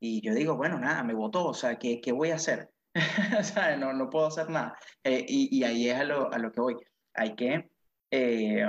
Y 0.00 0.20
yo 0.20 0.32
digo, 0.32 0.56
bueno, 0.56 0.78
nada, 0.78 1.02
me 1.02 1.14
votó, 1.14 1.46
o 1.46 1.54
sea, 1.54 1.76
¿qué, 1.76 2.00
qué 2.00 2.12
voy 2.12 2.30
a 2.30 2.36
hacer? 2.36 2.70
o 3.38 3.42
sea, 3.42 3.76
no, 3.76 3.92
no 3.92 4.10
puedo 4.10 4.26
hacer 4.26 4.48
nada. 4.48 4.78
Eh, 5.02 5.24
y, 5.28 5.56
y, 5.56 5.64
ahí 5.64 5.88
es 5.88 5.96
a 5.96 6.04
lo, 6.04 6.32
a 6.32 6.38
lo, 6.38 6.52
que 6.52 6.60
voy. 6.60 6.76
Hay 7.14 7.34
que, 7.34 7.68
eh, 8.10 8.64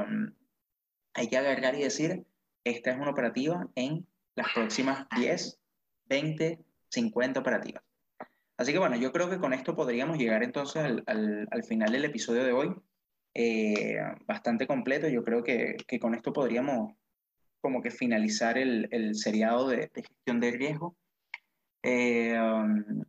hay 1.13 1.27
que 1.27 1.37
agarrar 1.37 1.75
y 1.75 1.83
decir, 1.83 2.25
esta 2.63 2.91
es 2.91 2.97
una 2.97 3.11
operativa 3.11 3.67
en 3.75 4.07
las 4.35 4.51
próximas 4.53 5.07
10, 5.15 5.59
20, 6.09 6.59
50 6.89 7.39
operativas. 7.39 7.83
Así 8.57 8.73
que 8.73 8.79
bueno, 8.79 8.97
yo 8.97 9.13
creo 9.13 9.29
que 9.29 9.39
con 9.39 9.53
esto 9.53 9.75
podríamos 9.75 10.17
llegar 10.17 10.43
entonces 10.43 10.83
al, 10.83 11.03
al, 11.07 11.47
al 11.49 11.63
final 11.63 11.91
del 11.91 12.05
episodio 12.05 12.43
de 12.43 12.51
hoy. 12.51 12.75
Eh, 13.33 13.97
bastante 14.25 14.67
completo. 14.67 15.07
Yo 15.07 15.23
creo 15.23 15.43
que, 15.43 15.77
con 16.01 16.15
esto 16.15 16.33
podríamos 16.33 16.93
como 17.61 17.81
que 17.81 17.91
finalizar 17.91 18.57
el, 18.57 19.15
seriado 19.15 19.67
de, 19.69 19.89
de, 19.93 20.03
gestión 20.03 20.39
de 20.39 20.51
riesgo. 20.51 20.97
Eh, 21.83 22.37
um, 22.39 23.03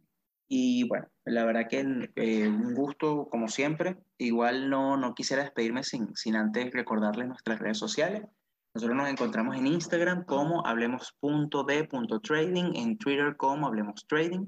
y 0.49 0.87
bueno, 0.89 1.09
la 1.25 1.45
verdad 1.45 1.69
que 1.69 2.11
eh, 2.17 2.49
un 2.49 2.75
gusto 2.75 3.29
como 3.29 3.49
siempre. 3.49 3.97
Igual 4.19 4.69
no, 4.71 4.97
no 4.97 5.15
quisiera 5.15 5.43
despedirme 5.43 5.85
sin, 5.85 6.15
sin 6.17 6.37
antes 6.37 6.73
recordarles 6.73 7.29
nuestras 7.29 7.59
redes 7.59 7.79
sociales. 7.79 8.23
Nosotros 8.75 8.97
nos 8.97 9.09
encontramos 9.09 9.57
en 9.57 9.67
Instagram 9.67 10.25
como 10.25 10.67
hablemos.d.trading, 10.67 12.77
en 12.77 12.99
Twitter 12.99 13.37
como 13.37 13.67
hablemos 13.67 14.07
trading. 14.07 14.47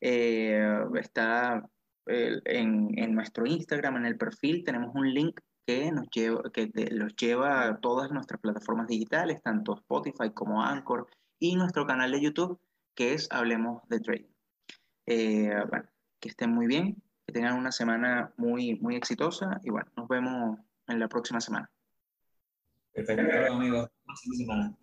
Eh, 0.00 0.78
está 0.94 1.68
en, 2.06 2.88
en, 2.96 3.14
nuestro 3.14 3.46
Instagram, 3.46 3.96
en 3.96 4.06
el 4.06 4.16
perfil, 4.16 4.64
tenemos 4.64 4.94
un 4.94 5.12
link 5.12 5.40
que 5.66 5.92
nos 5.92 6.08
lleva, 6.10 6.42
que 6.52 6.70
los 6.90 7.14
lleva 7.16 7.66
a 7.66 7.80
todas 7.80 8.10
nuestras 8.10 8.40
plataformas 8.40 8.88
digitales, 8.88 9.42
tanto 9.42 9.76
Spotify 9.76 10.30
como 10.32 10.62
Anchor, 10.62 11.08
y 11.38 11.56
nuestro 11.56 11.86
canal 11.86 12.12
de 12.12 12.20
YouTube, 12.20 12.60
que 12.94 13.14
es 13.14 13.28
Hablemos 13.30 13.82
de 13.88 14.00
Trading. 14.00 14.30
Eh, 15.06 15.54
bueno, 15.68 15.88
que 16.20 16.28
estén 16.28 16.52
muy 16.52 16.66
bien, 16.66 17.02
que 17.26 17.32
tengan 17.32 17.58
una 17.58 17.72
semana 17.72 18.32
muy, 18.36 18.78
muy 18.80 18.96
exitosa 18.96 19.58
y 19.64 19.70
bueno, 19.70 19.90
nos 19.96 20.08
vemos 20.08 20.58
en 20.86 21.00
la 21.00 21.08
próxima 21.08 21.40
semana. 21.40 21.70
Perfecto, 22.92 23.52
amigos. 23.52 23.88
Buena 24.04 24.36
semana. 24.36 24.76